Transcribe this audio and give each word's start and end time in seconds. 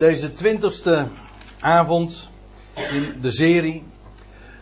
Deze 0.00 0.32
twintigste 0.32 1.06
avond 1.60 2.30
in 2.74 3.20
de 3.20 3.30
serie 3.30 3.84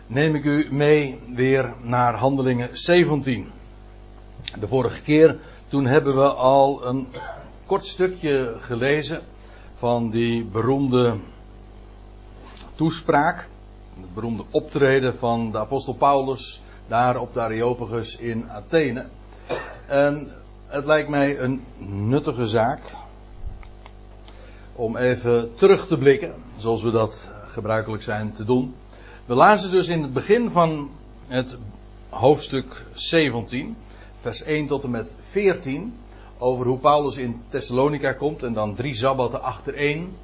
neem 0.07 0.35
ik 0.35 0.45
u 0.45 0.69
mee 0.71 1.21
weer 1.35 1.75
naar 1.83 2.15
Handelingen 2.15 2.79
17. 2.79 3.51
De 4.61 4.69
vorige 4.69 5.03
keer 5.03 5.41
toen 5.69 5.87
hebben 5.87 6.17
we 6.17 6.33
al 6.33 6.87
een 6.87 7.07
kort 7.67 7.87
stukje 7.87 8.57
gelezen 8.61 9.21
van 9.75 10.11
die 10.11 10.45
beroemde 10.45 11.17
toespraak, 12.75 13.49
het 14.01 14.15
beroemde 14.15 14.45
optreden 14.51 15.17
van 15.19 15.53
de 15.53 15.59
apostel 15.59 15.95
Paulus 15.95 16.63
daar 16.87 17.17
op 17.17 17.35
de 17.35 17.41
Areopagus 17.41 18.17
in 18.17 18.51
Athene. 18.51 19.07
En 19.87 20.33
het 20.67 20.85
lijkt 20.85 21.09
mij 21.09 21.39
een 21.39 21.65
nuttige 21.79 22.47
zaak 22.47 23.07
om 24.79 24.97
even 24.97 25.55
terug 25.55 25.87
te 25.87 25.99
blikken, 25.99 26.35
zoals 26.57 26.83
we 26.83 26.91
dat 26.91 27.31
gebruikelijk 27.47 28.03
zijn 28.03 28.33
te 28.33 28.45
doen. 28.45 28.75
We 29.27 29.35
lazen 29.35 29.71
dus 29.71 29.89
in 29.89 30.03
het 30.03 30.13
begin 30.13 30.51
van 30.51 30.91
het 31.27 31.57
hoofdstuk 32.09 32.85
17, 32.93 33.77
vers 34.21 34.43
1 34.43 34.67
tot 34.67 34.83
en 34.83 34.91
met 34.91 35.15
14, 35.21 35.95
over 36.39 36.67
hoe 36.67 36.79
Paulus 36.79 37.17
in 37.17 37.43
Thessalonica 37.49 38.13
komt 38.13 38.43
en 38.43 38.53
dan 38.53 38.75
drie 38.75 38.95
sabbaten 38.95 39.43
achtereen 39.43 40.17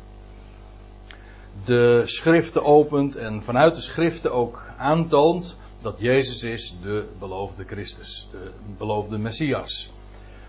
de 1.65 2.03
schriften 2.05 2.65
opent 2.65 3.17
en 3.17 3.43
vanuit 3.43 3.75
de 3.75 3.81
schriften 3.81 4.33
ook 4.33 4.71
aantoont 4.77 5.57
dat 5.83 5.95
Jezus 5.99 6.43
is 6.43 6.75
de 6.83 7.09
beloofde 7.19 7.65
Christus, 7.65 8.29
de 8.31 8.51
beloofde 8.79 9.19
Messias. 9.19 9.94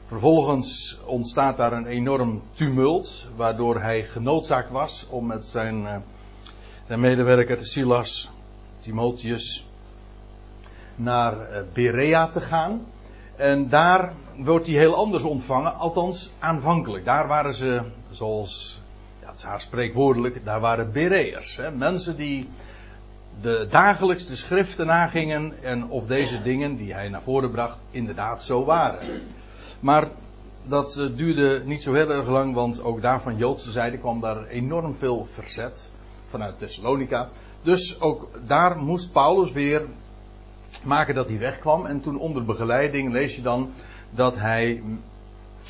Vervolgens 0.07 0.99
ontstaat 1.05 1.57
daar 1.57 1.73
een 1.73 1.85
enorm 1.85 2.41
tumult, 2.53 3.27
waardoor 3.35 3.81
hij 3.81 4.03
genoodzaakt 4.03 4.69
was 4.69 5.07
om 5.09 5.25
met 5.25 5.45
zijn, 5.45 5.81
uh, 5.81 5.95
zijn 6.87 6.99
medewerker 6.99 7.65
Silas, 7.65 8.29
Timotheus, 8.79 9.67
naar 10.95 11.33
uh, 11.33 11.57
Berea 11.73 12.27
te 12.27 12.41
gaan. 12.41 12.85
En 13.35 13.69
daar 13.69 14.13
wordt 14.37 14.67
hij 14.67 14.75
heel 14.75 14.95
anders 14.95 15.23
ontvangen, 15.23 15.75
althans 15.75 16.33
aanvankelijk. 16.39 17.05
Daar 17.05 17.27
waren 17.27 17.53
ze, 17.53 17.81
zoals 18.09 18.81
ja, 19.21 19.27
het 19.27 19.37
is 19.37 19.43
haar 19.43 19.61
spreekwoordelijk, 19.61 20.45
daar 20.45 20.59
waren 20.59 20.91
Bereërs. 20.91 21.59
Mensen 21.73 22.15
die 22.15 22.49
de 23.41 23.67
dagelijks 23.69 24.25
de 24.25 24.35
schriften 24.35 24.85
nagingen 24.85 25.63
en 25.63 25.89
of 25.89 26.07
deze 26.07 26.41
dingen 26.41 26.75
die 26.75 26.93
hij 26.93 27.09
naar 27.09 27.21
voren 27.21 27.51
bracht 27.51 27.77
inderdaad 27.91 28.43
zo 28.43 28.65
waren. 28.65 28.99
Maar 29.79 30.07
dat 30.63 30.97
uh, 30.97 31.17
duurde 31.17 31.61
niet 31.65 31.81
zo 31.81 31.93
heel 31.93 32.09
erg 32.09 32.27
lang, 32.27 32.53
want 32.53 32.83
ook 32.83 33.01
daar 33.01 33.21
van 33.21 33.37
Joodse 33.37 33.71
zijde 33.71 33.97
kwam 33.97 34.19
daar 34.19 34.47
enorm 34.47 34.95
veel 34.95 35.25
verzet 35.25 35.91
vanuit 36.25 36.59
Thessalonica. 36.59 37.29
Dus 37.61 38.01
ook 38.01 38.29
daar 38.47 38.77
moest 38.77 39.11
Paulus 39.11 39.51
weer 39.51 39.85
maken 40.83 41.15
dat 41.15 41.29
hij 41.29 41.39
wegkwam. 41.39 41.85
En 41.85 42.01
toen 42.01 42.17
onder 42.17 42.45
begeleiding 42.45 43.11
lees 43.11 43.35
je 43.35 43.41
dan 43.41 43.71
dat 44.09 44.35
hij 44.35 44.81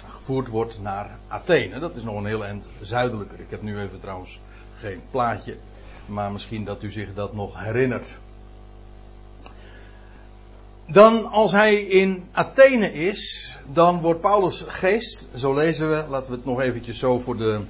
gevoerd 0.10 0.48
wordt 0.48 0.82
naar 0.82 1.18
Athene. 1.28 1.80
Dat 1.80 1.96
is 1.96 2.04
nog 2.04 2.16
een 2.16 2.26
heel 2.26 2.46
eind 2.46 2.70
zuidelijker. 2.82 3.40
Ik 3.40 3.50
heb 3.50 3.62
nu 3.62 3.80
even 3.80 4.00
trouwens 4.00 4.40
geen 4.78 5.02
plaatje. 5.12 5.58
Maar 6.06 6.32
misschien 6.32 6.66
dat 6.66 6.84
u 6.84 6.92
zich 6.92 7.14
dat 7.14 7.34
nog 7.34 7.64
herinnert. 7.64 8.16
Dan 10.88 11.32
als 11.32 11.52
hij 11.52 11.76
in 11.76 12.24
Athene 12.32 12.94
is, 12.94 13.58
dan 13.74 14.02
wordt 14.02 14.22
Paulus 14.22 14.66
geest, 14.68 15.30
zo 15.36 15.54
lezen 15.54 15.90
we, 15.90 16.06
laten 16.10 16.32
we 16.32 16.38
het 16.38 16.46
nog 16.46 16.62
eventjes 16.62 17.00
zo 17.00 17.18
voor 17.18 17.38
de, 17.38 17.62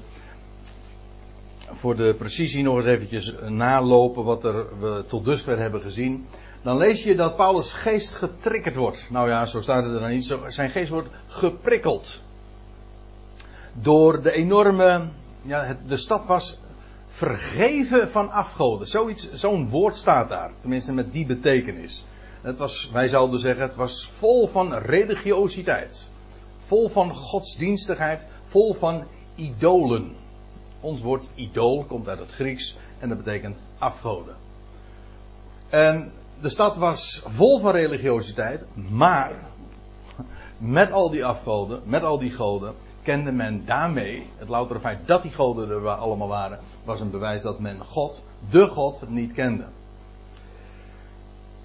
voor 1.72 1.96
de 1.96 2.16
precisie 2.18 2.64
nog 2.64 2.78
eens 2.78 2.86
eventjes 2.86 3.34
nalopen 3.48 4.24
wat 4.24 4.44
er, 4.44 4.80
we 4.80 5.04
tot 5.08 5.26
dusver 5.26 5.60
hebben 5.60 5.82
gezien. 5.82 6.28
Dan 6.62 6.78
lees 6.78 7.04
je 7.04 7.16
dat 7.16 7.36
Paulus 7.36 7.74
geest 7.74 8.14
getriggerd 8.14 8.76
wordt. 8.76 9.08
Nou 9.10 9.30
ja, 9.30 9.46
zo 9.46 9.62
staat 9.62 9.84
het 9.84 9.94
er 9.94 10.00
dan 10.00 10.10
niet. 10.10 10.38
Zijn 10.48 10.70
geest 10.70 10.90
wordt 10.90 11.10
geprikkeld. 11.28 12.22
Door 13.74 14.22
de 14.22 14.32
enorme, 14.32 15.10
ja, 15.42 15.78
de 15.88 15.98
stad 15.98 16.26
was 16.26 16.60
vergeven 17.08 18.10
van 18.10 18.32
afgoden. 18.32 18.88
Zoiets, 18.88 19.32
zo'n 19.34 19.70
woord 19.70 19.96
staat 19.96 20.30
daar. 20.30 20.52
Tenminste 20.60 20.94
met 20.94 21.12
die 21.12 21.26
betekenis. 21.26 22.06
Het 22.46 22.60
was, 22.60 22.90
wij 22.94 23.08
zouden 23.08 23.40
zeggen, 23.40 23.64
het 23.64 23.76
was 23.76 24.08
vol 24.08 24.48
van 24.48 24.74
religiositeit. 24.74 26.12
Vol 26.66 26.90
van 26.90 27.16
godsdienstigheid. 27.16 28.26
Vol 28.44 28.74
van 28.74 29.04
idolen. 29.36 30.16
Ons 30.80 31.02
woord 31.02 31.30
idool 31.36 31.84
komt 31.84 32.08
uit 32.08 32.20
het 32.20 32.32
Grieks 32.32 32.78
en 33.00 33.10
dat 33.10 33.18
betekent 33.18 33.62
afgoden. 33.78 34.36
En 35.70 36.12
de 36.42 36.50
stad 36.50 36.78
was 36.78 37.24
vol 37.26 37.60
van 37.60 37.72
religiositeit, 37.72 38.66
maar 38.90 39.36
met 40.58 40.92
al 40.92 41.10
die 41.10 41.26
afgoden, 41.26 41.82
met 41.86 42.04
al 42.04 42.20
die 42.20 42.32
goden, 42.32 42.76
kende 43.02 43.32
men 43.32 43.66
daarmee, 43.66 44.30
het 44.38 44.50
loutere 44.50 44.80
feit 44.80 45.08
dat 45.08 45.22
die 45.22 45.32
goden 45.32 45.70
er 45.70 45.90
allemaal 45.90 46.28
waren, 46.28 46.60
was 46.84 47.00
een 47.00 47.12
bewijs 47.12 47.42
dat 47.42 47.60
men 47.60 47.80
God, 47.86 48.24
de 48.50 48.68
God, 48.68 49.04
niet 49.10 49.34
kende. 49.34 49.66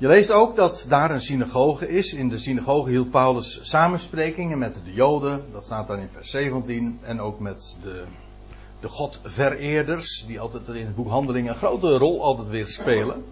Je 0.01 0.07
leest 0.07 0.31
ook 0.31 0.57
dat 0.57 0.87
daar 0.89 1.11
een 1.11 1.21
synagoge 1.21 1.89
is. 1.89 2.13
In 2.15 2.29
de 2.29 2.39
synagoge 2.39 2.91
hield 2.91 3.11
Paulus 3.11 3.61
samensprekingen 3.63 4.59
met 4.59 4.81
de 4.85 4.93
Joden. 4.93 5.45
Dat 5.53 5.65
staat 5.65 5.89
dan 5.89 5.99
in 5.99 6.09
vers 6.09 6.31
17. 6.31 6.99
En 7.03 7.21
ook 7.21 7.41
met 7.41 7.77
de, 7.83 8.05
de 8.81 8.89
Godvereerders. 8.89 10.25
Die 10.27 10.41
altijd 10.41 10.69
in 10.69 10.87
het 10.87 10.95
boek 10.95 11.09
Handelingen 11.09 11.53
een 11.53 11.59
grote 11.59 11.99
rol 11.99 12.23
altijd 12.23 12.49
weer 12.49 12.67
spelen. 12.67 13.25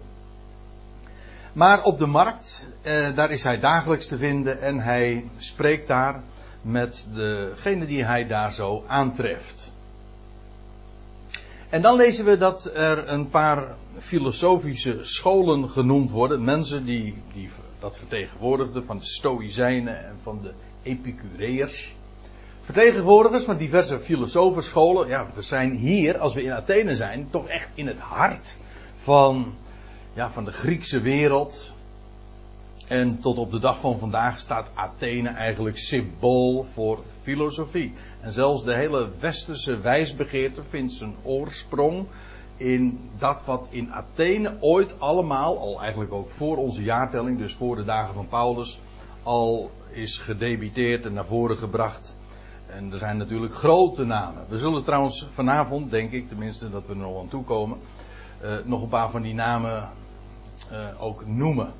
Maar 1.53 1.83
op 1.83 1.99
de 1.99 2.05
markt, 2.05 2.69
eh, 2.81 3.15
daar 3.15 3.31
is 3.31 3.43
hij 3.43 3.59
dagelijks 3.59 4.07
te 4.07 4.17
vinden. 4.17 4.61
En 4.61 4.79
hij 4.79 5.29
spreekt 5.37 5.87
daar 5.87 6.21
met 6.61 7.07
degene 7.13 7.85
die 7.85 8.05
hij 8.05 8.27
daar 8.27 8.53
zo 8.53 8.83
aantreft. 8.87 9.71
En 11.69 11.81
dan 11.81 11.95
lezen 11.95 12.25
we 12.25 12.37
dat 12.37 12.71
er 12.73 13.07
een 13.07 13.29
paar 13.29 13.75
filosofische 13.99 14.97
scholen 15.01 15.69
genoemd 15.69 16.11
worden. 16.11 16.43
Mensen 16.43 16.85
die, 16.85 17.15
die 17.33 17.49
dat 17.79 17.97
vertegenwoordigden 17.97 18.85
van 18.85 18.97
de 18.97 19.05
Stoïcijnen 19.05 20.05
en 20.05 20.15
van 20.21 20.41
de 20.41 20.51
Epicureërs. 20.83 21.93
Vertegenwoordigers 22.61 23.43
van 23.43 23.57
diverse 23.57 23.99
filosofenscholen. 23.99 25.07
Ja, 25.07 25.27
we 25.35 25.41
zijn 25.41 25.75
hier, 25.75 26.17
als 26.17 26.33
we 26.33 26.43
in 26.43 26.51
Athene 26.51 26.95
zijn, 26.95 27.27
toch 27.29 27.47
echt 27.47 27.69
in 27.73 27.87
het 27.87 27.99
hart 27.99 28.57
van, 28.97 29.53
ja, 30.13 30.31
van 30.31 30.45
de 30.45 30.51
Griekse 30.51 31.01
wereld. 31.01 31.73
En 32.87 33.19
tot 33.19 33.37
op 33.37 33.51
de 33.51 33.59
dag 33.59 33.79
van 33.79 33.99
vandaag 33.99 34.39
staat 34.39 34.67
Athene 34.73 35.29
eigenlijk 35.29 35.77
symbool 35.77 36.63
voor 36.63 36.99
filosofie. 37.21 37.93
En 38.21 38.31
zelfs 38.31 38.63
de 38.63 38.73
hele 38.73 39.09
westerse 39.19 39.79
wijsbegeerte 39.79 40.63
vindt 40.69 40.93
zijn 40.93 41.15
oorsprong 41.23 42.05
in 42.59 43.09
dat 43.17 43.45
wat 43.45 43.67
in 43.69 43.91
Athene 43.91 44.57
ooit 44.59 44.99
allemaal, 44.99 45.59
al 45.59 45.81
eigenlijk 45.81 46.13
ook 46.13 46.29
voor 46.29 46.57
onze 46.57 46.83
jaartelling, 46.83 47.37
dus 47.37 47.53
voor 47.53 47.75
de 47.75 47.83
dagen 47.83 48.13
van 48.13 48.27
Paulus, 48.27 48.79
al 49.23 49.71
is 49.91 50.17
gedebiteerd 50.17 51.05
en 51.05 51.13
naar 51.13 51.25
voren 51.25 51.57
gebracht. 51.57 52.15
En 52.67 52.91
er 52.91 52.97
zijn 52.97 53.17
natuurlijk 53.17 53.53
grote 53.53 54.03
namen. 54.03 54.45
We 54.49 54.57
zullen 54.57 54.83
trouwens 54.83 55.27
vanavond, 55.31 55.91
denk 55.91 56.11
ik, 56.11 56.27
tenminste 56.27 56.69
dat 56.69 56.87
we 56.87 56.93
er 56.93 56.99
nog 56.99 57.21
aan 57.21 57.27
toe 57.27 57.43
komen, 57.43 57.77
uh, 58.43 58.57
nog 58.65 58.81
een 58.81 58.89
paar 58.89 59.11
van 59.11 59.21
die 59.21 59.33
namen 59.33 59.89
uh, 60.71 61.03
ook 61.03 61.25
noemen. 61.25 61.71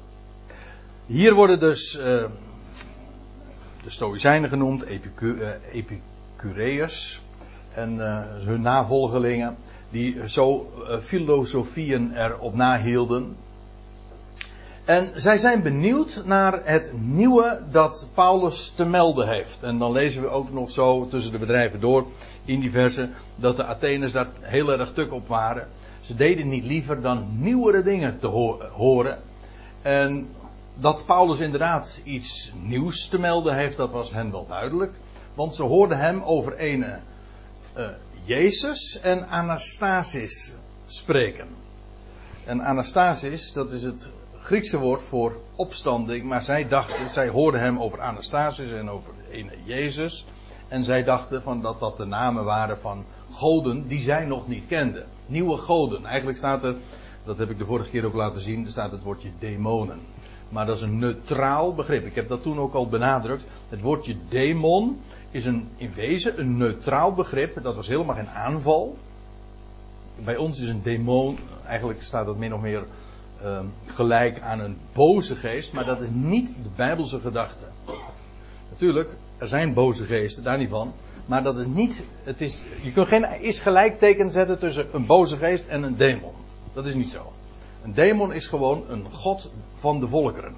Hier 1.06 1.34
worden 1.34 1.60
dus 1.60 1.96
uh, 1.96 2.04
de 2.04 2.30
Stoïcijnen 3.86 4.50
genoemd, 4.50 4.84
Epicu 4.84 5.42
Epicureërs 5.72 7.22
en 7.74 7.98
hun 8.46 8.62
navolgelingen 8.62 9.58
die 9.92 10.30
zo 10.30 10.72
uh, 10.78 11.00
filosofieën 11.00 12.16
erop 12.16 12.56
nahielden. 12.56 13.36
En 14.86 15.12
zij 15.16 15.38
zijn 15.38 15.62
benieuwd 15.62 16.22
naar 16.26 16.62
het 16.64 16.94
nieuwe 16.96 17.62
dat 17.72 18.10
Paulus 18.14 18.74
te 18.76 18.86
melden 18.86 19.28
heeft. 19.28 19.64
En 19.64 19.78
dan 19.78 19.92
lezen 19.92 20.22
we 20.22 20.28
ook 20.28 20.52
nog 20.52 20.72
zo 20.72 21.08
tussen 21.08 21.32
de 21.32 21.38
bedrijven 21.38 21.80
door 21.80 22.06
in 22.46 22.60
diverse 22.60 23.10
dat 23.36 23.56
de 23.56 23.64
Atheners 23.64 24.12
daar 24.12 24.28
heel 24.42 24.72
erg 24.72 24.94
tuk 24.94 25.14
op 25.14 25.28
waren. 25.28 25.68
Ze 26.02 26.16
deden 26.16 26.50
niet 26.50 26.64
liever 26.64 27.02
dan 27.02 27.28
nieuwere 27.32 27.84
dingen 27.84 28.20
te 28.20 28.28
ho 28.28 28.62
horen. 28.72 29.18
En 29.82 30.28
dat 30.74 31.06
Paulus 31.06 31.40
inderdaad 31.40 32.02
iets 32.04 32.52
nieuws 32.62 33.08
te 33.08 33.20
melden 33.20 33.56
heeft, 33.56 33.78
dat 33.78 33.92
was 33.92 34.12
hen 34.12 34.32
wel 34.32 34.48
duidelijk. 34.48 34.94
Want 35.34 35.56
ze 35.56 35.64
hoorden 35.64 35.98
hem 35.98 36.22
over 36.22 36.54
een 36.58 36.80
uh, 37.78 37.86
Jezus 38.24 39.00
en 39.00 39.28
Anastasis 39.28 40.58
spreken. 40.86 41.48
En 42.46 42.62
Anastasis, 42.62 43.54
dat 43.54 43.72
is 43.72 43.84
het 43.84 44.10
Griekse 44.40 44.80
woord 44.80 45.04
voor 45.04 45.42
opstanding, 45.56 46.24
maar 46.24 46.44
zij 46.44 46.68
dachten, 46.68 47.10
zij 47.10 47.28
hoorden 47.28 47.62
hem 47.62 47.80
over 47.80 48.02
Anastasis 48.02 48.72
en 48.72 48.90
over 48.90 49.14
ene 49.32 49.52
Jezus. 49.64 50.26
En 50.68 50.84
zij 50.84 51.04
dachten 51.04 51.42
van 51.42 51.62
dat 51.62 51.80
dat 51.80 51.98
de 51.98 52.06
namen 52.06 52.44
waren 52.44 52.80
van 52.80 53.06
goden 53.32 53.88
die 53.88 54.02
zij 54.02 54.26
nog 54.26 54.48
niet 54.48 54.68
kenden. 54.68 55.06
Nieuwe 55.26 55.58
goden. 55.58 56.06
Eigenlijk 56.06 56.38
staat 56.38 56.64
er, 56.64 56.76
dat 57.26 57.38
heb 57.38 57.50
ik 57.50 57.58
de 57.58 57.66
vorige 57.66 57.90
keer 57.90 58.06
ook 58.06 58.14
laten 58.14 58.42
zien, 58.42 58.66
er 58.66 58.72
staat 58.72 58.92
het 58.92 59.04
woordje 59.04 59.32
demonen. 59.40 60.00
Maar 60.50 60.66
dat 60.66 60.76
is 60.76 60.82
een 60.82 61.00
neutraal 61.00 61.76
begrip. 61.76 62.06
Ik 62.06 62.16
heb 62.16 62.28
dat 62.28 62.42
toen 62.42 62.60
ook 62.60 62.74
al 62.74 62.88
benadrukt. 62.88 63.44
Het 63.70 63.82
woordje 63.82 64.16
demon 64.30 65.02
is 65.32 65.46
een, 65.46 65.70
in 65.76 65.94
wezen 65.94 66.40
een 66.40 66.58
neutraal 66.58 67.14
begrip. 67.14 67.64
Dat 67.64 67.76
was 67.76 67.88
helemaal 67.88 68.16
geen 68.16 68.30
aanval. 68.30 68.98
Bij 70.24 70.38
ons 70.38 70.60
is 70.60 70.70
een 70.70 70.84
demon, 70.84 71.38
eigenlijk 71.66 72.04
staat 72.04 72.26
dat 72.26 72.38
min 72.38 72.54
of 72.54 72.62
meer 72.62 72.84
uh, 73.44 73.60
gelijk 73.86 74.42
aan 74.42 74.60
een 74.60 74.78
boze 74.94 75.36
geest. 75.36 75.74
Maar 75.74 75.86
dat 75.86 76.02
is 76.02 76.10
niet 76.12 76.48
de 76.48 76.70
Bijbelse 76.76 77.20
gedachte. 77.20 77.66
Natuurlijk, 78.70 79.10
er 79.38 79.48
zijn 79.48 79.74
boze 79.74 80.06
geesten, 80.06 80.44
daar 80.44 80.58
niet 80.58 80.70
van. 80.70 80.94
Maar 81.26 81.44
dat 81.44 81.58
is 81.58 81.66
niet, 81.66 82.04
het 82.24 82.42
is, 82.42 82.62
je 82.84 82.92
kunt 82.92 83.08
geen 83.08 83.42
is 83.42 83.60
gelijkteken 83.60 84.30
zetten 84.30 84.60
tussen 84.60 84.88
een 84.92 85.06
boze 85.06 85.38
geest 85.38 85.68
en 85.68 85.84
een 85.84 85.98
demon. 85.98 86.34
Dat 86.74 86.86
is 86.86 86.94
niet 86.94 87.10
zo. 87.10 87.32
Een 87.84 87.94
demon 87.94 88.34
is 88.34 88.48
gewoon 88.48 88.84
een 88.88 89.12
god 89.12 89.52
van 89.74 90.00
de 90.00 90.08
volkeren. 90.08 90.56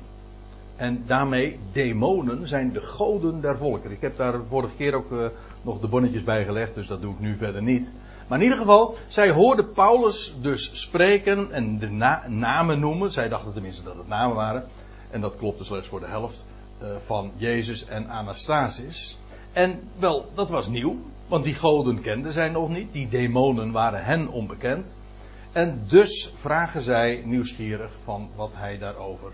En 0.76 1.04
daarmee, 1.08 1.60
demonen 1.72 2.48
zijn 2.48 2.72
de 2.74 2.82
goden 2.82 3.42
der 3.42 3.58
volkeren. 3.58 3.96
Ik 3.96 4.02
heb 4.02 4.18
daar 4.18 4.40
vorige 4.50 4.76
keer 4.76 4.94
ook 4.94 5.12
uh, 5.12 5.26
nog 5.62 5.80
de 5.80 5.88
bonnetjes 5.88 6.24
bij 6.24 6.46
gelegd, 6.46 6.74
dus 6.74 6.88
dat 6.88 7.02
doe 7.02 7.14
ik 7.14 7.20
nu 7.20 7.36
verder 7.38 7.62
niet. 7.62 7.94
Maar 8.28 8.38
in 8.38 8.44
ieder 8.44 8.60
geval, 8.60 8.96
zij 9.08 9.30
hoorden 9.30 9.72
Paulus 9.72 10.34
dus 10.42 10.82
spreken 10.82 11.52
en 11.52 11.80
de 11.80 11.90
na 11.90 12.28
namen 12.28 12.80
noemen. 12.80 13.12
Zij 13.12 13.30
dachten 13.30 13.54
tenminste 13.54 13.84
dat 13.84 13.96
het 13.96 14.08
namen 14.08 14.36
waren. 14.36 14.64
En 15.10 15.22
dat 15.22 15.36
klopte 15.36 15.64
slechts 15.64 15.88
voor 15.88 16.00
de 16.00 16.08
helft 16.08 16.46
uh, 16.82 16.88
van 16.98 17.32
Jezus 17.36 17.86
en 17.86 18.10
Anastasis. 18.10 19.18
En 19.54 19.80
wel, 20.00 20.26
dat 20.34 20.50
was 20.50 20.68
nieuw, 20.68 20.96
want 21.28 21.44
die 21.44 21.56
goden 21.56 22.02
kenden 22.02 22.34
zij 22.34 22.50
nog 22.50 22.70
niet. 22.70 22.94
Die 22.94 23.10
demonen 23.10 23.72
waren 23.72 24.04
hen 24.06 24.28
onbekend. 24.28 24.98
En 25.52 25.84
dus 25.88 26.34
vragen 26.36 26.82
zij 26.82 27.22
nieuwsgierig 27.26 27.92
van 28.04 28.30
wat 28.36 28.52
hij 28.56 28.78
daarover 28.78 29.32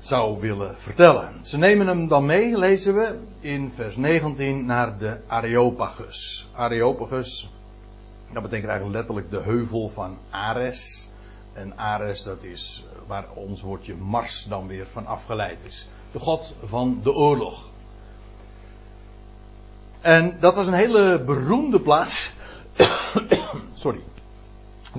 zou 0.00 0.40
willen 0.40 0.78
vertellen. 0.78 1.44
Ze 1.44 1.58
nemen 1.58 1.86
hem 1.86 2.08
dan 2.08 2.26
mee, 2.26 2.58
lezen 2.58 2.94
we 2.94 3.18
in 3.40 3.70
vers 3.70 3.96
19, 3.96 4.66
naar 4.66 4.98
de 4.98 5.20
Areopagus. 5.26 6.48
Areopagus, 6.52 7.50
dat 8.32 8.42
betekent 8.42 8.68
eigenlijk 8.68 8.98
letterlijk 8.98 9.30
de 9.30 9.50
heuvel 9.50 9.88
van 9.88 10.18
Ares. 10.30 11.08
En 11.52 11.78
Ares, 11.78 12.22
dat 12.22 12.42
is 12.42 12.84
waar 13.06 13.26
ons 13.34 13.62
woordje 13.62 13.94
Mars 13.94 14.44
dan 14.48 14.66
weer 14.66 14.86
van 14.86 15.06
afgeleid 15.06 15.64
is. 15.64 15.88
De 16.12 16.18
god 16.18 16.54
van 16.64 17.00
de 17.02 17.12
oorlog. 17.12 17.68
En 20.00 20.36
dat 20.40 20.54
was 20.54 20.66
een 20.66 20.74
hele 20.74 21.22
beroemde 21.24 21.80
plaats. 21.80 22.32
Sorry. 23.74 24.00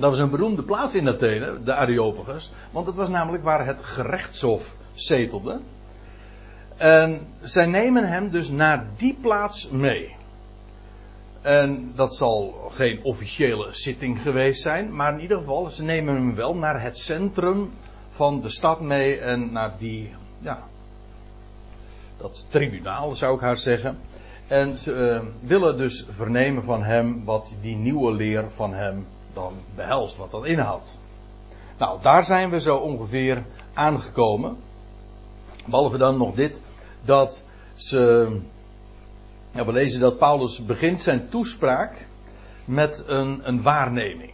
Dat 0.00 0.10
was 0.10 0.18
een 0.18 0.30
beroemde 0.30 0.62
plaats 0.62 0.94
in 0.94 1.08
Athene, 1.08 1.62
de 1.62 1.74
Areopagus. 1.74 2.52
Want 2.70 2.86
het 2.86 2.96
was 2.96 3.08
namelijk 3.08 3.44
waar 3.44 3.66
het 3.66 3.82
gerechtshof 3.82 4.76
zetelde. 4.92 5.60
En 6.76 7.26
zij 7.40 7.66
nemen 7.66 8.08
hem 8.08 8.30
dus 8.30 8.48
naar 8.48 8.86
die 8.96 9.18
plaats 9.20 9.70
mee. 9.70 10.16
En 11.42 11.92
dat 11.94 12.14
zal 12.14 12.70
geen 12.70 13.00
officiële 13.02 13.66
zitting 13.70 14.20
geweest 14.22 14.62
zijn, 14.62 14.96
maar 14.96 15.12
in 15.12 15.20
ieder 15.20 15.38
geval, 15.38 15.66
ze 15.66 15.84
nemen 15.84 16.14
hem 16.14 16.34
wel 16.34 16.54
naar 16.54 16.82
het 16.82 16.98
centrum 16.98 17.70
van 18.10 18.40
de 18.40 18.48
stad 18.48 18.80
mee 18.80 19.18
en 19.18 19.52
naar 19.52 19.72
die, 19.78 20.14
ja, 20.38 20.58
dat 22.16 22.46
tribunaal 22.48 23.14
zou 23.14 23.34
ik 23.34 23.40
haar 23.40 23.56
zeggen. 23.56 23.98
En 24.46 24.78
ze 24.78 24.92
uh, 24.92 25.48
willen 25.48 25.78
dus 25.78 26.06
vernemen 26.08 26.64
van 26.64 26.82
hem 26.82 27.24
wat 27.24 27.54
die 27.60 27.76
nieuwe 27.76 28.12
leer 28.12 28.50
van 28.50 28.72
hem 28.72 29.06
dan 29.32 29.52
behelst, 29.74 30.16
wat 30.16 30.30
dat 30.30 30.46
inhoudt. 30.46 30.98
Nou, 31.78 32.02
daar 32.02 32.24
zijn 32.24 32.50
we 32.50 32.60
zo 32.60 32.76
ongeveer 32.76 33.44
aangekomen. 33.72 34.56
Behalve 35.66 35.98
dan 35.98 36.16
nog 36.16 36.34
dit, 36.34 36.62
dat 37.04 37.44
ze. 37.74 38.36
Ja, 39.52 39.64
we 39.64 39.72
lezen 39.72 40.00
dat 40.00 40.18
Paulus 40.18 40.64
begint 40.64 41.00
zijn 41.00 41.28
toespraak 41.28 42.06
met 42.64 43.04
een, 43.06 43.48
een 43.48 43.62
waarneming. 43.62 44.32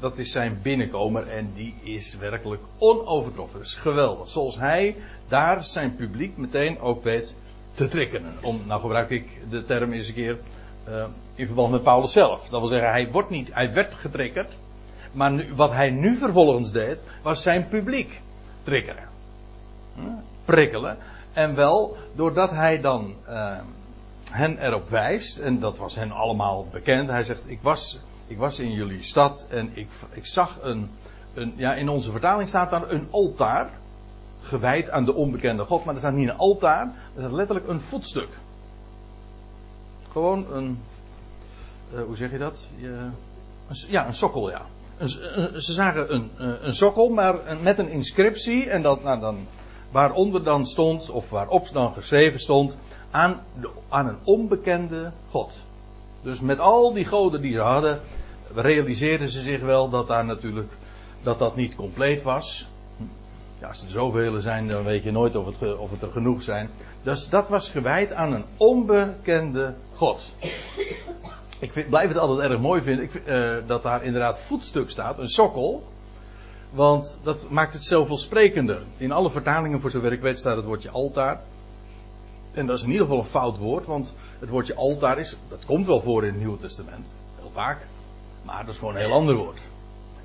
dat 0.00 0.18
is 0.18 0.32
zijn 0.32 0.58
binnenkomer 0.62 1.28
en 1.28 1.52
die 1.54 1.74
is 1.82 2.16
werkelijk 2.16 2.62
onovertroffen. 2.78 3.58
Dat 3.58 3.66
is 3.68 3.74
geweldig. 3.74 4.30
Zoals 4.30 4.58
hij 4.58 4.96
daar 5.28 5.64
zijn 5.64 5.96
publiek 5.96 6.36
meteen 6.36 6.80
ook 6.80 7.04
weet 7.04 7.34
te 7.74 7.88
triggeren. 7.88 8.32
Om, 8.42 8.60
nou 8.66 8.80
gebruik 8.80 9.10
ik 9.10 9.50
de 9.50 9.64
term 9.64 9.92
eens 9.92 10.08
een 10.08 10.14
keer 10.14 10.38
uh, 10.88 11.04
in 11.34 11.46
verband 11.46 11.70
met 11.70 11.82
Paulus 11.82 12.12
zelf. 12.12 12.48
Dat 12.48 12.60
wil 12.60 12.68
zeggen, 12.68 12.90
hij, 12.90 13.10
wordt 13.10 13.30
niet, 13.30 13.54
hij 13.54 13.72
werd 13.72 13.94
getriggerd. 13.94 14.56
Maar 15.12 15.54
wat 15.54 15.70
hij 15.70 15.90
nu 15.90 16.16
vervolgens 16.16 16.72
deed, 16.72 17.02
was 17.22 17.42
zijn 17.42 17.68
publiek 17.68 18.20
triggeren. 18.62 19.08
Hm? 19.94 20.00
Prikkelen. 20.44 20.96
En 21.32 21.54
wel 21.54 21.96
doordat 22.14 22.50
hij 22.50 22.80
dan 22.80 23.14
uh, 23.28 23.58
hen 24.30 24.58
erop 24.58 24.88
wijst, 24.88 25.38
en 25.38 25.60
dat 25.60 25.78
was 25.78 25.94
hen 25.94 26.10
allemaal 26.10 26.66
bekend. 26.72 27.08
Hij 27.08 27.24
zegt: 27.24 27.48
Ik 27.48 27.58
was, 27.62 28.00
ik 28.26 28.38
was 28.38 28.58
in 28.58 28.72
jullie 28.72 29.02
stad 29.02 29.46
en 29.50 29.70
ik, 29.74 29.88
ik 30.12 30.26
zag 30.26 30.58
een, 30.62 30.90
een. 31.34 31.52
Ja, 31.56 31.74
in 31.74 31.88
onze 31.88 32.10
vertaling 32.10 32.48
staat 32.48 32.70
daar 32.70 32.90
een 32.90 33.08
altaar. 33.10 33.70
Gewijd 34.40 34.90
aan 34.90 35.04
de 35.04 35.14
onbekende 35.14 35.64
God. 35.64 35.84
Maar 35.84 35.94
er 35.94 36.00
staat 36.00 36.14
niet 36.14 36.28
een 36.28 36.36
altaar, 36.36 36.84
er 37.14 37.20
staat 37.20 37.32
letterlijk 37.32 37.68
een 37.68 37.80
voetstuk. 37.80 38.28
Gewoon 40.12 40.52
een. 40.52 40.78
Uh, 41.94 42.02
hoe 42.02 42.16
zeg 42.16 42.30
je 42.30 42.38
dat? 42.38 42.60
Je, 42.76 43.08
ja, 43.88 44.06
een 44.06 44.14
sokkel, 44.14 44.50
ja. 44.50 44.62
Een, 44.98 45.08
ze 45.62 45.72
zagen 45.72 46.14
een, 46.14 46.30
een 46.66 46.74
sokkel, 46.74 47.08
maar 47.08 47.58
met 47.62 47.78
een 47.78 47.88
inscriptie. 47.88 48.70
En 48.70 48.82
dat, 48.82 49.02
nou, 49.02 49.20
dan, 49.20 49.46
waaronder 49.90 50.44
dan 50.44 50.66
stond, 50.66 51.10
of 51.10 51.30
waarop 51.30 51.68
dan 51.72 51.92
geschreven 51.92 52.40
stond. 52.40 52.76
Aan, 53.10 53.40
aan 53.88 54.06
een 54.06 54.18
onbekende 54.24 55.12
God. 55.30 55.62
Dus 56.22 56.40
met 56.40 56.58
al 56.58 56.92
die 56.92 57.04
goden 57.04 57.42
die 57.42 57.52
ze 57.52 57.60
hadden, 57.60 58.00
realiseerden 58.54 59.28
ze 59.28 59.40
zich 59.42 59.60
wel 59.60 59.88
dat 59.88 60.08
daar 60.08 60.24
natuurlijk. 60.24 60.72
dat 61.22 61.38
dat 61.38 61.56
niet 61.56 61.74
compleet 61.74 62.22
was. 62.22 62.66
Ja, 63.60 63.68
als 63.68 63.82
er 63.82 63.90
zoveel 63.90 64.40
zijn, 64.40 64.68
dan 64.68 64.84
weet 64.84 65.02
je 65.02 65.10
nooit 65.10 65.36
of 65.36 65.46
het, 65.46 65.78
of 65.78 65.90
het 65.90 66.02
er 66.02 66.10
genoeg 66.10 66.42
zijn. 66.42 66.70
Dus 67.02 67.28
dat 67.28 67.48
was 67.48 67.68
gewijd 67.68 68.12
aan 68.12 68.32
een 68.32 68.44
onbekende 68.56 69.74
God. 69.92 70.34
Ik 71.58 71.86
blijf 71.88 72.08
het 72.08 72.18
altijd 72.18 72.50
erg 72.50 72.60
mooi 72.60 72.82
vinden 72.82 73.04
ik, 73.04 73.22
uh, 73.26 73.56
dat 73.66 73.82
daar 73.82 74.04
inderdaad 74.04 74.38
voetstuk 74.38 74.90
staat, 74.90 75.18
een 75.18 75.28
sokkel. 75.28 75.82
Want 76.70 77.18
dat 77.22 77.50
maakt 77.50 77.72
het 77.72 77.84
zoveel 77.84 78.18
sprekender. 78.18 78.82
In 78.96 79.12
alle 79.12 79.30
vertalingen, 79.30 79.80
voor 79.80 79.90
zover 79.90 80.12
ik 80.12 80.20
weet, 80.20 80.38
staat 80.38 80.56
het 80.56 80.64
woordje 80.64 80.90
altaar. 80.90 81.40
En 82.52 82.66
dat 82.66 82.76
is 82.76 82.82
in 82.82 82.90
ieder 82.90 83.06
geval 83.06 83.20
een 83.20 83.28
fout 83.28 83.58
woord, 83.58 83.86
want 83.86 84.14
het 84.38 84.48
woordje 84.48 84.74
altaar 84.74 85.18
is, 85.18 85.36
dat 85.48 85.64
komt 85.64 85.86
wel 85.86 86.00
voor 86.00 86.22
in 86.22 86.28
het 86.28 86.38
Nieuwe 86.38 86.58
Testament. 86.58 87.12
Heel 87.38 87.50
vaak. 87.54 87.86
Maar 88.44 88.64
dat 88.64 88.72
is 88.72 88.78
gewoon 88.78 88.94
een 88.94 89.00
heel 89.00 89.12
ander 89.12 89.36
woord. 89.36 89.60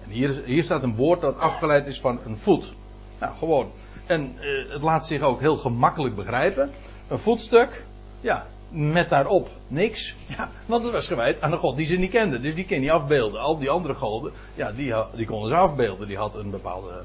En 0.04 0.10
hier, 0.10 0.42
hier 0.46 0.64
staat 0.64 0.84
een 0.84 0.96
woord 0.96 1.22
dat 1.22 1.38
afgeleid 1.38 1.88
is 1.88 2.00
van 2.00 2.20
een 2.26 2.38
voet. 2.38 2.74
Nou, 3.20 3.36
gewoon. 3.36 3.72
En 4.06 4.36
uh, 4.42 4.72
het 4.72 4.82
laat 4.82 5.06
zich 5.06 5.22
ook 5.22 5.40
heel 5.40 5.58
gemakkelijk 5.58 6.16
begrijpen. 6.16 6.72
Een 7.08 7.20
voetstuk, 7.20 7.84
ja, 8.22 8.46
met 8.70 9.10
daarop 9.10 9.50
niks. 9.68 10.16
Ja, 10.38 10.50
want 10.66 10.84
het 10.84 10.92
was 10.92 11.08
gewijd 11.08 11.42
aan 11.42 11.52
een 11.52 11.58
god 11.58 11.78
die 11.78 11.86
ze 11.86 11.96
niet 11.96 12.12
kenden. 12.12 12.42
Dus 12.42 12.56
die 12.56 12.66
kon 12.66 12.80
niet 12.80 12.90
afbeelden. 12.90 13.42
Al 13.42 13.58
die 13.58 13.70
andere 13.70 13.94
goden, 13.94 14.32
ja, 14.56 14.72
die, 14.72 14.94
die 15.16 15.26
konden 15.26 15.50
ze 15.50 15.56
afbeelden. 15.56 16.08
Die 16.08 16.18
had 16.18 16.36
een 16.36 16.50
bepaalde 16.50 17.04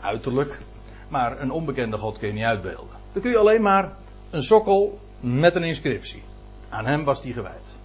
uiterlijk. 0.00 0.60
Maar 1.08 1.40
een 1.40 1.50
onbekende 1.50 1.98
god 1.98 2.18
kun 2.18 2.28
je 2.28 2.34
niet 2.34 2.44
uitbeelden. 2.44 2.96
Dan 3.12 3.22
kun 3.22 3.30
je 3.30 3.38
alleen 3.38 3.62
maar 3.62 3.92
een 4.30 4.42
sokkel 4.42 4.98
met 5.20 5.54
een 5.54 5.62
inscriptie. 5.62 6.22
Aan 6.68 6.86
hem 6.86 7.04
was 7.04 7.22
die 7.22 7.32
gewijd. 7.32 7.76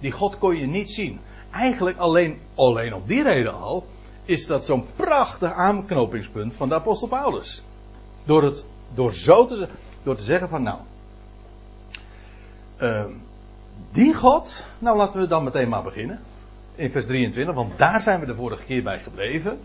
Die 0.00 0.12
god 0.12 0.38
kon 0.38 0.56
je 0.56 0.66
niet 0.66 0.90
zien. 0.90 1.20
Eigenlijk 1.50 1.96
alleen, 1.96 2.38
alleen 2.54 2.94
op 2.94 3.08
die 3.08 3.22
reden 3.22 3.54
al 3.54 3.86
is 4.24 4.46
dat 4.46 4.64
zo'n 4.64 4.86
prachtig 4.96 5.52
aanknopingspunt 5.52 6.54
van 6.54 6.68
de 6.68 6.74
apostel 6.74 7.08
Paulus. 7.08 7.62
Door, 8.24 8.42
het, 8.42 8.66
door 8.94 9.14
zo 9.14 9.46
te, 9.46 9.68
door 10.02 10.16
te 10.16 10.22
zeggen 10.22 10.48
van 10.48 10.62
nou, 10.62 10.78
uh, 12.80 13.04
die 13.92 14.14
God, 14.14 14.66
nou 14.78 14.96
laten 14.96 15.20
we 15.20 15.26
dan 15.26 15.44
meteen 15.44 15.68
maar 15.68 15.82
beginnen. 15.82 16.20
In 16.74 16.90
vers 16.90 17.06
23, 17.06 17.54
want 17.54 17.78
daar 17.78 18.00
zijn 18.00 18.20
we 18.20 18.26
de 18.26 18.34
vorige 18.34 18.64
keer 18.64 18.82
bij 18.82 19.00
gebleven. 19.00 19.58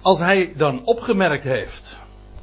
Als 0.00 0.18
hij 0.18 0.52
dan 0.56 0.84
opgemerkt 0.84 1.44
heeft 1.44 1.96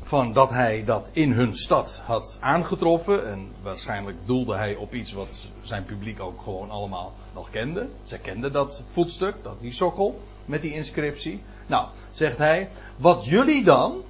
van 0.05 0.33
dat 0.33 0.49
hij 0.49 0.83
dat 0.83 1.09
in 1.11 1.31
hun 1.31 1.57
stad 1.57 2.01
had 2.05 2.37
aangetroffen. 2.39 3.27
En 3.27 3.47
waarschijnlijk 3.61 4.17
doelde 4.25 4.55
hij 4.55 4.75
op 4.75 4.93
iets 4.93 5.13
wat 5.13 5.49
zijn 5.61 5.85
publiek 5.85 6.19
ook 6.19 6.41
gewoon 6.41 6.69
allemaal 6.69 7.13
nog 7.33 7.49
kende. 7.49 7.87
Zij 8.03 8.17
kenden 8.17 8.51
dat 8.51 8.81
voetstuk, 8.89 9.35
dat, 9.43 9.61
die 9.61 9.71
sokkel 9.71 10.21
met 10.45 10.61
die 10.61 10.73
inscriptie. 10.73 11.41
Nou, 11.67 11.87
zegt 12.11 12.37
hij, 12.37 12.69
wat 12.97 13.25
jullie 13.25 13.63
dan, 13.63 14.01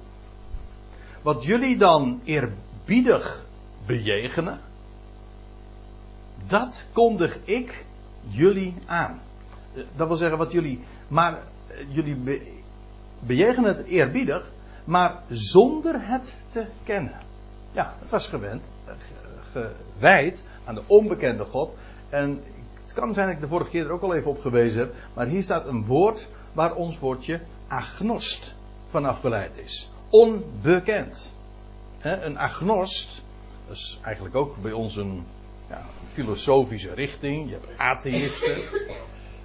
wat 1.22 1.44
jullie 1.44 1.76
dan 1.76 2.20
eerbiedig 2.24 3.44
bejegenen, 3.86 4.60
dat 6.46 6.86
kondig 6.92 7.38
ik 7.44 7.84
jullie 8.28 8.74
aan. 8.86 9.20
Eh, 9.74 9.82
dat 9.96 10.08
wil 10.08 10.16
zeggen 10.16 10.38
wat 10.38 10.52
jullie, 10.52 10.80
maar 11.08 11.32
eh, 11.32 11.76
jullie 11.88 12.14
be, 12.14 12.60
bejegenen 13.18 13.76
het 13.76 13.86
eerbiedig, 13.86 14.54
maar 14.86 15.22
zonder 15.28 16.08
het 16.08 16.34
te 16.48 16.66
kennen. 16.84 17.20
Ja, 17.72 17.94
het 18.00 18.10
was 18.10 18.28
gewend, 18.28 18.64
eh, 18.84 18.92
gewijd 19.52 20.44
aan 20.64 20.74
de 20.74 20.82
onbekende 20.86 21.44
God. 21.44 21.74
En 22.08 22.42
het 22.82 22.92
kan 22.92 23.14
zijn 23.14 23.26
dat 23.26 23.34
ik 23.34 23.40
de 23.42 23.48
vorige 23.48 23.70
keer 23.70 23.84
er 23.84 23.90
ook 23.90 24.02
al 24.02 24.14
even 24.14 24.30
op 24.30 24.40
gewezen 24.40 24.78
heb, 24.78 24.94
maar 25.14 25.26
hier 25.26 25.42
staat 25.42 25.66
een 25.66 25.84
woord 25.84 26.28
waar 26.52 26.74
ons 26.74 26.98
woordje 26.98 27.40
agnost 27.68 28.54
van 28.88 29.04
afgeleid 29.04 29.58
is. 29.58 29.90
Onbekend. 30.10 31.34
een 32.00 32.38
agnost, 32.38 33.22
dat 33.66 33.76
is 33.76 33.98
eigenlijk 34.02 34.34
ook 34.34 34.56
bij 34.62 34.72
ons 34.72 34.96
een 34.96 35.26
ja, 35.68 35.82
filosofische 36.12 36.94
richting. 36.94 37.48
Je 37.48 37.52
hebt 37.52 37.78
atheïsten. 37.78 38.56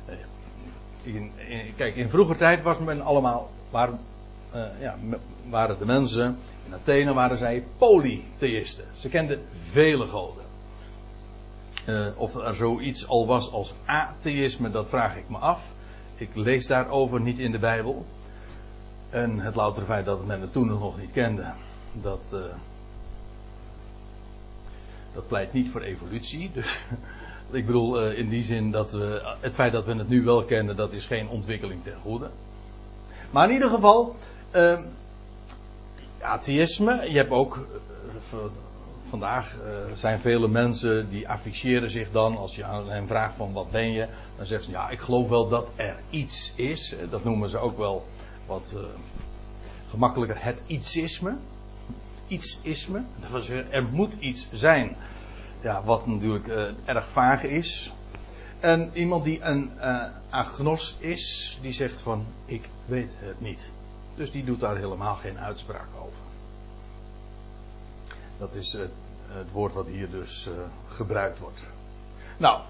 Eh, 0.05 1.13
in, 1.13 1.31
in, 1.47 1.75
kijk, 1.75 1.95
in 1.95 2.09
vroeger 2.09 2.37
tijd 2.37 2.63
was 2.63 2.79
men 2.79 3.01
allemaal, 3.01 3.49
waren, 3.69 3.99
uh, 4.55 4.63
ja, 4.79 4.95
waren 5.49 5.77
de 5.79 5.85
mensen, 5.85 6.37
in 6.65 6.73
Athene 6.73 7.13
waren 7.13 7.37
zij 7.37 7.63
polytheïsten. 7.77 8.85
Ze 8.95 9.09
kenden 9.09 9.41
vele 9.51 10.07
goden. 10.07 10.43
Uh, 11.89 12.05
of 12.15 12.35
er 12.35 12.55
zoiets 12.55 13.07
al 13.07 13.27
was 13.27 13.51
als 13.51 13.73
atheïsme, 13.85 14.71
dat 14.71 14.89
vraag 14.89 15.17
ik 15.17 15.29
me 15.29 15.37
af. 15.37 15.71
Ik 16.15 16.29
lees 16.33 16.67
daarover 16.67 17.21
niet 17.21 17.39
in 17.39 17.51
de 17.51 17.59
Bijbel. 17.59 18.05
En 19.09 19.39
het 19.39 19.55
loutere 19.55 19.85
feit 19.85 20.05
dat 20.05 20.25
men 20.25 20.41
het 20.41 20.51
toen 20.51 20.67
nog 20.67 20.99
niet 20.99 21.11
kende, 21.11 21.53
dat, 21.93 22.21
uh, 22.33 22.39
dat 25.13 25.27
pleit 25.27 25.53
niet 25.53 25.69
voor 25.69 25.81
evolutie. 25.81 26.51
Dus 27.51 27.59
ik 27.59 27.65
bedoel 27.65 28.11
in 28.11 28.29
die 28.29 28.43
zin 28.43 28.71
dat 28.71 28.91
we, 28.91 29.35
het 29.39 29.55
feit 29.55 29.71
dat 29.71 29.85
we 29.85 29.93
het 29.93 30.09
nu 30.09 30.23
wel 30.23 30.43
kennen, 30.43 30.75
dat 30.75 30.91
is 30.91 31.05
geen 31.05 31.29
ontwikkeling 31.29 31.83
ten 31.83 31.95
goede. 32.01 32.29
Maar 33.31 33.47
in 33.47 33.53
ieder 33.53 33.69
geval, 33.69 34.15
uh, 34.55 34.79
atheïsme, 36.21 37.11
je 37.11 37.17
hebt 37.17 37.31
ook, 37.31 37.67
uh, 38.33 38.39
vandaag 39.09 39.57
zijn 39.93 40.19
vele 40.19 40.47
mensen 40.47 41.09
die 41.09 41.29
afficheren 41.29 41.89
zich 41.89 42.11
dan, 42.11 42.37
als 42.37 42.55
je 42.55 42.63
aan 42.63 42.89
hen 42.89 43.07
vraagt 43.07 43.35
van 43.35 43.53
wat 43.53 43.71
ben 43.71 43.91
je, 43.91 44.07
dan 44.37 44.45
zeggen 44.45 44.65
ze 44.65 44.71
ja 44.71 44.89
ik 44.89 44.99
geloof 44.99 45.29
wel 45.29 45.49
dat 45.49 45.67
er 45.75 45.99
iets 46.09 46.53
is. 46.55 46.95
Dat 47.09 47.23
noemen 47.23 47.49
ze 47.49 47.57
ook 47.57 47.77
wel 47.77 48.05
wat 48.45 48.73
gemakkelijker 49.89 50.43
het 50.43 50.63
ietsisme 50.67 51.35
ietsisme. 52.31 53.03
Dat 53.31 53.43
zeggen, 53.43 53.71
er 53.71 53.83
moet 53.83 54.13
iets 54.19 54.47
zijn. 54.51 54.95
Ja, 55.61 55.83
wat 55.83 56.07
natuurlijk 56.07 56.47
erg 56.85 57.09
vaag 57.09 57.43
is. 57.43 57.93
En 58.59 58.89
iemand 58.93 59.23
die 59.23 59.41
een 59.41 59.71
agnost 60.29 61.01
is, 61.01 61.57
die 61.61 61.71
zegt 61.71 62.01
van 62.01 62.25
ik 62.45 62.69
weet 62.85 63.15
het 63.19 63.41
niet. 63.41 63.71
Dus 64.15 64.31
die 64.31 64.43
doet 64.43 64.59
daar 64.59 64.77
helemaal 64.77 65.15
geen 65.15 65.39
uitspraak 65.39 65.87
over. 66.01 66.21
Dat 68.37 68.53
is 68.53 68.73
het, 68.73 68.91
het 69.27 69.51
woord 69.51 69.73
wat 69.73 69.87
hier 69.87 70.09
dus 70.09 70.47
uh, 70.47 70.53
gebruikt 70.87 71.39
wordt. 71.39 71.67
Nou, 72.37 72.61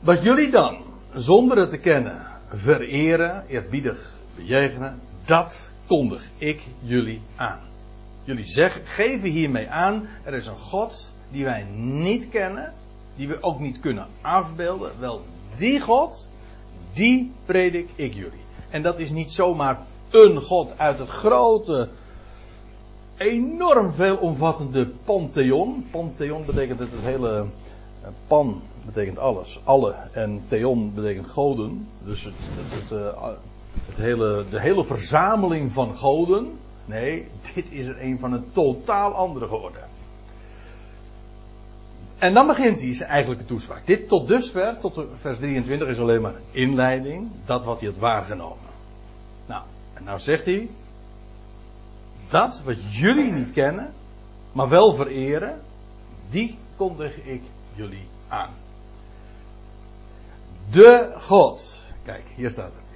wat 0.00 0.22
jullie 0.22 0.50
dan, 0.50 0.82
zonder 1.14 1.58
het 1.58 1.70
te 1.70 1.78
kennen, 1.78 2.26
vereren, 2.48 3.46
eerbiedig 3.46 4.14
bejegenen, 4.36 5.00
dat 5.24 5.70
kondig 5.86 6.24
ik 6.36 6.62
jullie 6.80 7.20
aan. 7.36 7.60
Jullie 8.22 8.46
zeggen, 8.46 8.86
geven 8.86 9.28
hiermee 9.28 9.68
aan, 9.68 10.08
er 10.24 10.34
is 10.34 10.46
een 10.46 10.58
God 10.58 11.12
die 11.30 11.44
wij 11.44 11.62
niet 11.74 12.28
kennen, 12.28 12.72
die 13.16 13.28
we 13.28 13.42
ook 13.42 13.60
niet 13.60 13.80
kunnen 13.80 14.06
afbeelden. 14.20 15.00
Wel, 15.00 15.24
die 15.56 15.80
God, 15.80 16.28
die 16.92 17.32
predik 17.44 17.88
ik 17.94 18.14
jullie. 18.14 18.40
En 18.70 18.82
dat 18.82 18.98
is 18.98 19.10
niet 19.10 19.32
zomaar 19.32 19.78
een 20.10 20.40
God 20.40 20.72
uit 20.76 20.98
het 20.98 21.08
grote, 21.08 21.88
enorm 23.16 23.92
veelomvattende 23.92 24.88
pantheon. 25.04 25.86
Pantheon 25.90 26.44
betekent 26.44 26.78
het, 26.78 26.90
het 26.92 27.04
hele 27.04 27.46
eh, 28.02 28.08
pan 28.26 28.62
betekent 28.84 29.18
alles, 29.18 29.60
alle. 29.64 29.94
En 30.12 30.42
theon 30.48 30.94
betekent 30.94 31.26
goden. 31.26 31.88
Dus 32.04 32.24
het, 32.24 32.34
het, 32.38 32.90
het, 32.90 33.00
eh, 33.00 33.28
hele, 33.96 34.44
de 34.50 34.60
hele 34.60 34.84
verzameling 34.84 35.72
van 35.72 35.94
goden. 35.94 36.58
Nee, 36.84 37.26
dit 37.54 37.72
is 37.72 37.86
er 37.86 38.02
een 38.02 38.18
van 38.18 38.32
een 38.32 38.44
totaal 38.52 39.12
andere 39.12 39.46
geworden. 39.46 39.80
En 42.20 42.34
dan 42.34 42.46
begint 42.46 42.80
hij 42.80 42.94
zijn 42.94 43.08
eigenlijke 43.08 43.44
toespraak. 43.44 43.86
Dit 43.86 44.08
tot 44.08 44.28
dusver, 44.28 44.78
tot 44.78 45.04
vers 45.14 45.38
23, 45.38 45.88
is 45.88 45.98
alleen 45.98 46.22
maar 46.22 46.34
inleiding. 46.50 47.28
Dat 47.44 47.64
wat 47.64 47.80
hij 47.80 47.88
had 47.88 47.98
waargenomen. 47.98 48.68
Nou, 49.46 49.62
en 49.94 50.04
nou 50.04 50.18
zegt 50.18 50.44
hij. 50.44 50.70
Dat 52.28 52.60
wat 52.64 52.94
jullie 52.94 53.32
niet 53.32 53.52
kennen, 53.52 53.92
maar 54.52 54.68
wel 54.68 54.94
vereren, 54.94 55.60
die 56.30 56.58
kondig 56.76 57.24
ik 57.24 57.42
jullie 57.74 58.06
aan. 58.28 58.50
De 60.70 61.14
God. 61.18 61.80
Kijk, 62.02 62.24
hier 62.36 62.50
staat 62.50 62.72
het. 62.76 62.90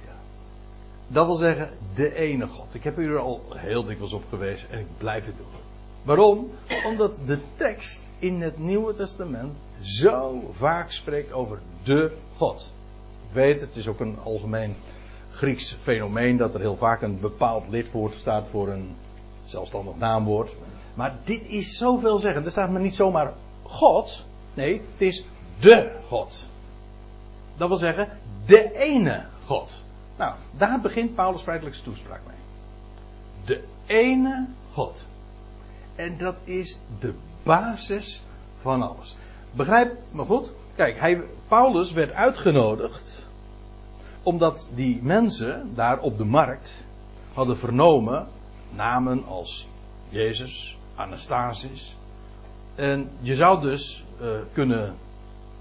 Dat 1.07 1.25
wil 1.25 1.35
zeggen, 1.35 1.69
de 1.93 2.15
ene 2.15 2.47
God. 2.47 2.73
Ik 2.73 2.83
heb 2.83 2.97
u 2.97 3.13
er 3.13 3.19
al 3.19 3.45
heel 3.55 3.83
dikwijls 3.83 4.13
op 4.13 4.23
gewezen 4.29 4.69
en 4.69 4.79
ik 4.79 4.87
blijf 4.97 5.25
het 5.25 5.37
doen. 5.37 5.64
Waarom? 6.05 6.51
Omdat 6.85 7.19
de 7.25 7.39
tekst 7.55 8.07
in 8.19 8.41
het 8.41 8.57
Nieuwe 8.57 8.93
Testament 8.93 9.53
zo 9.81 10.49
vaak 10.53 10.91
spreekt 10.91 11.31
over 11.31 11.59
de 11.83 12.11
God. 12.37 12.71
Weet, 13.31 13.61
het 13.61 13.75
is 13.75 13.87
ook 13.87 13.99
een 13.99 14.17
algemeen 14.23 14.75
Grieks 15.31 15.77
fenomeen 15.81 16.37
dat 16.37 16.53
er 16.53 16.59
heel 16.59 16.75
vaak 16.75 17.01
een 17.01 17.19
bepaald 17.19 17.67
lidwoord 17.69 18.13
staat 18.13 18.47
voor 18.51 18.69
een 18.69 18.95
zelfstandig 19.45 19.95
naamwoord. 19.95 20.55
Maar 20.93 21.15
dit 21.23 21.41
is 21.47 21.77
zoveel 21.77 22.17
zeggen. 22.19 22.45
Er 22.45 22.51
staat 22.51 22.69
maar 22.69 22.81
niet 22.81 22.95
zomaar 22.95 23.33
God. 23.63 24.25
Nee, 24.53 24.73
het 24.91 25.01
is 25.01 25.25
de 25.59 25.91
God. 26.07 26.45
Dat 27.57 27.67
wil 27.67 27.77
zeggen, 27.77 28.09
de 28.45 28.73
ene 28.73 29.25
God. 29.45 29.83
Nou, 30.17 30.33
daar 30.51 30.81
begint 30.81 31.15
Paulus 31.15 31.41
feitelijke 31.41 31.81
toespraak 31.81 32.21
mee. 32.27 32.37
De 33.45 33.63
ene 33.85 34.45
God. 34.73 35.05
En 35.95 36.17
dat 36.17 36.35
is 36.43 36.79
de 36.99 37.13
basis 37.43 38.23
van 38.61 38.81
alles. 38.81 39.15
Begrijp 39.51 39.97
me 40.11 40.25
goed? 40.25 40.51
Kijk, 40.75 40.99
hij, 40.99 41.23
Paulus 41.47 41.91
werd 41.91 42.11
uitgenodigd 42.11 43.23
omdat 44.23 44.69
die 44.75 44.99
mensen 45.03 45.71
daar 45.75 45.99
op 45.99 46.17
de 46.17 46.23
markt 46.23 46.83
hadden 47.33 47.57
vernomen 47.57 48.27
namen 48.75 49.25
als 49.25 49.67
Jezus, 50.09 50.77
Anastasis. 50.95 51.95
En 52.75 53.09
je 53.19 53.35
zou 53.35 53.61
dus 53.61 54.05
uh, 54.21 54.27
kunnen 54.53 54.93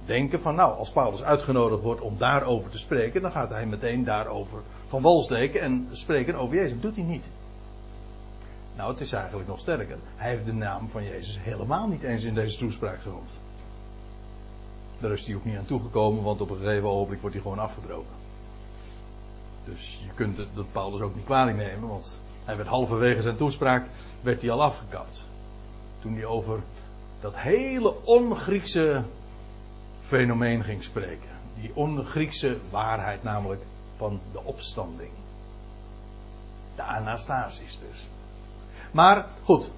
denken 0.05 0.41
van 0.41 0.55
nou, 0.55 0.79
als 0.79 0.91
Paulus 0.91 1.23
uitgenodigd 1.23 1.83
wordt 1.83 2.01
om 2.01 2.19
daarover 2.19 2.71
te 2.71 2.79
spreken, 2.79 3.23
dan 3.23 3.33
gaat 3.33 3.51
hij 3.51 3.67
meteen 3.67 4.05
daarover 4.05 4.61
van 4.87 5.03
wal 5.03 5.23
steken 5.23 5.61
en 5.61 5.89
spreken 5.93 6.35
over 6.35 6.55
Jezus. 6.57 6.73
Dat 6.73 6.83
doet 6.83 6.97
hij 6.97 7.05
niet. 7.05 7.25
Nou, 8.77 8.91
het 8.91 9.01
is 9.01 9.13
eigenlijk 9.13 9.49
nog 9.49 9.61
sterker. 9.61 9.99
Hij 10.17 10.31
heeft 10.31 10.45
de 10.45 10.53
naam 10.53 10.89
van 10.89 11.05
Jezus 11.05 11.39
helemaal 11.41 11.89
niet 11.89 12.03
eens 12.03 12.23
in 12.23 12.35
deze 12.35 12.59
toespraak 12.59 13.01
genoemd. 13.01 13.31
Daar 14.99 15.13
is 15.13 15.27
hij 15.27 15.37
ook 15.37 15.45
niet 15.45 15.57
aan 15.57 15.67
toegekomen, 15.67 16.23
want 16.23 16.41
op 16.41 16.51
een 16.51 16.57
gegeven 16.57 16.89
ogenblik 16.89 17.21
wordt 17.21 17.35
hij 17.35 17.45
gewoon 17.45 17.59
afgebroken. 17.59 18.23
Dus 19.65 20.01
je 20.07 20.15
kunt 20.15 20.37
het, 20.37 20.49
dat 20.55 20.73
Paulus 20.73 21.01
ook 21.01 21.15
niet 21.15 21.25
kwalijk 21.25 21.57
nemen, 21.57 21.89
want 21.89 22.21
hij 22.45 22.57
werd 22.57 22.69
halverwege 22.69 23.21
zijn 23.21 23.37
toespraak 23.37 23.87
werd 24.21 24.43
hij 24.43 24.51
al 24.51 24.63
afgekapt. 24.63 25.27
Toen 26.01 26.15
hij 26.15 26.25
over 26.25 26.61
dat 27.21 27.37
hele 27.37 28.05
on-Griekse 28.05 29.05
fenomeen 30.01 30.65
ging 30.65 30.83
spreken. 30.83 31.29
Die 31.61 31.71
on-Griekse 31.75 32.59
waarheid 32.71 33.23
namelijk 33.23 33.63
van 33.97 34.21
de 34.33 34.43
opstanding. 34.43 35.11
De 36.77 36.83
Anastasis 36.83 37.79
dus. 37.91 38.09
Maar 38.95 39.27
goed. 39.43 39.71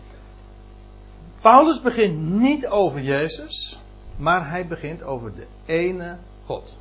Paulus 1.41 1.81
begint 1.81 2.31
niet 2.31 2.67
over 2.67 3.01
Jezus, 3.01 3.81
maar 4.17 4.51
hij 4.51 4.67
begint 4.67 5.03
over 5.03 5.35
de 5.35 5.47
ene 5.67 6.17
God. 6.45 6.79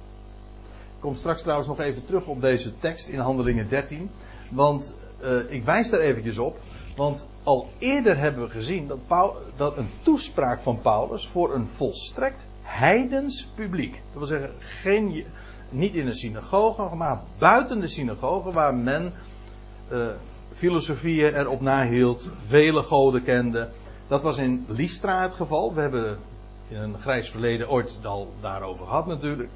Ik 0.95 1.01
kom 1.01 1.15
straks 1.15 1.41
trouwens 1.41 1.67
nog 1.67 1.79
even 1.79 2.05
terug 2.05 2.27
op 2.27 2.41
deze 2.41 2.77
tekst 2.79 3.07
in 3.07 3.19
Handelingen 3.19 3.69
13. 3.69 4.09
Want 4.49 4.95
uh, 5.23 5.51
ik 5.51 5.63
wijs 5.63 5.89
daar 5.89 5.99
eventjes 5.99 6.37
op. 6.37 6.59
Want 6.95 7.27
al 7.43 7.69
eerder 7.77 8.17
hebben 8.17 8.43
we 8.43 8.49
gezien 8.49 8.87
dat, 8.87 9.07
Paul, 9.07 9.37
dat 9.55 9.77
een 9.77 9.89
toespraak 10.03 10.61
van 10.61 10.81
Paulus 10.81 11.27
voor 11.27 11.53
een 11.53 11.67
volstrekt 11.67 12.47
heidens 12.61 13.47
publiek. 13.55 13.93
Dat 13.93 14.17
wil 14.17 14.27
zeggen, 14.27 14.53
geen, 14.59 15.25
niet 15.69 15.95
in 15.95 16.07
een 16.07 16.15
synagoge, 16.15 16.95
maar 16.95 17.21
buiten 17.37 17.79
de 17.79 17.87
synagoge, 17.87 18.51
waar 18.51 18.75
men 18.75 19.13
uh, 19.91 20.09
filosofieën 20.55 21.35
erop 21.35 21.61
nahield, 21.61 22.29
vele 22.47 22.83
goden 22.83 23.23
kende. 23.23 23.69
Dat 24.07 24.23
was 24.23 24.37
in 24.37 24.65
Lystra 24.67 25.21
het 25.21 25.33
geval. 25.33 25.73
We 25.73 25.81
hebben 25.81 26.17
in 26.67 26.77
een 26.77 26.99
grijs 27.01 27.29
verleden 27.29 27.69
ooit 27.69 27.99
al 28.03 28.33
daarover 28.41 28.85
gehad 28.85 29.07
natuurlijk. 29.07 29.49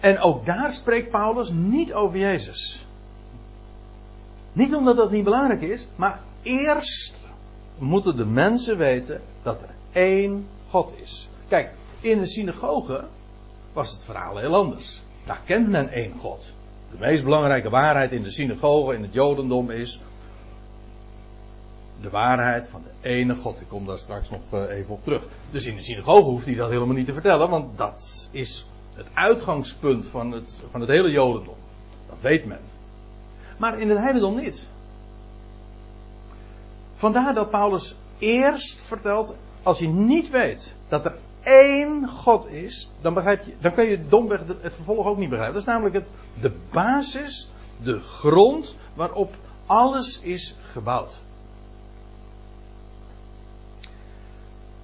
En 0.00 0.18
ook 0.20 0.46
daar 0.46 0.72
spreekt 0.72 1.10
Paulus 1.10 1.50
niet 1.50 1.94
over 1.94 2.18
Jezus. 2.18 2.86
Niet 4.52 4.74
omdat 4.74 4.96
dat 4.96 5.10
niet 5.10 5.24
belangrijk 5.24 5.62
is, 5.62 5.86
maar 5.96 6.20
eerst 6.42 7.14
moeten 7.78 8.16
de 8.16 8.24
mensen 8.24 8.76
weten 8.76 9.20
dat 9.42 9.62
er 9.62 9.74
één 9.92 10.46
God 10.68 10.92
is. 11.02 11.28
Kijk, 11.48 11.72
in 12.00 12.18
de 12.20 12.26
synagoge 12.26 13.04
was 13.72 13.92
het 13.92 14.04
verhaal 14.04 14.36
heel 14.36 14.54
anders. 14.54 15.02
Daar 15.26 15.40
kent 15.44 15.68
men 15.68 15.88
één 15.88 16.12
God. 16.18 16.52
De 16.94 17.00
meest 17.00 17.24
belangrijke 17.24 17.70
waarheid 17.70 18.12
in 18.12 18.22
de 18.22 18.30
synagoge, 18.30 18.94
in 18.94 19.02
het 19.02 19.12
Jodendom 19.12 19.70
is 19.70 20.00
de 22.00 22.10
waarheid 22.10 22.68
van 22.68 22.82
de 22.82 23.08
ene 23.08 23.34
God. 23.34 23.60
Ik 23.60 23.68
kom 23.68 23.86
daar 23.86 23.98
straks 23.98 24.30
nog 24.30 24.40
eh, 24.50 24.76
even 24.76 24.94
op 24.94 25.04
terug. 25.04 25.24
Dus 25.50 25.66
in 25.66 25.76
de 25.76 25.82
synagoge 25.82 26.30
hoeft 26.30 26.46
hij 26.46 26.54
dat 26.54 26.70
helemaal 26.70 26.94
niet 26.94 27.06
te 27.06 27.12
vertellen, 27.12 27.50
want 27.50 27.78
dat 27.78 28.28
is 28.32 28.66
het 28.94 29.06
uitgangspunt 29.14 30.06
van 30.06 30.32
het, 30.32 30.60
van 30.70 30.80
het 30.80 30.90
hele 30.90 31.10
Jodendom. 31.10 31.56
Dat 32.08 32.20
weet 32.20 32.44
men. 32.44 32.60
Maar 33.58 33.80
in 33.80 33.88
het 33.88 33.98
heidendom 33.98 34.36
niet. 34.36 34.68
Vandaar 36.94 37.34
dat 37.34 37.50
Paulus 37.50 37.96
eerst 38.18 38.82
vertelt, 38.82 39.36
als 39.62 39.78
je 39.78 39.88
niet 39.88 40.30
weet 40.30 40.76
dat 40.88 41.04
er 41.04 41.14
één 41.44 42.08
God 42.08 42.46
is, 42.46 42.90
dan, 43.00 43.14
begrijp 43.14 43.44
je, 43.44 43.52
dan 43.60 43.72
kun 43.72 43.84
je 43.84 44.06
domweg 44.08 44.40
het 44.60 44.74
vervolg 44.74 45.06
ook 45.06 45.18
niet 45.18 45.28
begrijpen. 45.28 45.54
Dat 45.54 45.62
is 45.62 45.68
namelijk 45.68 45.94
het, 45.94 46.10
de 46.40 46.52
basis, 46.72 47.50
de 47.82 48.00
grond 48.00 48.76
waarop 48.94 49.34
alles 49.66 50.20
is 50.20 50.54
gebouwd. 50.72 51.18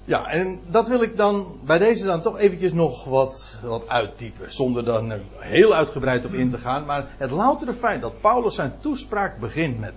Ja, 0.04 0.26
en 0.26 0.60
dat 0.66 0.88
wil 0.88 1.02
ik 1.02 1.16
dan 1.16 1.58
bij 1.64 1.78
deze 1.78 2.04
dan 2.04 2.22
toch 2.22 2.38
eventjes 2.38 2.72
nog 2.72 3.04
wat, 3.04 3.58
wat 3.62 3.88
uittypen. 3.88 4.52
Zonder 4.52 4.84
daar 4.84 5.20
heel 5.38 5.74
uitgebreid 5.74 6.24
op 6.24 6.32
in 6.32 6.50
te 6.50 6.58
gaan. 6.58 6.84
Maar 6.84 7.06
het 7.16 7.30
loutere 7.30 7.74
feit 7.74 8.00
dat 8.00 8.20
Paulus 8.20 8.54
zijn 8.54 8.72
toespraak 8.80 9.38
begint 9.38 9.78
met 9.78 9.94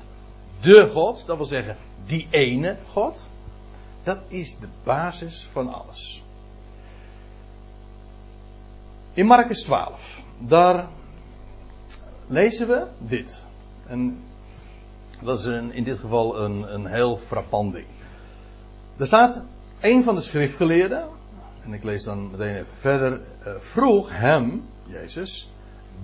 de 0.61 0.89
God. 0.93 1.23
Dat 1.25 1.37
wil 1.37 1.45
zeggen, 1.45 1.77
die 2.05 2.27
ene 2.29 2.77
God. 2.91 3.27
Dat 4.03 4.19
is 4.27 4.57
de 4.59 4.67
basis 4.83 5.47
van 5.51 5.73
alles. 5.73 6.22
In 9.15 9.25
Marcus 9.25 9.61
12, 9.61 10.23
daar 10.37 10.87
lezen 12.27 12.67
we 12.67 12.85
dit. 12.97 13.41
En 13.87 14.23
dat 15.21 15.39
is 15.39 15.45
een, 15.45 15.71
in 15.71 15.83
dit 15.83 15.99
geval 15.99 16.39
een, 16.39 16.73
een 16.73 16.85
heel 16.85 17.17
frappant 17.17 17.73
ding. 17.73 17.85
Er 18.97 19.05
staat, 19.05 19.41
een 19.79 20.03
van 20.03 20.15
de 20.15 20.21
schriftgeleerden, 20.21 21.07
en 21.61 21.73
ik 21.73 21.83
lees 21.83 22.03
dan 22.03 22.31
meteen 22.31 22.55
even 22.55 22.73
verder, 22.73 23.21
uh, 23.47 23.53
vroeg 23.59 24.17
hem, 24.17 24.63
Jezus, 24.85 25.49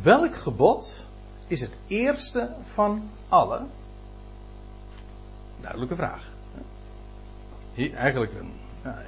welk 0.01 0.35
gebod 0.35 1.05
is 1.47 1.61
het 1.61 1.77
eerste 1.87 2.53
van 2.63 3.09
alle? 3.27 3.65
Duidelijke 5.61 5.95
vraag. 5.95 6.31
Hier 7.73 7.93
eigenlijk 7.93 8.33
een, 8.33 8.53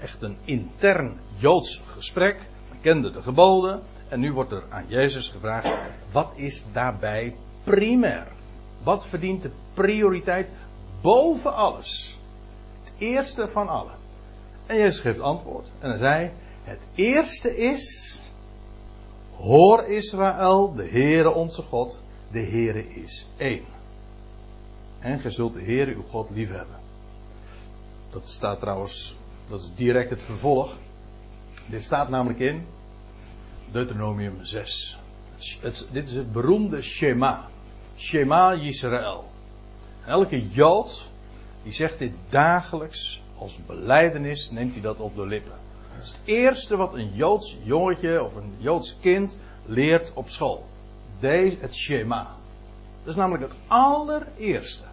echt 0.01 0.21
een 0.21 0.37
intern 0.43 1.19
Joods 1.35 1.81
gesprek. 1.85 2.49
Kende 2.81 3.11
de 3.11 3.21
geboden. 3.21 3.81
En 4.07 4.19
nu 4.19 4.33
wordt 4.33 4.51
er 4.51 4.63
aan 4.69 4.85
Jezus 4.87 5.29
gevraagd: 5.29 5.69
wat 6.11 6.31
is 6.35 6.65
daarbij 6.73 7.35
primair? 7.63 8.27
Wat 8.83 9.05
verdient 9.05 9.41
de 9.41 9.51
prioriteit 9.73 10.49
boven 11.01 11.53
alles? 11.53 12.17
Het 12.79 12.93
eerste 12.97 13.47
van 13.47 13.67
allen. 13.67 13.95
En 14.65 14.77
Jezus 14.77 14.99
geeft 14.99 15.19
antwoord. 15.19 15.71
En 15.79 15.89
hij 15.89 15.99
zei: 15.99 16.31
Het 16.63 16.87
eerste 16.95 17.57
is. 17.57 18.21
Hoor 19.35 19.83
Israël, 19.83 20.73
de 20.75 20.87
Heere 20.87 21.33
onze 21.33 21.61
God, 21.61 22.01
de 22.31 22.41
Heere 22.41 22.89
is 22.89 23.27
één. 23.37 23.65
En 24.99 25.19
gij 25.19 25.31
zult 25.31 25.53
de 25.53 25.61
Heere 25.61 25.93
uw 25.93 26.03
God 26.09 26.29
liefhebben. 26.29 26.79
Dat 28.09 28.27
staat 28.29 28.59
trouwens, 28.59 29.15
dat 29.49 29.61
is 29.61 29.71
direct 29.75 30.09
het 30.09 30.21
vervolg. 30.21 30.77
Dit 31.65 31.83
staat 31.83 32.09
namelijk 32.09 32.39
in 32.39 32.65
Deuteronomium 33.71 34.37
6. 34.41 34.97
Het, 35.61 35.87
dit 35.91 36.07
is 36.07 36.15
het 36.15 36.31
beroemde 36.31 36.81
Shema. 36.81 37.47
Shema 37.97 38.55
Yisrael. 38.55 39.29
Elke 40.05 40.47
Jood 40.49 41.09
die 41.63 41.73
zegt 41.73 41.99
dit 41.99 42.11
dagelijks 42.29 43.21
als 43.37 43.59
beleidenis, 43.65 44.51
neemt 44.51 44.73
hij 44.73 44.81
dat 44.81 44.99
op 44.99 45.15
de 45.15 45.25
lippen. 45.27 45.59
Dat 45.95 46.03
is 46.03 46.11
het 46.11 46.21
eerste 46.23 46.77
wat 46.77 46.93
een 46.93 47.13
Joods 47.13 47.57
jongetje 47.63 48.23
of 48.23 48.35
een 48.35 48.53
Joods 48.57 48.99
kind 48.99 49.37
leert 49.65 50.11
op 50.13 50.29
school. 50.29 50.65
Deze, 51.19 51.57
het 51.59 51.75
Shema. 51.75 52.27
Dat 52.99 53.09
is 53.09 53.15
namelijk 53.15 53.43
het 53.43 53.53
allereerste. 53.67 54.83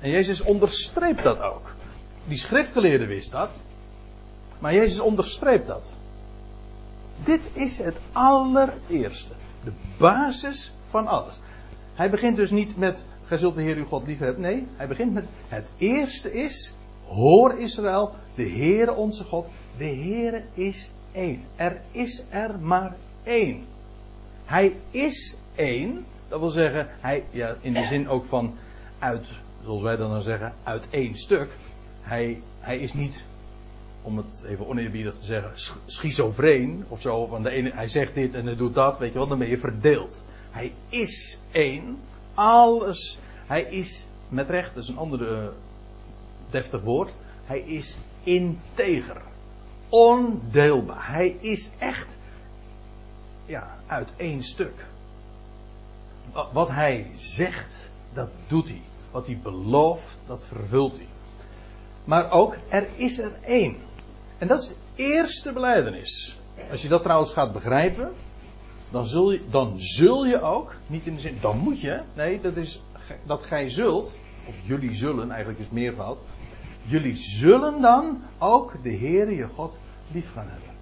En 0.00 0.10
Jezus 0.10 0.40
onderstreept 0.40 1.22
dat 1.22 1.38
ook. 1.38 1.74
Die 2.24 2.38
schriftgeleerde 2.38 3.06
wist 3.06 3.30
dat. 3.30 3.58
Maar 4.58 4.74
Jezus 4.74 5.00
onderstreept 5.00 5.66
dat. 5.66 5.96
Dit 7.24 7.40
is 7.52 7.78
het 7.78 7.96
allereerste. 8.12 9.32
De 9.64 9.72
basis 9.98 10.72
van 10.86 11.06
alles. 11.06 11.40
Hij 11.94 12.10
begint 12.10 12.36
dus 12.36 12.50
niet 12.50 12.76
met, 12.76 13.04
gij 13.24 13.38
zult 13.38 13.54
de 13.54 13.62
Heer 13.62 13.76
uw 13.76 13.84
God 13.84 14.06
lief 14.06 14.18
hebben. 14.18 14.42
Nee, 14.42 14.66
hij 14.76 14.88
begint 14.88 15.12
met, 15.12 15.24
het 15.48 15.70
eerste 15.76 16.32
is, 16.32 16.74
hoor 17.06 17.58
Israël, 17.58 18.14
de 18.34 18.48
Heere 18.48 18.94
onze 18.94 19.24
God, 19.24 19.46
de 19.76 19.84
Heere 19.84 20.42
is 20.54 20.90
één. 21.12 21.44
Er 21.56 21.80
is 21.90 22.24
er 22.30 22.58
maar 22.58 22.96
één. 23.22 23.64
Hij 24.44 24.76
is 24.90 25.36
één, 25.54 26.04
dat 26.28 26.40
wil 26.40 26.48
zeggen, 26.48 26.88
hij, 27.00 27.24
ja, 27.30 27.56
in 27.60 27.72
de 27.72 27.84
zin 27.84 28.08
ook 28.08 28.24
van 28.24 28.54
uit, 28.98 29.28
zoals 29.64 29.82
wij 29.82 29.96
dan 29.96 30.10
dan 30.10 30.22
zeggen, 30.22 30.52
uit 30.62 30.86
één 30.90 31.16
stuk. 31.16 31.56
Hij, 32.00 32.42
hij 32.60 32.78
is 32.78 32.92
niet 32.92 33.24
om 34.08 34.16
het 34.16 34.44
even 34.46 34.66
oneerbiedig 34.66 35.14
te 35.18 35.24
zeggen, 35.24 35.52
schizofreen 35.86 36.84
of 36.88 37.00
zo. 37.00 37.28
Want 37.28 37.44
de 37.44 37.50
ene, 37.50 37.70
hij 37.72 37.88
zegt 37.88 38.14
dit 38.14 38.34
en 38.34 38.46
hij 38.46 38.56
doet 38.56 38.74
dat, 38.74 38.98
weet 38.98 39.12
je 39.12 39.18
wel, 39.18 39.28
dan 39.28 39.38
ben 39.38 39.48
je 39.48 39.58
verdeeld. 39.58 40.22
Hij 40.50 40.72
is 40.88 41.38
één, 41.50 41.98
alles. 42.34 43.18
Hij 43.46 43.62
is, 43.62 44.04
met 44.28 44.50
recht, 44.50 44.74
dat 44.74 44.82
is 44.82 44.88
een 44.88 44.98
ander 44.98 45.32
uh, 45.32 45.48
deftig 46.50 46.82
woord. 46.82 47.14
Hij 47.44 47.60
is 47.60 47.98
integer, 48.22 49.20
ondeelbaar. 49.88 51.12
Hij 51.12 51.36
is 51.40 51.70
echt, 51.78 52.16
ja, 53.46 53.76
uit 53.86 54.12
één 54.16 54.42
stuk. 54.42 54.86
Wat 56.52 56.68
hij 56.68 57.10
zegt, 57.14 57.88
dat 58.12 58.28
doet 58.46 58.68
hij. 58.68 58.82
Wat 59.10 59.26
hij 59.26 59.38
belooft, 59.42 60.18
dat 60.26 60.44
vervult 60.44 60.96
hij. 60.96 61.08
Maar 62.04 62.30
ook, 62.30 62.56
er 62.68 62.86
is 62.96 63.18
er 63.18 63.32
één. 63.44 63.76
En 64.38 64.46
dat 64.46 64.60
is 64.60 64.68
de 64.68 64.74
eerste 64.94 65.52
beleidenis. 65.52 66.38
Als 66.70 66.82
je 66.82 66.88
dat 66.88 67.02
trouwens 67.02 67.32
gaat 67.32 67.52
begrijpen, 67.52 68.12
dan 68.90 69.06
zul 69.06 69.32
je, 69.32 69.40
dan 69.50 69.74
zul 69.76 70.26
je 70.26 70.40
ook, 70.40 70.74
niet 70.86 71.06
in 71.06 71.14
de 71.14 71.20
zin, 71.20 71.38
dan 71.40 71.58
moet 71.58 71.80
je, 71.80 72.00
nee, 72.14 72.40
dat 72.40 72.56
is 72.56 72.82
dat 73.26 73.42
gij 73.42 73.70
zult, 73.70 74.16
of 74.46 74.54
jullie 74.62 74.94
zullen, 74.94 75.30
eigenlijk 75.30 75.58
is 75.58 75.64
het 75.64 75.74
meervoud, 75.74 76.18
jullie 76.82 77.16
zullen 77.16 77.80
dan 77.80 78.22
ook 78.38 78.72
de 78.82 78.96
Heere 78.96 79.36
je 79.36 79.48
God 79.48 79.78
lief 80.12 80.32
gaan 80.32 80.48
hebben. 80.48 80.76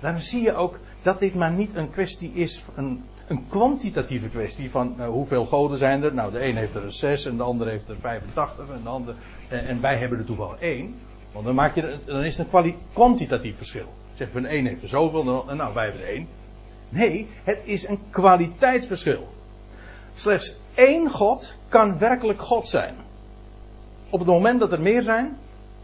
Dan 0.00 0.20
zie 0.20 0.42
je 0.42 0.54
ook 0.54 0.78
dat 1.02 1.20
dit 1.20 1.34
maar 1.34 1.52
niet 1.52 1.74
een 1.74 1.90
kwestie 1.90 2.32
is, 2.32 2.62
een, 2.74 3.04
een 3.26 3.48
kwantitatieve 3.48 4.28
kwestie 4.28 4.70
van 4.70 4.94
uh, 4.98 5.06
hoeveel 5.06 5.46
goden 5.46 5.78
zijn 5.78 6.02
er. 6.02 6.14
Nou, 6.14 6.32
de 6.32 6.46
een 6.46 6.56
heeft 6.56 6.74
er 6.74 6.92
zes 6.92 7.24
en 7.24 7.36
de 7.36 7.42
ander 7.42 7.68
heeft 7.68 7.88
er 7.88 7.96
85 7.96 8.68
en 8.68 8.82
de 8.82 8.88
ander, 8.88 9.14
en 9.48 9.80
wij 9.80 9.98
hebben 9.98 10.18
er 10.18 10.24
toevallig 10.24 10.58
één. 10.58 10.94
Want 11.32 11.44
dan, 11.44 11.54
maak 11.54 11.74
je, 11.74 11.98
dan 12.04 12.24
is 12.24 12.38
het 12.38 12.52
een 12.52 12.76
kwantitatief 12.92 13.56
verschil. 13.56 13.86
Zeg 14.14 14.28
van 14.30 14.44
een 14.44 14.66
heeft 14.66 14.82
er 14.82 14.88
zoveel 14.88 15.48
en 15.48 15.56
nou 15.56 15.74
wij 15.74 15.84
hebben 15.84 16.02
er 16.02 16.08
één. 16.08 16.28
Nee, 16.88 17.28
het 17.44 17.60
is 17.64 17.88
een 17.88 17.98
kwaliteitsverschil. 18.10 19.28
Slechts 20.14 20.56
één 20.74 21.10
God 21.10 21.54
kan 21.68 21.98
werkelijk 21.98 22.40
God 22.40 22.68
zijn. 22.68 22.94
Op 24.10 24.18
het 24.18 24.28
moment 24.28 24.60
dat 24.60 24.72
er 24.72 24.80
meer 24.80 25.02
zijn, 25.02 25.36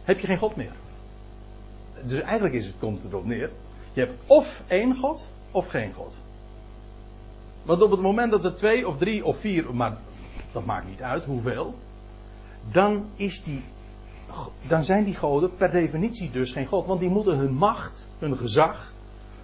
heb 0.05 0.19
je 0.19 0.27
geen 0.27 0.39
God 0.39 0.57
meer. 0.57 0.73
Dus 2.05 2.21
eigenlijk 2.21 2.55
is 2.55 2.67
het, 2.67 2.75
komt 2.79 3.03
het 3.03 3.13
erop 3.13 3.25
neer. 3.25 3.51
Je 3.93 4.01
hebt 4.01 4.15
of 4.27 4.63
één 4.67 4.97
God 4.97 5.29
of 5.51 5.67
geen 5.67 5.93
God. 5.93 6.17
Want 7.63 7.83
op 7.83 7.91
het 7.91 8.01
moment 8.01 8.31
dat 8.31 8.45
er 8.45 8.55
twee 8.55 8.89
of 8.89 8.99
drie 8.99 9.25
of 9.25 9.39
vier, 9.39 9.75
maar 9.75 9.97
dat 10.53 10.65
maakt 10.65 10.89
niet 10.89 11.03
uit 11.03 11.25
hoeveel, 11.25 11.75
dan 12.71 13.07
is 13.17 13.43
die 13.43 13.63
dan 14.69 14.85
zijn 14.85 15.05
die 15.05 15.15
goden 15.15 15.57
per 15.57 15.71
definitie 15.71 16.31
dus 16.31 16.53
geen 16.53 16.67
God. 16.67 16.87
Want 16.87 17.01
die 17.01 17.09
moeten 17.09 17.37
hun 17.37 17.53
macht, 17.53 18.09
hun 18.19 18.37
gezag, 18.37 18.93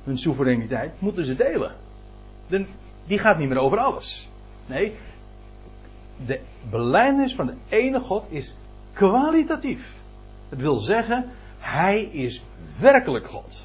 hun 0.05 0.19
soevereiniteit, 0.19 0.93
moeten 0.99 1.25
ze 1.25 1.35
delen. 1.37 1.75
Die 3.07 3.19
gaat 3.19 3.39
niet 3.39 3.49
meer 3.49 3.59
over 3.59 3.79
alles. 3.79 4.29
Nee, 4.67 4.93
de 6.27 6.41
belijdenis 6.71 7.35
van 7.35 7.47
de 7.47 7.55
ene 7.69 8.01
God 8.01 8.25
is 8.29 8.57
kwalitatief. 8.93 9.95
Het 10.49 10.61
wil 10.61 10.79
zeggen, 10.79 11.31
Hij 11.59 12.03
is 12.03 12.43
werkelijk 12.81 13.27
God. 13.27 13.63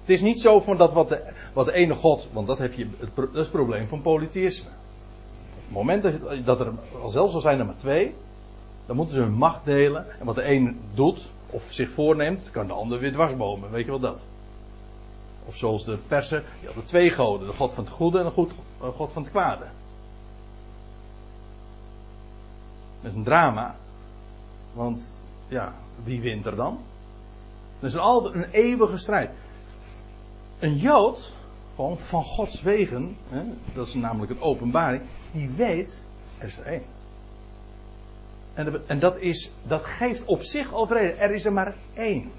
Het 0.00 0.14
is 0.14 0.20
niet 0.20 0.40
zo 0.40 0.60
van 0.60 0.76
dat 0.76 0.92
wat 0.92 1.08
de, 1.08 1.32
wat 1.52 1.66
de 1.66 1.72
ene 1.72 1.94
God, 1.94 2.28
want 2.32 2.46
dat, 2.46 2.58
heb 2.58 2.72
je, 2.72 2.88
dat 3.14 3.28
is 3.32 3.40
het 3.40 3.50
probleem 3.50 3.88
van 3.88 4.02
polytheïsme. 4.02 4.68
Op 4.68 5.64
het 5.64 5.72
moment 5.72 6.02
dat, 6.02 6.44
dat 6.44 6.60
er, 6.60 6.72
al 7.02 7.08
zelfs 7.08 7.34
al 7.34 7.40
zijn 7.40 7.58
er 7.58 7.66
maar 7.66 7.76
twee, 7.76 8.14
dan 8.86 8.96
moeten 8.96 9.14
ze 9.14 9.20
hun 9.20 9.32
macht 9.32 9.64
delen. 9.64 10.18
En 10.18 10.26
wat 10.26 10.34
de 10.34 10.50
een 10.50 10.80
doet, 10.94 11.30
of 11.50 11.72
zich 11.72 11.90
voorneemt, 11.90 12.50
kan 12.50 12.66
de 12.66 12.72
ander 12.72 12.98
weer 12.98 13.12
dwarsbomen. 13.12 13.70
Weet 13.70 13.84
je 13.84 13.90
wel 13.90 14.00
dat? 14.00 14.24
Of 15.44 15.56
zoals 15.56 15.84
de 15.84 15.96
persen, 15.96 16.42
die 16.58 16.66
hadden 16.66 16.84
twee 16.84 17.10
goden. 17.10 17.46
De 17.46 17.52
god 17.52 17.74
van 17.74 17.84
het 17.84 17.92
goede 17.92 18.18
en 18.18 18.24
de 18.24 18.30
god 18.80 19.12
van 19.12 19.22
het 19.22 19.30
kwade. 19.30 19.64
Dat 23.00 23.10
is 23.10 23.16
een 23.16 23.24
drama. 23.24 23.76
Want, 24.72 25.18
ja, 25.48 25.74
wie 26.04 26.20
wint 26.20 26.46
er 26.46 26.56
dan? 26.56 26.78
Dat 27.78 27.90
is 27.90 27.96
altijd 27.96 28.34
een 28.34 28.50
eeuwige 28.50 28.96
strijd. 28.96 29.30
Een 30.58 30.76
Jood, 30.76 31.32
gewoon 31.74 31.98
van 31.98 32.24
Gods 32.24 32.62
wegen, 32.62 33.16
hè, 33.28 33.42
dat 33.74 33.86
is 33.86 33.94
namelijk 33.94 34.30
een 34.30 34.40
openbaring, 34.40 35.02
die 35.32 35.50
weet, 35.50 36.02
er 36.38 36.46
is 36.46 36.58
er 36.58 36.64
één. 36.64 36.82
En, 38.56 38.88
en 38.88 38.98
dat, 38.98 39.20
is, 39.20 39.52
dat 39.62 39.84
geeft 39.84 40.24
op 40.24 40.42
zich 40.42 40.72
al 40.72 40.86
vrede. 40.86 41.12
Er 41.12 41.30
is 41.30 41.44
er 41.44 41.52
maar 41.52 41.74
één. 41.94 42.32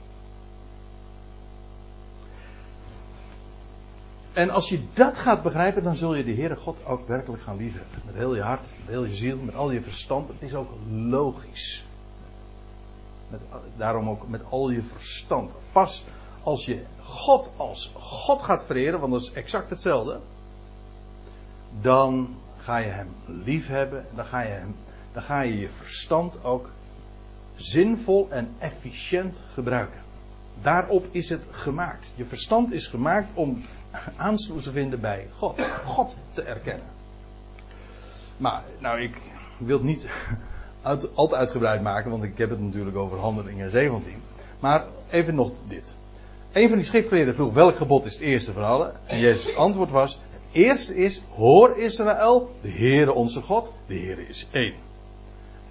En 4.34 4.49
als 4.49 4.69
je 4.69 4.82
dat 4.93 5.17
gaat 5.17 5.43
begrijpen, 5.43 5.84
dan 5.84 5.95
zul 5.95 6.15
je 6.15 6.23
de 6.23 6.34
Heere 6.34 6.56
God 6.56 6.86
ook 6.86 7.08
werkelijk 7.08 7.43
gaan 7.43 7.58
liefhebben. 7.58 8.01
Met 8.06 8.15
heel 8.15 8.36
je 8.36 8.41
hart, 8.41 8.62
met 8.80 8.88
heel 8.88 9.03
je 9.03 9.15
ziel, 9.15 9.38
met 9.38 9.56
al 9.56 9.71
je 9.71 9.82
verstand. 9.82 10.27
Het 10.27 10.41
is 10.41 10.53
ook 10.53 10.69
logisch. 10.91 11.86
Met, 13.30 13.41
daarom 13.75 14.10
ook 14.10 14.27
met 14.27 14.41
al 14.49 14.69
je 14.69 14.82
verstand. 14.82 15.51
Pas 15.71 16.06
als 16.43 16.65
je 16.65 16.84
God 17.01 17.51
als 17.58 17.91
God 17.99 18.41
gaat 18.41 18.63
vereren, 18.63 18.99
want 18.99 19.12
dat 19.12 19.21
is 19.21 19.32
exact 19.32 19.69
hetzelfde. 19.69 20.19
Dan 21.82 22.36
ga 22.58 22.77
je 22.77 22.89
hem 22.89 23.10
liefhebben. 23.25 24.06
Dan 24.15 24.25
ga 24.25 24.41
je, 24.41 24.49
hem, 24.49 24.75
dan 25.17 25.25
ga 25.25 25.41
je 25.41 25.60
je 25.60 25.69
verstand 25.69 26.43
ook 26.43 26.69
zinvol 27.56 28.27
en 28.30 28.56
efficiënt 28.58 29.41
gebruiken. 29.53 29.99
Daarop 30.62 31.06
is 31.12 31.30
het 31.30 31.47
gemaakt. 31.51 32.13
Je 32.15 32.25
verstand 32.25 32.71
is 32.73 32.88
gemaakt 32.88 33.30
om 33.34 33.62
aansluit 34.15 34.63
te 34.63 34.71
vinden 34.71 34.99
bij 34.99 35.27
God. 35.34 35.62
God 35.86 36.15
te 36.32 36.41
erkennen. 36.41 36.86
Maar, 38.38 38.63
nou, 38.80 39.01
ik 39.01 39.17
wil 39.58 39.77
het 39.77 39.86
niet 39.86 40.08
uit, 40.82 41.15
al 41.15 41.27
te 41.27 41.36
uitgebreid 41.36 41.82
maken, 41.82 42.12
want 42.12 42.23
ik 42.23 42.38
heb 42.38 42.49
het 42.49 42.60
natuurlijk 42.60 42.95
over 42.95 43.17
handelingen 43.17 43.69
17. 43.69 44.21
Maar 44.60 44.86
even 45.10 45.36
nog 45.36 45.51
dit. 45.67 45.93
Een 46.51 46.69
van 46.69 46.77
die 46.77 46.88
schriftgeleerden 46.88 47.36
vroeg 47.36 47.53
welk 47.53 47.75
gebod 47.75 48.06
is 48.06 48.13
het 48.13 48.23
eerste 48.23 48.53
van 48.53 48.63
alle? 48.63 48.93
En 49.06 49.19
Jezus' 49.19 49.56
antwoord 49.56 49.89
was: 49.89 50.19
Het 50.30 50.47
eerste 50.51 50.95
is: 50.95 51.21
Hoor 51.36 51.77
Israël, 51.77 52.56
de 52.62 52.69
Heere 52.71 53.13
onze 53.13 53.41
God, 53.41 53.73
de 53.88 53.95
Heere 53.95 54.27
is 54.27 54.47
één. 54.51 54.87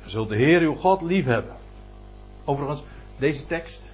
Zult 0.07 0.29
de 0.29 0.37
Heer 0.37 0.61
uw 0.61 0.75
God 0.75 1.03
lief 1.03 1.25
hebben. 1.25 1.55
Overigens, 2.45 2.83
deze 3.19 3.47
tekst, 3.47 3.92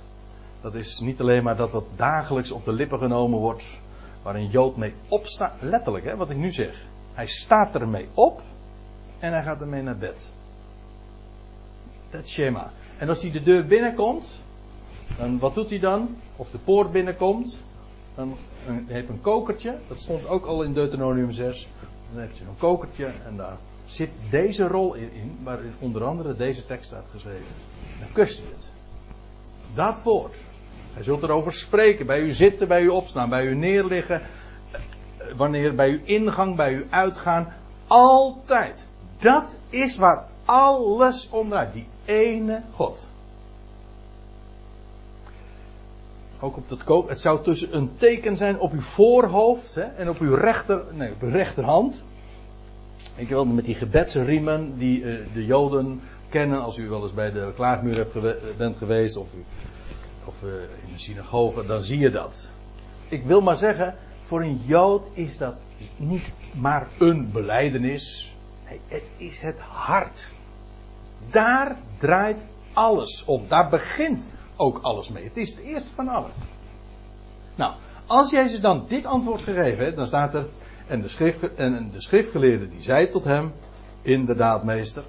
dat 0.61 0.75
is 0.75 1.01
niet 1.01 1.21
alleen 1.21 1.43
maar 1.43 1.57
dat 1.57 1.73
dat 1.73 1.85
dagelijks 1.97 2.51
op 2.51 2.65
de 2.65 2.73
lippen 2.73 2.99
genomen 2.99 3.39
wordt 3.39 3.67
waar 4.23 4.35
een 4.35 4.51
Jood 4.51 4.77
mee 4.77 4.95
opstaat. 5.09 5.55
Letterlijk, 5.61 6.05
hè, 6.05 6.17
wat 6.17 6.31
ik 6.31 6.37
nu 6.37 6.53
zeg. 6.53 6.85
Hij 7.13 7.27
staat 7.27 7.75
ermee 7.75 8.09
op 8.15 8.43
en 9.19 9.33
hij 9.33 9.43
gaat 9.43 9.61
ermee 9.61 9.83
naar 9.83 9.97
bed. 9.97 10.29
Dat 12.11 12.29
schema. 12.29 12.71
En 12.99 13.09
als 13.09 13.23
hij 13.23 13.31
de 13.31 13.43
deur 13.43 13.67
binnenkomt, 13.67 14.41
dan 15.17 15.39
wat 15.39 15.55
doet 15.55 15.71
hij 15.71 15.79
dan? 15.79 16.17
Of 16.37 16.51
de 16.51 16.59
poort 16.59 16.93
binnenkomt, 16.93 17.59
dan 18.15 18.37
heb 18.67 19.07
je 19.07 19.13
een 19.13 19.21
kokertje. 19.21 19.79
Dat 19.89 19.99
stond 19.99 20.29
ook 20.29 20.47
al 20.47 20.63
in 20.63 20.73
Deuteronomium 20.73 21.33
6. 21.33 21.69
Dan 22.13 22.23
heb 22.23 22.33
je 22.33 22.45
een 22.45 22.59
kokertje 22.59 23.07
en 23.07 23.37
daar 23.37 23.57
zit 23.93 24.11
deze 24.31 24.67
rol 24.67 24.95
in, 24.95 25.39
waarin 25.43 25.75
onder 25.79 26.05
andere 26.05 26.37
deze 26.37 26.67
tekst 26.67 26.87
staat 26.87 27.09
geschreven. 27.11 27.47
Dan 28.01 28.13
kust 28.13 28.39
hij 28.39 28.49
het. 28.55 28.71
Dat 29.75 30.03
woord. 30.03 30.41
Hij 30.95 31.03
zult 31.03 31.23
erover 31.23 31.53
spreken, 31.53 32.07
bij 32.07 32.21
u 32.21 32.33
zitten, 32.33 32.69
bij 32.69 32.83
u 32.83 32.89
opstaan, 32.89 33.29
bij 33.29 33.47
u 33.47 33.55
neerliggen, 33.55 34.23
wanneer 35.37 35.75
bij 35.75 35.91
uw 35.91 36.01
ingang, 36.05 36.57
bij 36.57 36.75
uw 36.75 36.85
uitgaan, 36.91 37.53
altijd. 37.87 38.87
Dat 39.19 39.59
is 39.69 39.97
waar 39.97 40.25
alles 40.45 41.29
om 41.31 41.49
draait, 41.49 41.73
die 41.73 41.87
ene 42.05 42.63
God. 42.71 43.07
Ook 46.41 46.57
op 46.57 46.69
dat 46.69 46.85
koop, 46.85 47.09
het 47.09 47.21
zou 47.21 47.43
tussen 47.43 47.77
een 47.77 47.97
teken 47.97 48.37
zijn 48.37 48.59
op 48.59 48.73
uw 48.73 48.81
voorhoofd 48.81 49.75
hè, 49.75 49.83
en 49.83 50.09
op 50.09 50.19
uw 50.19 50.35
rechter, 50.35 50.83
nee, 50.93 51.13
op 51.13 51.23
uw 51.23 51.31
rechterhand. 51.31 52.05
Ik 53.15 53.29
wil 53.29 53.45
met 53.45 53.65
die 53.65 53.75
gebedsriemen 53.75 54.79
die 54.79 55.01
uh, 55.01 55.35
de 55.35 55.45
Joden 55.45 56.01
kennen 56.29 56.63
als 56.63 56.77
u 56.77 56.89
wel 56.89 57.03
eens 57.03 57.15
bij 57.15 57.31
de 57.31 57.53
klaagmuur 57.55 57.95
hebt 57.97 58.57
bent 58.57 58.77
geweest 58.77 59.17
of 59.17 59.35
of 60.25 60.43
uh, 60.43 60.53
in 60.87 60.93
de 60.93 60.99
synagoge, 60.99 61.67
dan 61.67 61.83
zie 61.83 61.99
je 61.99 62.11
dat. 62.11 62.49
Ik 63.09 63.25
wil 63.25 63.41
maar 63.41 63.57
zeggen, 63.57 63.95
voor 64.23 64.43
een 64.43 64.61
Jood 64.65 65.05
is 65.13 65.39
dat 65.39 65.55
niet 65.97 66.33
maar 66.55 66.89
een 66.99 67.33
beleidenis. 67.33 68.35
Nee, 68.69 68.81
het 68.89 69.05
is 69.17 69.41
het 69.41 69.59
hart. 69.59 70.33
Daar 71.31 71.77
draait 71.99 72.49
alles 72.73 73.25
om. 73.25 73.49
Daar 73.49 73.69
begint 73.69 74.31
ook 74.57 74.79
alles 74.83 75.09
mee. 75.09 75.25
Het 75.25 75.37
is 75.37 75.51
het 75.51 75.61
eerste 75.65 75.95
van 75.95 76.09
alles. 76.09 76.33
Nou, 77.55 77.75
als 78.07 78.31
Jezus 78.31 78.61
dan 78.61 78.85
dit 78.89 79.07
antwoord 79.07 79.43
gegeven 79.43 79.85
heeft, 79.85 79.97
dan 79.97 80.07
staat 80.07 80.35
er. 80.35 80.47
En 80.93 81.01
de, 81.01 81.51
en 81.57 81.91
de 81.91 82.01
schriftgeleerde 82.01 82.69
die 82.69 82.83
zei 82.83 83.09
tot 83.09 83.25
hem: 83.25 83.53
Inderdaad, 84.03 84.65
meester, 84.65 85.05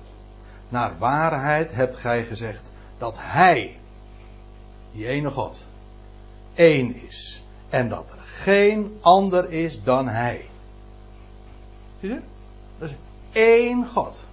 naar 0.69 0.97
waarheid 0.97 1.73
hebt 1.73 1.95
gij 1.95 2.23
gezegd 2.23 2.71
dat 2.97 3.17
hij, 3.19 3.77
die 4.91 5.07
ene 5.07 5.29
God, 5.29 5.65
één 6.53 6.95
is. 7.07 7.43
En 7.69 7.89
dat 7.89 8.11
er 8.11 8.23
geen 8.23 8.97
ander 9.01 9.51
is 9.51 9.83
dan 9.83 10.07
Hij. 10.07 10.45
Zie 11.99 12.09
je? 12.09 12.19
Dat 12.79 12.89
is 12.89 12.95
één 13.31 13.87
God. 13.87 14.23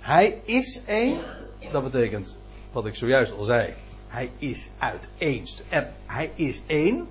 Hij 0.00 0.40
is 0.44 0.84
één. 0.84 1.18
Dat 1.72 1.82
betekent, 1.82 2.38
wat 2.72 2.86
ik 2.86 2.94
zojuist 2.94 3.36
al 3.36 3.44
zei, 3.44 3.74
Hij 4.08 4.30
is 4.38 4.70
uiteens. 4.78 5.62
Er, 5.68 5.88
hij 6.06 6.30
is 6.34 6.62
één. 6.66 7.08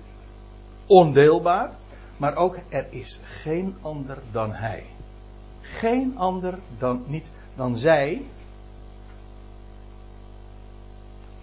Ondeelbaar. 0.86 1.70
Maar 2.16 2.36
ook 2.36 2.58
er 2.68 2.86
is 2.90 3.20
geen 3.24 3.76
ander 3.80 4.18
dan 4.32 4.52
Hij. 4.52 4.86
Geen 5.60 6.18
ander 6.18 6.58
dan, 6.78 7.04
niet 7.06 7.30
dan 7.54 7.76
zij. 7.76 8.22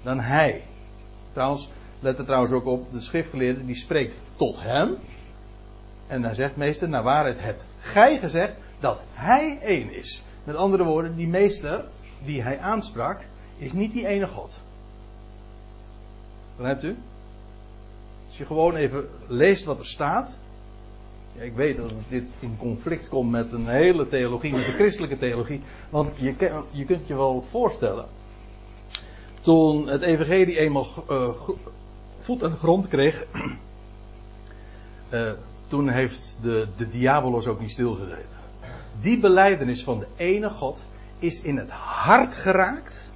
Dan 0.03 0.19
Hij. 0.19 0.63
Trouwens, 1.31 1.69
let 1.99 2.17
er 2.17 2.25
trouwens 2.25 2.51
ook 2.51 2.65
op, 2.65 2.91
de 2.91 2.99
schriftgeleerde 2.99 3.65
die 3.65 3.75
spreekt 3.75 4.15
tot 4.35 4.61
hem. 4.61 4.97
En 6.07 6.23
hij 6.23 6.33
zegt, 6.33 6.55
meester, 6.55 6.89
naar 6.89 7.03
waarheid 7.03 7.39
hebt 7.39 7.65
gij 7.79 8.19
gezegd 8.19 8.53
dat 8.79 9.01
hij 9.13 9.59
één 9.61 9.93
is. 9.93 10.23
Met 10.43 10.55
andere 10.55 10.83
woorden, 10.83 11.15
die 11.15 11.27
meester 11.27 11.85
die 12.23 12.41
hij 12.41 12.59
aansprak, 12.59 13.21
is 13.57 13.73
niet 13.73 13.91
die 13.91 14.07
ene 14.07 14.27
God. 14.27 14.57
Begrijpt 16.55 16.83
u? 16.83 16.97
Als 18.27 18.37
je 18.37 18.45
gewoon 18.45 18.75
even 18.75 19.09
leest 19.27 19.65
wat 19.65 19.79
er 19.79 19.87
staat. 19.87 20.37
Ik 21.35 21.53
weet 21.55 21.77
dat 21.77 21.91
dit 22.09 22.29
in 22.39 22.57
conflict 22.57 23.09
komt 23.09 23.31
met 23.31 23.51
een 23.51 23.67
hele 23.67 24.07
theologie, 24.07 24.51
met 24.51 24.65
de 24.65 24.71
christelijke 24.71 25.17
theologie. 25.17 25.61
Want 25.89 26.15
je, 26.17 26.63
je 26.71 26.85
kunt 26.85 27.07
je 27.07 27.15
wel 27.15 27.41
voorstellen 27.41 28.05
toen 29.43 29.87
het 29.87 30.01
evangelie 30.01 30.59
eenmaal 30.59 30.87
uh, 31.09 31.29
voet 32.19 32.41
en 32.41 32.51
grond 32.51 32.87
kreeg, 32.87 33.25
uh, 35.13 35.31
toen 35.67 35.89
heeft 35.89 36.37
de, 36.41 36.67
de 36.77 36.89
diabolos 36.89 37.47
ook 37.47 37.59
niet 37.59 37.71
stilgezeten. 37.71 38.37
Die 38.99 39.19
beleidenis 39.19 39.83
van 39.83 39.99
de 39.99 40.07
ene 40.15 40.49
God 40.49 40.85
is 41.19 41.41
in 41.41 41.57
het 41.57 41.69
hart 41.69 42.35
geraakt 42.35 43.13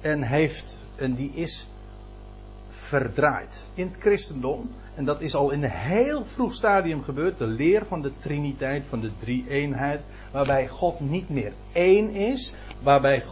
en, 0.00 0.22
heeft, 0.22 0.84
en 0.96 1.14
die 1.14 1.30
is 1.34 1.68
verdraaid 2.88 3.64
in 3.74 3.86
het 3.86 3.96
christendom. 4.00 4.70
En 4.94 5.04
dat 5.04 5.20
is 5.20 5.34
al 5.34 5.50
in 5.50 5.62
een 5.62 5.70
heel 5.70 6.24
vroeg 6.24 6.54
stadium 6.54 7.02
gebeurd. 7.02 7.38
De 7.38 7.46
leer 7.46 7.86
van 7.86 8.02
de 8.02 8.12
triniteit, 8.18 8.86
van 8.86 9.00
de 9.00 9.10
drie-eenheid. 9.18 10.00
Waarbij 10.32 10.68
God 10.68 11.00
niet 11.00 11.28
meer 11.28 11.52
één 11.72 12.10
is. 12.10 12.52
Waarbij, 12.82 13.22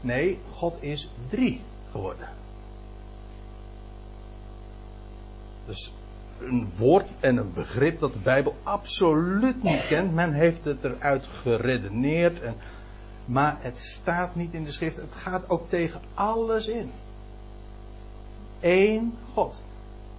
nee, 0.00 0.38
God 0.50 0.76
is 0.80 1.10
drie 1.28 1.60
geworden. 1.90 2.28
Dus 5.66 5.94
een 6.40 6.68
woord 6.76 7.10
en 7.20 7.36
een 7.36 7.52
begrip 7.52 8.00
dat 8.00 8.12
de 8.12 8.18
Bijbel 8.18 8.54
absoluut 8.62 9.62
niet 9.62 9.86
kent. 9.86 10.14
Men 10.14 10.32
heeft 10.32 10.64
het 10.64 10.84
eruit 10.84 11.26
geredeneerd. 11.26 12.40
En, 12.40 12.54
maar 13.24 13.56
het 13.60 13.78
staat 13.78 14.34
niet 14.34 14.54
in 14.54 14.64
de 14.64 14.70
schrift. 14.70 14.96
Het 14.96 15.14
gaat 15.14 15.48
ook 15.50 15.68
tegen 15.68 16.00
alles 16.14 16.68
in. 16.68 16.90
Één 18.64 19.14
God. 19.32 19.62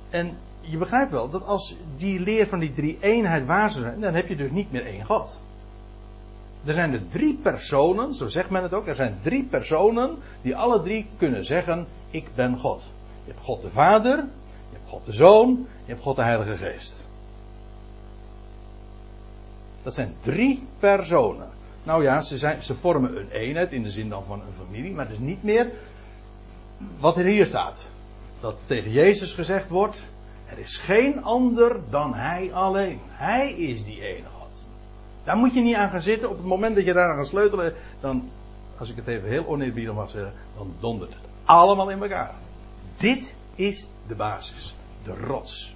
En 0.10 0.38
je 0.62 0.78
begrijpt 0.78 1.12
wel 1.12 1.30
dat 1.30 1.46
als 1.46 1.76
die 1.98 2.20
leer 2.20 2.48
van 2.48 2.60
die 2.60 2.74
drie 2.74 2.98
eenheid 3.02 3.46
waar 3.46 3.72
zou 3.72 3.84
zijn, 3.84 4.00
dan 4.00 4.14
heb 4.14 4.28
je 4.28 4.36
dus 4.36 4.52
niet 4.52 4.72
meer 4.72 4.86
één 4.86 5.06
God. 5.06 5.38
Er 6.66 6.74
zijn 6.74 6.94
er 6.94 7.08
drie 7.08 7.40
personen, 7.42 8.16
zo 8.16 8.28
zegt 8.28 8.50
men 8.50 8.64
het 8.64 8.74
ook, 8.74 8.88
er 8.88 8.96
zijn 8.96 9.18
drie 9.22 9.44
personen 9.44 10.18
die 10.42 10.56
alle 10.56 10.82
drie 10.82 11.08
kunnen 11.18 11.46
zeggen, 11.46 11.88
ik 12.10 12.28
ben 12.36 12.58
God. 12.60 12.88
Je 13.26 13.32
hebt 13.32 13.44
God 13.44 13.62
de 13.62 13.70
Vader, 13.70 14.18
je 14.70 14.78
hebt 14.78 14.90
God 14.90 15.06
de 15.06 15.14
Zoon, 15.14 15.68
je 15.86 15.92
hebt 15.92 16.02
God 16.02 16.16
de 16.16 16.22
Heilige 16.22 16.58
Geest. 16.58 17.04
Dat 19.84 19.94
zijn 19.94 20.14
drie 20.22 20.64
personen. 20.80 21.50
Nou 21.84 22.04
ja, 22.04 22.22
ze, 22.22 22.38
zijn, 22.38 22.64
ze 22.64 22.76
vormen 22.76 23.18
een 23.18 23.30
eenheid 23.30 23.72
in 23.72 23.84
de 23.84 23.92
zin 23.92 24.10
dan 24.10 24.24
van 24.24 24.42
een 24.42 24.66
familie, 24.66 24.94
maar 24.94 25.06
het 25.06 25.14
is 25.14 25.20
niet 25.20 25.44
meer 25.44 25.72
wat 27.00 27.18
er 27.18 27.26
hier 27.26 27.46
staat. 27.46 27.94
Dat 28.40 28.56
tegen 28.66 28.92
Jezus 28.92 29.34
gezegd 29.34 29.70
wordt, 29.70 30.08
er 30.46 30.58
is 30.58 30.78
geen 30.78 31.24
ander 31.24 31.80
dan 31.90 32.14
Hij 32.14 32.54
alleen. 32.54 33.00
Hij 33.04 33.52
is 33.52 33.84
die 33.84 34.02
ene 34.02 34.28
God. 34.40 34.66
Daar 35.24 35.38
moet 35.38 35.54
je 35.54 35.62
niet 35.62 35.76
aan 35.76 35.90
gaan 35.90 36.02
zitten. 36.02 36.30
Op 36.30 36.38
het 36.38 36.46
moment 36.46 36.76
dat 36.76 36.86
je 36.86 36.94
daar 36.94 37.10
aan 37.10 37.18
gaat 37.18 37.28
sleutelen, 37.28 37.74
dan, 38.00 38.30
als 38.78 38.90
ik 38.90 38.96
het 38.96 39.08
even 39.08 39.30
heel 39.30 39.46
oneerbiedig 39.46 39.94
mag 39.94 40.10
zeggen, 40.10 40.34
dan 40.58 40.74
dondert 40.80 41.14
het 41.14 41.24
allemaal 41.46 41.90
in 41.90 42.02
elkaar. 42.02 42.34
Dit 42.98 43.36
is 43.56 43.88
de 44.08 44.16
basis, 44.16 44.76
de 45.04 45.16
rots. 45.16 45.76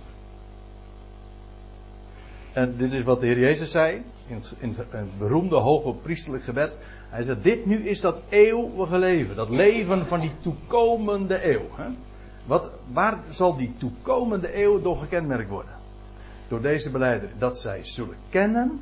En 2.53 2.77
dit 2.77 2.91
is 2.91 3.03
wat 3.03 3.19
de 3.19 3.25
Heer 3.25 3.39
Jezus 3.39 3.71
zei 3.71 4.03
in 4.27 4.35
het, 4.35 4.85
in 4.91 5.11
beroemde 5.17 5.55
hoge 5.55 5.93
priesterlijk 5.93 6.43
gebed. 6.43 6.77
Hij 7.09 7.23
zei: 7.23 7.41
Dit 7.41 7.65
nu 7.65 7.87
is 7.87 8.01
dat 8.01 8.21
eeuwige 8.29 8.97
leven, 8.97 9.35
dat 9.35 9.49
leven 9.49 10.05
van 10.05 10.19
die 10.19 10.31
toekomende 10.41 11.53
eeuw. 11.53 11.67
Hè? 11.75 11.89
Wat, 12.49 12.71
waar 12.91 13.19
zal 13.29 13.55
die 13.55 13.73
toekomende 13.77 14.61
eeuw 14.61 14.81
door 14.81 14.97
gekenmerkt 14.97 15.49
worden? 15.49 15.73
Door 16.47 16.61
deze 16.61 16.91
beleider. 16.91 17.29
Dat 17.37 17.57
zij 17.57 17.85
zullen 17.85 18.15
kennen. 18.29 18.81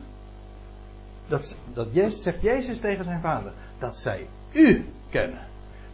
Dat, 1.27 1.57
dat 1.73 1.93
Jezus, 1.93 2.23
zegt 2.23 2.41
Jezus 2.41 2.79
tegen 2.79 3.03
zijn 3.03 3.21
vader. 3.21 3.51
Dat 3.79 3.97
zij 3.97 4.27
u 4.51 4.85
kennen. 5.09 5.47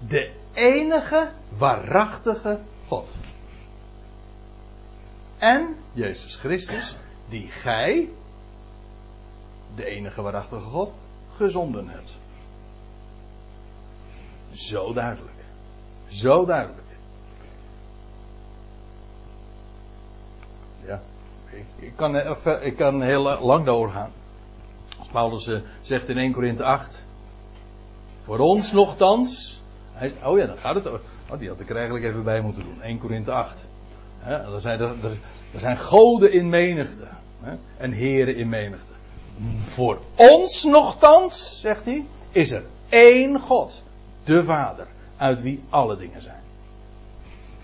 De 0.07 0.31
enige 0.53 1.29
waarachtige 1.57 2.59
God. 2.88 3.15
En 5.38 5.75
Jezus 5.93 6.36
Christus, 6.36 6.97
die 7.29 7.47
gij, 7.47 8.09
de 9.75 9.86
enige 9.86 10.21
waarachtige 10.21 10.62
God, 10.62 10.93
gezonden 11.36 11.88
hebt. 11.88 12.12
Zo 14.51 14.93
duidelijk. 14.93 15.43
Zo 16.07 16.45
duidelijk. 16.45 16.92
Ja, 20.86 21.02
ik, 21.80 21.93
kan, 21.96 22.15
ik 22.62 22.76
kan 22.76 23.02
heel 23.02 23.39
lang 23.41 23.65
doorgaan. 23.65 24.12
Als 25.00 25.08
Paulus 25.08 25.48
uh, 25.48 25.60
zegt 25.82 26.10
in 26.10 26.17
1 26.17 26.32
Korinthe 26.32 26.63
8. 26.63 27.04
Voor 28.22 28.39
ons 28.39 28.72
nogthans. 28.72 29.62
Hij, 29.91 30.13
oh 30.24 30.38
ja, 30.38 30.46
dan 30.46 30.58
gaat 30.58 30.76
het. 30.76 30.88
Oh, 31.30 31.39
die 31.39 31.50
had 31.50 31.60
ik 31.60 31.69
er 31.69 31.76
eigenlijk 31.76 32.06
even 32.06 32.24
bij 32.24 32.41
moeten 32.41 32.63
doen. 32.63 32.82
1 32.82 33.00
Korinthe 33.00 33.32
8. 33.32 33.65
He, 34.19 34.54
er, 34.54 34.62
zijn, 34.62 34.80
er, 34.80 34.96
er, 35.54 35.60
zijn 35.60 35.78
goden 35.78 36.32
in 36.32 36.50
menigte. 36.50 37.08
En 37.78 37.91
heren 37.91 38.36
in 38.36 38.50
menigte. 38.50 38.93
Voor 39.58 40.00
ons 40.15 40.63
nogthans, 40.63 41.60
zegt 41.60 41.86
hij, 41.86 42.06
is 42.32 42.52
er 42.52 42.63
één 42.89 43.39
God. 43.39 43.84
De 44.24 44.43
Vader. 44.43 44.88
Uit 45.17 45.41
wie 45.41 45.63
alle 45.69 45.98
dingen 45.98 46.22
zijn. 46.22 46.41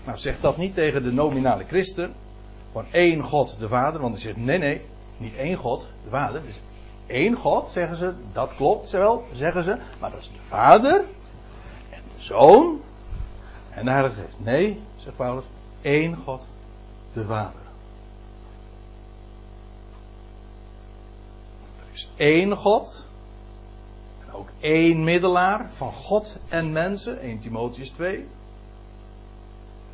Nou, 0.04 0.18
zegt 0.18 0.42
dat 0.42 0.56
niet 0.56 0.74
tegen 0.74 1.02
de 1.02 1.12
nominale 1.12 1.64
christen 1.64 2.14
van 2.72 2.84
één 2.90 3.22
God, 3.22 3.56
de 3.58 3.68
Vader. 3.68 4.00
Want 4.00 4.12
hij 4.12 4.22
zegt, 4.22 4.36
nee, 4.36 4.58
nee, 4.58 4.80
niet 5.16 5.36
één 5.36 5.56
God, 5.56 5.86
de 6.04 6.10
Vader. 6.10 6.42
Dus 6.42 6.60
één 7.06 7.34
God, 7.36 7.70
zeggen 7.70 7.96
ze, 7.96 8.12
dat 8.32 8.54
klopt 8.54 8.90
wel, 8.90 9.24
zeggen 9.32 9.62
ze. 9.62 9.76
Maar 10.00 10.10
dat 10.10 10.20
is 10.20 10.30
de 10.30 10.40
Vader 10.40 11.04
en 11.90 12.02
de 12.16 12.22
Zoon 12.22 12.80
en 13.70 13.84
de 13.84 13.90
Heilige 13.90 14.20
Geest. 14.20 14.36
Nee, 14.40 14.80
zegt 14.96 15.16
Paulus, 15.16 15.44
één 15.80 16.16
God, 16.16 16.46
de 17.12 17.24
Vader. 17.24 17.60
Er 21.78 21.86
is 21.92 22.10
één 22.16 22.56
God. 22.56 23.06
En 24.26 24.32
ook 24.32 24.48
één 24.60 25.04
middelaar 25.04 25.70
van 25.72 25.92
God 25.92 26.38
en 26.48 26.72
mensen. 26.72 27.20
1 27.20 27.40
Timotheus 27.40 27.90
2. 27.90 28.26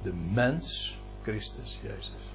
De 0.03 0.13
mens, 0.13 0.97
Christus 1.23 1.79
Jezus. 1.83 2.35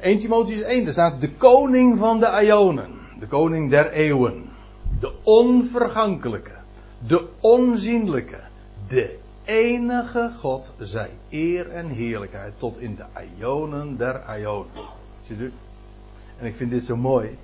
1 0.00 0.18
Timotheus 0.18 0.62
1, 0.62 0.84
daar 0.84 0.92
staat 0.92 1.20
de 1.20 1.32
koning 1.32 1.98
van 1.98 2.20
de 2.20 2.42
Ionen, 2.44 2.90
de 3.20 3.26
koning 3.26 3.70
der 3.70 3.92
eeuwen, 3.92 4.44
de 5.00 5.12
onvergankelijke, 5.22 6.54
de 7.06 7.28
onzienlijke, 7.40 8.40
de 8.88 9.18
enige 9.44 10.30
God 10.38 10.72
zij 10.78 11.10
eer 11.30 11.70
en 11.70 11.88
heerlijkheid 11.88 12.52
tot 12.58 12.78
in 12.78 12.94
de 12.94 13.04
Ionen 13.38 13.96
der 13.96 14.38
Ionen. 14.38 14.84
Ziet 15.26 15.40
u? 15.40 15.52
En 16.38 16.46
ik 16.46 16.56
vind 16.56 16.70
dit 16.70 16.84
zo 16.84 16.96
mooi. 16.96 17.38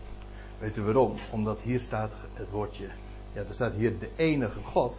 Weet 0.59 0.77
u 0.77 0.83
waarom? 0.83 1.17
Omdat 1.31 1.61
hier 1.61 1.81
staat 1.81 2.13
het 2.35 2.51
woordje, 2.51 2.87
ja, 3.33 3.41
er 3.41 3.55
staat 3.55 3.73
hier 3.73 3.99
de 3.99 4.09
enige 4.17 4.61
God. 4.61 4.97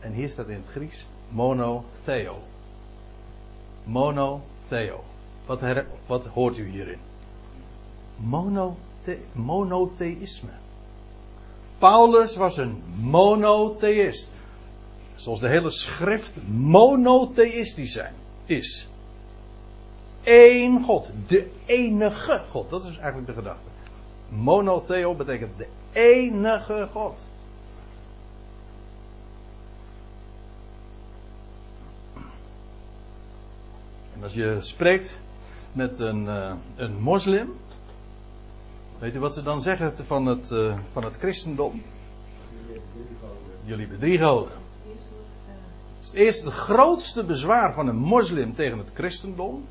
En 0.00 0.12
hier 0.12 0.28
staat 0.28 0.48
in 0.48 0.54
het 0.54 0.68
Grieks 0.68 1.06
monotheo. 1.28 2.38
Monotheo. 3.84 5.04
Wat, 5.48 5.60
her, 5.60 5.86
wat 6.06 6.26
hoort 6.26 6.58
u 6.58 6.68
hierin? 6.68 6.98
Monothe, 8.16 9.18
monotheïsme. 9.32 10.52
Paulus 11.78 12.36
was 12.36 12.56
een 12.56 12.82
monotheïst. 13.00 14.30
Zoals 15.14 15.40
de 15.40 15.48
hele 15.48 15.70
schrift 15.70 16.32
monotheïstisch 16.48 17.92
zijn, 17.92 18.14
is. 18.46 18.88
Eén 20.24 20.82
God. 20.84 21.10
De 21.26 21.50
enige 21.66 22.42
God. 22.50 22.70
Dat 22.70 22.84
is 22.84 22.96
eigenlijk 22.96 23.26
de 23.26 23.32
gedachte. 23.32 23.68
Monotheo 24.28 25.14
betekent 25.14 25.58
de 25.58 25.68
enige 25.92 26.88
God. 26.92 27.26
En 34.14 34.22
als 34.22 34.32
je 34.32 34.58
spreekt 34.60 35.18
met 35.72 35.98
een, 35.98 36.24
uh, 36.24 36.52
een 36.76 37.00
moslim. 37.00 37.54
Weet 38.98 39.14
u 39.14 39.20
wat 39.20 39.34
ze 39.34 39.42
dan 39.42 39.60
zeggen 39.60 40.06
van 40.06 40.26
het, 40.26 40.50
uh, 40.50 40.78
van 40.92 41.04
het 41.04 41.16
christendom? 41.16 41.82
Jullie 43.64 43.80
hebben 43.80 43.98
drie 43.98 44.18
goden. 44.18 44.52
Het 46.00 46.12
eerste, 46.12 46.44
het 46.44 46.54
grootste 46.54 47.24
bezwaar 47.24 47.74
van 47.74 47.88
een 47.88 47.96
moslim 47.96 48.54
tegen 48.54 48.78
het 48.78 48.90
christendom. 48.94 49.64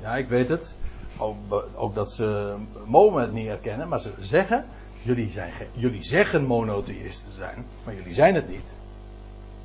Ja, 0.00 0.16
ik 0.16 0.28
weet 0.28 0.48
het. 0.48 0.76
Ook, 1.18 1.36
ook 1.74 1.94
dat 1.94 2.12
ze 2.12 2.56
Mohammed 2.86 3.32
niet 3.32 3.46
erkennen, 3.46 3.88
maar 3.88 4.00
ze 4.00 4.12
zeggen: 4.20 4.64
jullie, 5.02 5.28
zijn, 5.28 5.52
jullie 5.72 6.02
zeggen 6.02 6.44
monotheïsten 6.44 7.32
zijn, 7.32 7.66
maar 7.84 7.94
jullie 7.94 8.14
zijn 8.14 8.34
het 8.34 8.48
niet. 8.48 8.72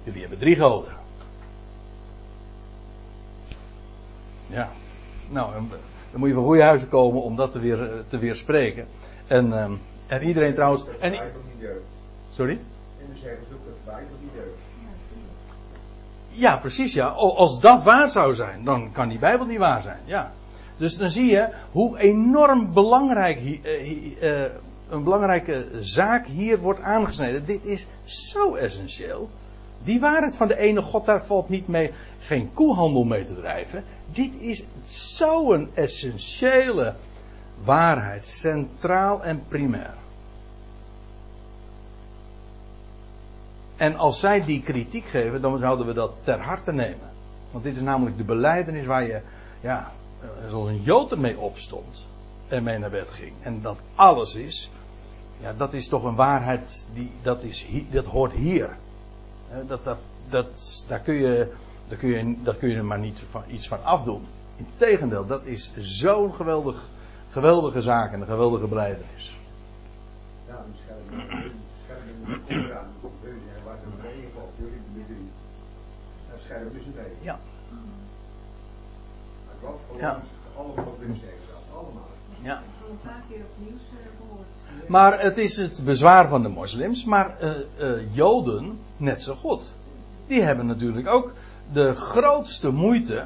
Jullie 0.03 0.21
hebben 0.21 0.39
drie 0.39 0.55
goden. 0.55 0.93
Ja, 4.47 4.69
nou, 5.29 5.53
dan 6.11 6.19
moet 6.19 6.29
je 6.29 6.35
van 6.35 6.43
goede 6.43 6.63
huizen 6.63 6.89
komen 6.89 7.21
om 7.21 7.35
dat 7.35 7.51
te 7.51 7.59
weer 7.59 7.83
eh, 7.83 7.99
te 8.07 8.17
weerspreken. 8.17 8.87
En, 9.27 9.51
um, 9.51 9.79
en 10.07 10.23
iedereen 10.23 10.53
trouwens. 10.53 10.85
En, 10.99 11.13
sorry? 12.29 12.53
En 12.99 13.05
dan 13.07 13.17
zeggen 13.21 13.45
ze 13.47 13.53
ook 13.53 13.65
dat 13.65 13.75
de 13.75 13.91
Bijbel 13.91 14.15
niet 14.21 14.33
deugt. 14.33 14.57
Ja, 16.27 16.57
precies 16.57 16.93
ja. 16.93 17.07
Als 17.07 17.59
dat 17.59 17.83
waar 17.83 18.09
zou 18.09 18.33
zijn, 18.33 18.63
dan 18.63 18.91
kan 18.91 19.09
die 19.09 19.19
Bijbel 19.19 19.45
niet 19.45 19.59
waar 19.59 19.81
zijn. 19.81 19.99
Ja. 20.05 20.31
Dus 20.77 20.97
dan 20.97 21.09
zie 21.09 21.25
je 21.25 21.49
hoe 21.71 21.99
enorm 21.99 22.73
belangrijk 22.73 23.41
uh, 23.41 24.21
uh, 24.21 24.45
een 24.89 25.03
belangrijke 25.03 25.67
zaak 25.79 26.27
hier 26.27 26.59
wordt 26.59 26.81
aangesneden. 26.81 27.45
Dit 27.45 27.65
is 27.65 27.87
zo 28.03 28.55
essentieel. 28.55 29.29
Die 29.85 29.99
waarheid 29.99 30.35
van 30.35 30.47
de 30.47 30.57
ene 30.57 30.81
God, 30.81 31.05
daar 31.05 31.25
valt 31.25 31.49
niet 31.49 31.67
mee, 31.67 31.91
geen 32.19 32.53
koehandel 32.53 33.03
mee 33.03 33.23
te 33.23 33.35
drijven. 33.35 33.83
Dit 34.11 34.33
is 34.39 34.65
zo'n 34.83 35.69
essentiële 35.73 36.93
waarheid, 37.63 38.25
centraal 38.25 39.23
en 39.23 39.43
primair. 39.47 39.93
En 43.75 43.95
als 43.95 44.19
zij 44.19 44.45
die 44.45 44.61
kritiek 44.61 45.05
geven, 45.05 45.41
dan 45.41 45.59
zouden 45.59 45.85
we 45.85 45.93
dat 45.93 46.13
ter 46.21 46.39
harte 46.39 46.71
nemen. 46.71 47.09
Want 47.51 47.63
dit 47.63 47.75
is 47.75 47.81
namelijk 47.81 48.17
de 48.17 48.23
beleidenis 48.23 48.85
waar 48.85 49.03
je, 49.03 49.21
ja, 49.61 49.91
zoals 50.49 50.67
een 50.69 50.81
Jood 50.81 51.11
ermee 51.11 51.39
opstond 51.39 52.05
en 52.47 52.63
mee 52.63 52.77
naar 52.77 52.89
bed 52.89 53.09
ging. 53.09 53.33
En 53.41 53.61
dat 53.61 53.77
alles 53.95 54.35
is, 54.35 54.71
ja, 55.39 55.53
dat 55.53 55.73
is 55.73 55.87
toch 55.87 56.03
een 56.03 56.15
waarheid 56.15 56.87
die, 56.93 57.11
dat, 57.21 57.43
is, 57.43 57.67
dat 57.91 58.05
hoort 58.05 58.31
hier. 58.31 58.77
Dat, 59.67 59.83
dat, 59.83 59.97
dat, 60.29 60.85
daar 60.87 60.99
kun 60.99 61.13
je 61.13 61.53
daar 61.87 61.97
kun 61.97 62.09
je, 62.09 62.43
daar 62.43 62.55
kun 62.55 62.69
je 62.69 62.75
er 62.75 62.85
maar 62.85 62.99
niet 62.99 63.19
van, 63.29 63.43
iets 63.47 63.67
van 63.67 63.83
afdoen. 63.83 64.25
Integendeel, 64.55 65.25
dat 65.25 65.43
is 65.43 65.71
zo'n 65.77 66.33
geweldig, 66.33 66.89
geweldige 67.29 67.81
zaak 67.81 68.13
en 68.13 68.19
een 68.21 68.27
geweldige 68.27 68.67
beleidenis. 68.67 69.35
Ja, 70.47 70.65
misschien 70.69 71.51
schermen 71.83 72.41
onderaan. 72.49 72.87
Er 73.27 73.63
was 73.65 73.77
een 73.85 74.01
regen 74.01 74.31
jullie 74.55 74.81
midden. 74.93 75.31
Dat 76.29 76.39
scherm 76.39 76.67
is 76.73 76.85
het 76.85 76.95
even. 76.95 77.17
Ja. 77.21 77.39
Het 79.47 79.61
was 79.61 79.79
voor 79.87 79.97
Ja. 79.99 80.21
allemaal 80.55 80.75
dat. 80.75 80.95
Allemaal. 81.73 82.07
ja. 82.41 82.61
al 82.83 82.89
een 82.89 82.99
paar 83.03 83.23
keer 83.29 83.39
op 83.39 83.65
nieuws 83.65 83.81
eh, 83.91 84.07
gehoord. 84.17 84.34
Maar 84.87 85.21
het 85.21 85.37
is 85.37 85.57
het 85.57 85.81
bezwaar 85.85 86.27
van 86.27 86.41
de 86.41 86.49
moslims, 86.49 87.05
maar 87.05 87.39
eh, 87.39 87.49
eh, 87.49 87.99
Joden 88.11 88.79
net 88.97 89.21
zo 89.21 89.35
goed. 89.35 89.71
Die 90.27 90.41
hebben 90.41 90.65
natuurlijk 90.65 91.07
ook 91.07 91.33
de 91.73 91.95
grootste 91.95 92.69
moeite 92.69 93.25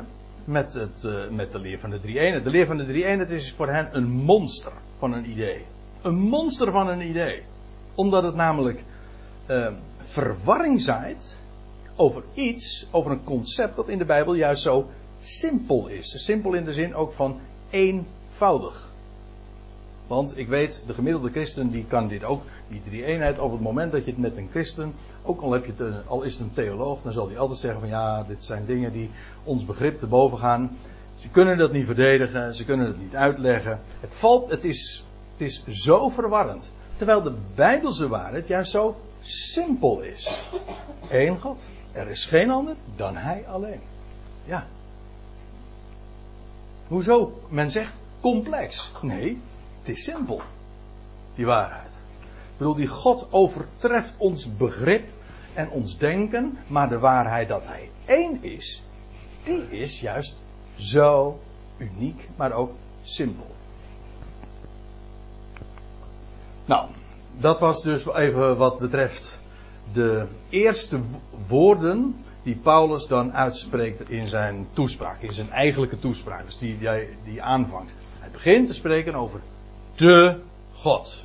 met, 0.50 0.74
het, 0.74 1.04
eh, 1.04 1.30
met 1.30 1.52
de 1.52 1.60
leer 1.60 1.80
van 1.80 1.90
de 1.90 2.00
drie 2.00 2.20
eenheid. 2.20 2.44
De 2.44 2.50
leer 2.50 2.66
van 2.66 2.78
de 2.78 2.86
drie 2.86 3.06
eenheid 3.06 3.30
is 3.30 3.54
voor 3.54 3.70
hen 3.70 3.90
een 3.92 4.10
monster 4.10 4.72
van 4.98 5.14
een 5.14 5.30
idee. 5.30 5.66
Een 6.02 6.18
monster 6.18 6.72
van 6.72 6.88
een 6.88 7.02
idee. 7.02 7.44
Omdat 7.96 8.24
het 8.24 8.36
namelijk 8.36 8.84
eh, 9.46 9.68
verwarring 9.98 10.82
zaait 10.82 11.42
over 11.96 12.24
iets, 12.34 12.88
over 12.92 13.12
een 13.12 13.24
concept 13.24 13.76
dat 13.76 13.90
in 13.90 13.98
de 13.98 14.06
Bijbel 14.06 14.34
juist 14.34 14.62
zo 14.62 14.90
simpel 15.20 15.88
is. 15.88 16.24
Simpel 16.24 16.54
in 16.54 16.64
de 16.64 16.74
zin 16.74 16.96
ook 16.96 17.14
van 17.14 17.40
eenvoudig. 17.70 18.89
Want 20.10 20.38
ik 20.38 20.48
weet, 20.48 20.84
de 20.88 20.94
gemiddelde 20.94 21.30
christen 21.30 21.72
die 21.72 21.86
kan 21.86 22.08
dit 22.08 22.24
ook, 22.24 22.44
die 22.68 22.82
drie 22.84 23.06
eenheid, 23.06 23.40
op 23.40 23.52
het 23.52 23.62
moment 23.62 23.92
dat 23.92 24.06
je 24.06 24.12
het 24.12 24.20
met 24.20 24.38
een 24.38 24.48
christen, 24.52 24.94
ook 25.24 25.42
al, 25.42 25.52
heb 25.52 25.66
je 25.66 25.84
het, 25.84 26.08
al 26.08 26.22
is 26.22 26.34
het 26.34 26.42
een 26.42 26.54
theoloog, 26.54 27.02
dan 27.02 27.12
zal 27.12 27.28
hij 27.28 27.38
altijd 27.38 27.60
zeggen 27.60 27.80
van 27.80 27.90
ja, 27.90 28.24
dit 28.24 28.44
zijn 28.44 28.66
dingen 28.66 28.92
die 28.92 29.10
ons 29.44 29.66
begrip 29.66 30.00
te 30.00 30.08
boven 30.08 30.38
gaan. 30.38 30.78
Ze 31.18 31.30
kunnen 31.30 31.58
dat 31.58 31.72
niet 31.72 31.86
verdedigen, 31.86 32.56
ze 32.56 32.66
kunnen 32.66 32.88
het 32.88 33.00
niet 33.00 33.16
uitleggen. 33.16 33.80
Het 34.00 34.16
valt, 34.16 34.50
het 34.50 34.66
is, 34.66 35.04
het 35.38 35.48
is 35.48 35.64
zo 35.68 36.10
verwarrend. 36.10 36.72
Terwijl 36.96 37.22
de 37.22 37.34
Bijbelse 37.56 38.08
waarheid 38.08 38.48
juist 38.48 38.72
zo 38.72 38.96
simpel 39.22 40.02
is. 40.02 40.40
Eén 41.10 41.40
God. 41.40 41.60
Er 41.92 42.10
is 42.10 42.26
geen 42.26 42.50
ander 42.50 42.76
dan 42.96 43.16
Hij 43.18 43.44
alleen. 43.48 43.82
Ja. 44.46 44.66
Hoezo? 46.88 47.40
Men 47.50 47.72
zegt 47.72 47.94
complex. 48.22 48.92
Nee, 49.02 49.42
het 49.80 49.90
is 49.90 50.04
simpel. 50.04 50.42
Die 51.36 51.46
waarheid. 51.46 51.88
Ik 52.52 52.58
bedoel, 52.58 52.76
die 52.76 52.88
God 52.88 53.28
overtreft 53.32 54.16
ons 54.18 54.58
begrip 54.58 55.08
en 55.54 55.70
ons 55.70 55.98
denken, 55.98 56.58
maar 56.68 56.90
de 56.90 57.00
waarheid 57.00 57.48
dat 57.48 57.68
Hij 57.68 57.90
één 58.06 58.44
is, 58.44 58.84
die 59.44 59.70
is 59.70 60.00
juist 60.00 60.40
zo 60.76 61.40
uniek, 61.78 62.30
maar 62.36 62.52
ook 62.52 62.72
simpel. 63.04 63.48
Nou, 66.66 66.90
dat 67.38 67.60
was 67.60 67.82
dus 67.82 68.14
even 68.14 68.58
wat 68.58 68.78
betreft 68.78 69.40
de 69.94 70.28
eerste 70.50 71.00
wo- 71.02 71.20
woorden 71.48 72.16
die 72.44 72.56
Paulus 72.56 73.08
dan 73.08 73.34
uitspreekt 73.34 74.10
in 74.10 74.28
zijn 74.28 74.68
toespraak, 74.74 75.22
in 75.22 75.34
zijn 75.34 75.50
eigenlijke 75.50 76.00
toespraak, 76.00 76.46
dus 76.46 76.58
die, 76.58 76.78
die, 76.78 76.90
die 77.24 77.42
aanvangt. 77.42 77.92
Hij 78.20 78.32
begint 78.32 78.68
te 78.68 78.74
spreken 78.74 79.16
over 79.16 79.42
de 80.00 80.40
God. 80.74 81.24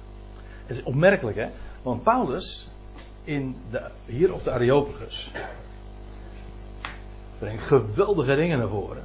Het 0.67 0.77
is 0.77 0.83
opmerkelijk, 0.83 1.37
hè? 1.37 1.47
Want 1.83 2.03
Paulus, 2.03 2.69
in 3.25 3.57
de, 3.71 3.91
hier 4.05 4.35
op 4.35 4.45
de 4.45 4.51
Areopagus, 4.51 5.31
brengt 7.39 7.63
geweldige 7.63 8.35
dingen 8.35 8.59
naar 8.59 8.69
voren. 8.69 9.05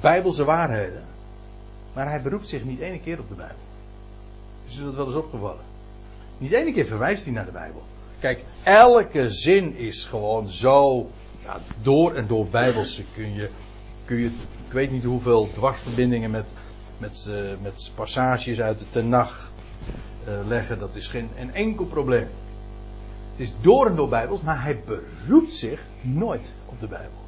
Bijbelse 0.00 0.44
waarheden. 0.44 1.04
Maar 1.94 2.08
hij 2.08 2.22
beroept 2.22 2.48
zich 2.48 2.64
niet 2.64 2.80
ene 2.80 3.00
keer 3.00 3.18
op 3.18 3.28
de 3.28 3.34
Bijbel. 3.34 3.56
Is 4.66 4.78
u 4.78 4.84
dat 4.84 4.94
wel 4.94 5.06
eens 5.06 5.14
opgevallen? 5.14 5.64
Niet 6.38 6.52
ene 6.52 6.72
keer 6.72 6.86
verwijst 6.86 7.24
hij 7.24 7.32
naar 7.32 7.44
de 7.44 7.52
Bijbel. 7.52 7.82
Kijk, 8.18 8.44
elke 8.62 9.30
zin 9.30 9.76
is 9.76 10.04
gewoon 10.04 10.48
zo 10.48 11.06
ja, 11.42 11.58
door 11.82 12.14
en 12.14 12.26
door 12.26 12.46
Bijbels. 12.46 13.00
Kun 13.14 13.34
je, 13.34 13.50
kun 14.04 14.16
je, 14.16 14.30
ik 14.66 14.72
weet 14.72 14.90
niet 14.90 15.04
hoeveel 15.04 15.48
dwarsverbindingen 15.52 16.30
met, 16.30 16.54
met, 16.98 17.30
met 17.62 17.92
passages 17.94 18.60
uit 18.60 18.78
de 18.78 18.84
Tenach 18.90 19.50
eh, 20.26 20.46
leggen. 20.46 20.78
Dat 20.78 20.94
is 20.94 21.08
geen 21.08 21.28
een 21.38 21.54
enkel 21.54 21.84
probleem. 21.84 22.28
Het 23.30 23.40
is 23.40 23.52
door 23.60 23.86
en 23.86 23.96
door 23.96 24.08
Bijbels, 24.08 24.42
maar 24.42 24.62
hij 24.62 24.80
beroept 24.86 25.52
zich 25.52 25.82
nooit 26.02 26.52
op 26.66 26.80
de 26.80 26.86
Bijbel. 26.86 27.24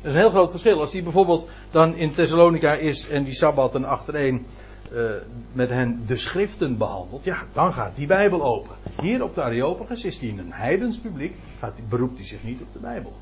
Dat 0.00 0.10
is 0.10 0.14
een 0.14 0.20
heel 0.20 0.30
groot 0.30 0.50
verschil. 0.50 0.80
Als 0.80 0.92
hij 0.92 1.02
bijvoorbeeld 1.02 1.48
dan 1.70 1.96
in 1.96 2.12
Thessalonica 2.12 2.72
is 2.72 3.08
en 3.08 3.24
die 3.24 3.34
Sabbat 3.34 3.74
en 3.74 3.84
achtereen 3.84 4.46
eh, 4.92 5.10
met 5.52 5.68
hen 5.68 6.02
de 6.06 6.16
schriften 6.16 6.78
behandelt, 6.78 7.24
ja, 7.24 7.42
dan 7.52 7.72
gaat 7.72 7.96
die 7.96 8.06
Bijbel 8.06 8.42
open. 8.42 8.76
Hier 9.00 9.22
op 9.22 9.34
de 9.34 9.42
Areopagus 9.42 10.04
is 10.04 10.18
hij 10.18 10.28
in 10.28 10.38
een 10.38 10.52
heidens 10.52 10.98
publiek, 10.98 11.34
gaat, 11.58 11.74
beroept 11.88 12.16
hij 12.16 12.26
zich 12.26 12.44
niet 12.44 12.60
op 12.60 12.72
de 12.72 12.78
Bijbel. 12.78 13.12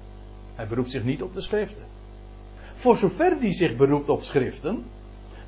Hij 0.54 0.66
beroept 0.66 0.90
zich 0.90 1.04
niet 1.04 1.22
op 1.22 1.34
de 1.34 1.40
schriften. 1.40 1.84
Voor 2.74 2.96
zover 2.96 3.36
hij 3.40 3.52
zich 3.52 3.76
beroept 3.76 4.08
op 4.08 4.22
schriften, 4.22 4.84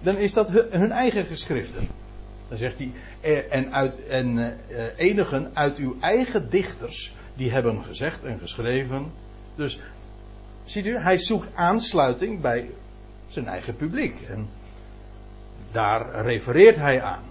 dan 0.04 0.16
is 0.16 0.32
dat 0.32 0.50
hun, 0.50 0.92
eigen 0.92 1.24
geschriften. 1.24 1.88
Dan 2.48 2.58
zegt 2.58 2.78
hij, 2.78 2.92
eh, 3.20 3.52
en, 3.52 3.72
uit, 3.72 4.06
en 4.06 4.38
eh, 4.38 4.86
eh, 4.86 4.92
enigen 4.96 5.50
uit 5.54 5.76
uw 5.76 5.96
eigen 6.00 6.50
dichters, 6.50 7.14
die 7.36 7.50
hebben 7.50 7.84
gezegd 7.84 8.24
en 8.24 8.38
geschreven. 8.38 9.12
Dus, 9.54 9.80
ziet 10.64 10.86
u, 10.86 10.96
hij 10.96 11.18
zoekt 11.18 11.48
aansluiting 11.54 12.40
bij 12.40 12.70
zijn 13.28 13.46
eigen 13.46 13.76
publiek. 13.76 14.16
En 14.28 14.48
daar 15.72 16.26
refereert 16.26 16.76
hij 16.76 17.02
aan. 17.02 17.22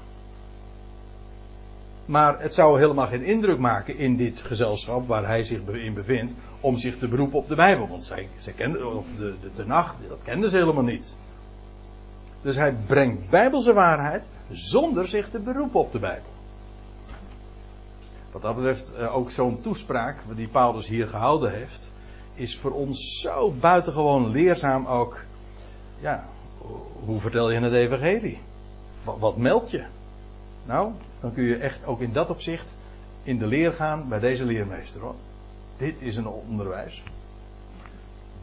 Maar 2.06 2.40
het 2.40 2.54
zou 2.54 2.80
helemaal 2.80 3.08
geen 3.08 3.24
indruk 3.24 3.60
maken 3.60 3.98
in 3.98 4.18
dit 4.18 4.42
gezelschap 4.42 5.08
waar 5.08 5.26
hij 5.28 5.44
zich 5.44 5.60
in 5.68 5.94
bevindt 5.94 6.34
om 6.60 6.78
zich 6.78 6.98
te 6.98 7.08
beroepen 7.08 7.40
op 7.40 7.48
de 7.48 7.56
Bijbel. 7.56 7.88
Want 7.88 8.04
zij, 8.04 8.28
zij 8.38 8.54
kenden, 8.54 8.96
of 8.96 9.08
de, 9.18 9.34
de 9.42 9.52
Tenach, 9.52 9.96
dat 10.08 10.24
kenden 10.24 10.50
ze 10.50 10.58
helemaal 10.58 10.84
niet. 10.84 11.16
Dus 12.44 12.56
hij 12.56 12.76
brengt 12.88 13.30
Bijbelse 13.30 13.74
waarheid 13.74 14.30
zonder 14.50 15.08
zich 15.08 15.30
te 15.30 15.40
beroepen 15.40 15.80
op 15.80 15.92
de 15.92 16.00
Bijbel. 16.00 16.32
Wat 18.32 18.42
dat 18.42 18.56
betreft 18.56 18.94
eh, 18.94 19.16
ook 19.16 19.32
zo'n 19.32 19.62
toespraak 19.62 20.18
die 20.36 20.48
Paulus 20.48 20.88
hier 20.88 21.08
gehouden 21.08 21.52
heeft, 21.52 21.92
is 22.34 22.58
voor 22.58 22.72
ons 22.72 23.20
zo 23.22 23.52
buitengewoon 23.52 24.30
leerzaam 24.30 24.86
ook. 24.86 25.20
Ja, 26.00 26.26
hoe 27.06 27.20
vertel 27.20 27.52
je 27.52 27.60
het 27.60 27.74
evangelie? 27.74 28.40
Wat, 29.04 29.20
wat 29.20 29.38
meld 29.38 29.72
je? 29.72 29.84
Nou, 30.66 30.92
dan 31.20 31.34
kun 31.34 31.44
je 31.44 31.58
echt 31.58 31.86
ook 31.86 32.00
in 32.00 32.14
dat 32.14 32.30
opzicht 32.30 32.76
in 33.24 33.38
de 33.38 33.48
leer 33.48 33.74
gaan 33.74 34.08
bij 34.10 34.20
deze 34.20 34.46
leermeester 34.46 35.02
hoor. 35.02 35.16
Dit 35.78 36.02
is 36.02 36.16
een 36.16 36.28
onderwijs. 36.28 37.04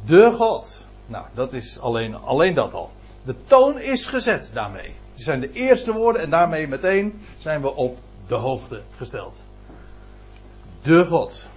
De 0.05 0.33
God. 0.33 0.87
Nou, 1.07 1.27
dat 1.35 1.53
is 1.53 1.81
alleen, 1.81 2.15
alleen 2.15 2.55
dat 2.55 2.75
al. 2.75 2.91
De 3.25 3.35
toon 3.47 3.81
is 3.81 4.07
gezet 4.07 4.51
daarmee. 4.55 4.95
Het 5.13 5.21
zijn 5.21 5.41
de 5.41 5.53
eerste 5.53 5.93
woorden 5.93 6.23
en 6.23 6.31
daarmee 6.31 6.69
meteen 6.69 7.21
zijn 7.39 7.61
we 7.61 7.75
op 7.75 7.99
de 8.27 8.35
hoogte 8.35 8.83
gesteld. 8.97 9.43
De 10.83 11.05
God. 11.07 11.49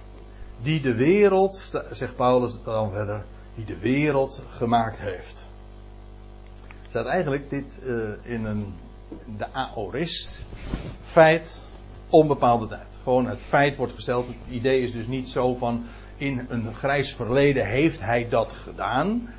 Die 0.62 0.80
de 0.80 0.94
wereld, 0.94 1.72
zegt 1.90 2.16
Paulus 2.16 2.62
dan 2.64 2.90
verder, 2.90 3.24
die 3.54 3.64
de 3.64 3.78
wereld 3.78 4.42
gemaakt 4.48 5.00
heeft. 5.00 5.46
Staat 6.88 7.06
eigenlijk 7.06 7.50
dit 7.50 7.80
uh, 7.84 8.12
in 8.22 8.44
een, 8.44 8.74
de 9.36 9.52
aorist 9.52 10.42
feit 11.02 11.62
onbepaalde 12.08 12.66
tijd. 12.66 12.98
Gewoon 13.02 13.28
het 13.28 13.42
feit 13.42 13.76
wordt 13.76 13.92
gesteld. 13.92 14.26
Het 14.26 14.36
idee 14.50 14.82
is 14.82 14.92
dus 14.92 15.06
niet 15.06 15.28
zo 15.28 15.54
van 15.54 15.84
in 16.16 16.46
een 16.48 16.74
grijs 16.74 17.14
verleden 17.14 17.66
heeft 17.66 18.00
hij 18.00 18.28
dat 18.28 18.52
gedaan. 18.52 19.34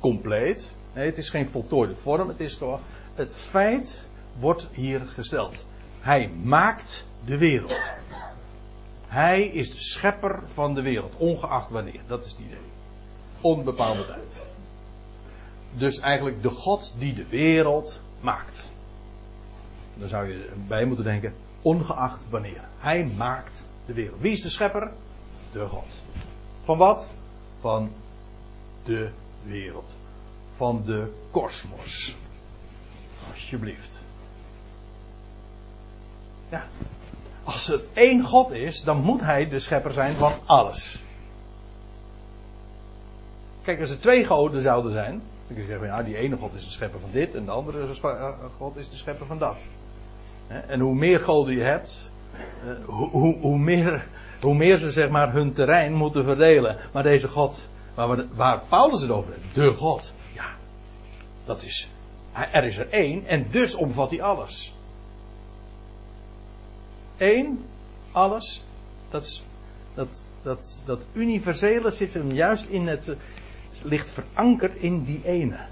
Compleet. 0.00 0.76
Nee, 0.98 1.06
het 1.06 1.18
is 1.18 1.30
geen 1.30 1.48
voltooide 1.48 1.96
vorm. 1.96 2.28
Het 2.28 2.40
is 2.40 2.54
gewoon. 2.54 2.80
Het 3.14 3.36
feit 3.36 4.04
wordt 4.38 4.68
hier 4.72 5.00
gesteld. 5.00 5.66
Hij 6.00 6.28
maakt 6.28 7.04
de 7.24 7.38
wereld. 7.38 7.86
Hij 9.06 9.46
is 9.46 9.70
de 9.70 9.80
schepper 9.80 10.42
van 10.52 10.74
de 10.74 10.82
wereld, 10.82 11.16
ongeacht 11.16 11.70
wanneer. 11.70 12.00
Dat 12.06 12.24
is 12.24 12.30
het 12.30 12.40
idee. 12.40 12.58
Onbepaalde 13.40 14.06
tijd. 14.06 14.36
Dus 15.72 16.00
eigenlijk 16.00 16.42
de 16.42 16.50
God 16.50 16.94
die 16.98 17.14
de 17.14 17.28
wereld 17.28 18.00
maakt. 18.20 18.70
Dan 19.94 20.08
zou 20.08 20.28
je 20.28 20.50
bij 20.68 20.84
moeten 20.84 21.04
denken, 21.04 21.34
ongeacht 21.62 22.20
wanneer. 22.30 22.68
Hij 22.78 23.04
maakt 23.04 23.64
de 23.86 23.92
wereld. 23.92 24.20
Wie 24.20 24.32
is 24.32 24.42
de 24.42 24.50
schepper? 24.50 24.92
De 25.52 25.66
God. 25.66 25.96
Van 26.62 26.78
wat? 26.78 27.08
Van 27.60 27.90
de 28.84 29.10
wereld. 29.44 29.97
Van 30.58 30.82
de 30.84 31.12
kosmos. 31.30 32.16
Alsjeblieft. 33.30 33.90
Ja. 36.48 36.64
Als 37.44 37.70
er 37.70 37.80
één 37.92 38.24
God 38.24 38.50
is, 38.50 38.82
dan 38.82 39.02
moet 39.02 39.20
hij 39.20 39.48
de 39.48 39.58
schepper 39.58 39.92
zijn 39.92 40.14
van 40.14 40.32
alles. 40.44 41.02
Kijk, 43.62 43.80
als 43.80 43.90
er 43.90 44.00
twee 44.00 44.24
goden 44.24 44.62
zouden 44.62 44.92
zijn, 44.92 45.12
dan 45.12 45.56
kun 45.56 45.60
je 45.62 45.66
zeggen, 45.66 45.86
ja, 45.86 46.02
die 46.02 46.16
ene 46.16 46.36
God 46.36 46.54
is 46.54 46.64
de 46.64 46.70
schepper 46.70 47.00
van 47.00 47.10
dit 47.12 47.34
en 47.34 47.44
de 47.44 47.50
andere 47.50 47.86
God 48.56 48.76
is 48.76 48.90
de 48.90 48.96
schepper 48.96 49.26
van 49.26 49.38
dat. 49.38 49.64
En 50.46 50.80
hoe 50.80 50.94
meer 50.94 51.20
goden 51.20 51.54
je 51.54 51.62
hebt, 51.62 52.10
hoe, 52.84 53.10
hoe, 53.10 53.38
hoe, 53.38 53.58
meer, 53.58 54.06
hoe 54.40 54.54
meer 54.54 54.78
ze 54.78 54.90
zeg 54.90 55.08
maar 55.08 55.32
hun 55.32 55.52
terrein 55.52 55.92
moeten 55.92 56.24
verdelen. 56.24 56.76
Maar 56.92 57.02
deze 57.02 57.28
God, 57.28 57.68
waar, 57.94 58.08
we, 58.08 58.26
waar 58.34 58.62
Paulus 58.68 59.00
het 59.00 59.10
over 59.10 59.32
heeft, 59.32 59.54
de 59.54 59.74
God, 59.74 60.12
dat 61.48 61.62
is, 61.62 61.88
er 62.32 62.64
is 62.64 62.76
er 62.76 62.88
één 62.88 63.26
en 63.26 63.46
dus 63.50 63.74
omvat 63.74 64.10
hij 64.10 64.22
alles. 64.22 64.74
Eén, 67.16 67.64
alles, 68.12 68.64
dat, 69.10 69.24
is, 69.24 69.42
dat, 69.94 70.22
dat, 70.42 70.82
dat 70.84 71.04
universele 71.12 71.90
zit 71.90 72.14
hem 72.14 72.30
juist 72.30 72.66
in 72.66 72.86
het, 72.86 73.16
ligt 73.82 74.10
verankerd 74.10 74.74
in 74.74 75.04
die 75.04 75.24
ene. 75.24 75.66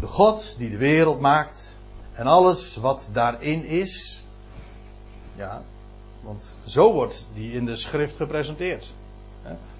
De 0.00 0.06
God 0.06 0.54
die 0.58 0.70
de 0.70 0.76
wereld 0.76 1.20
maakt 1.20 1.76
en 2.12 2.26
alles 2.26 2.76
wat 2.76 3.10
daarin 3.12 3.64
is. 3.64 4.24
Ja, 5.36 5.62
want 6.20 6.56
zo 6.64 6.92
wordt 6.92 7.28
die 7.34 7.52
in 7.52 7.64
de 7.64 7.76
schrift 7.76 8.16
gepresenteerd. 8.16 8.92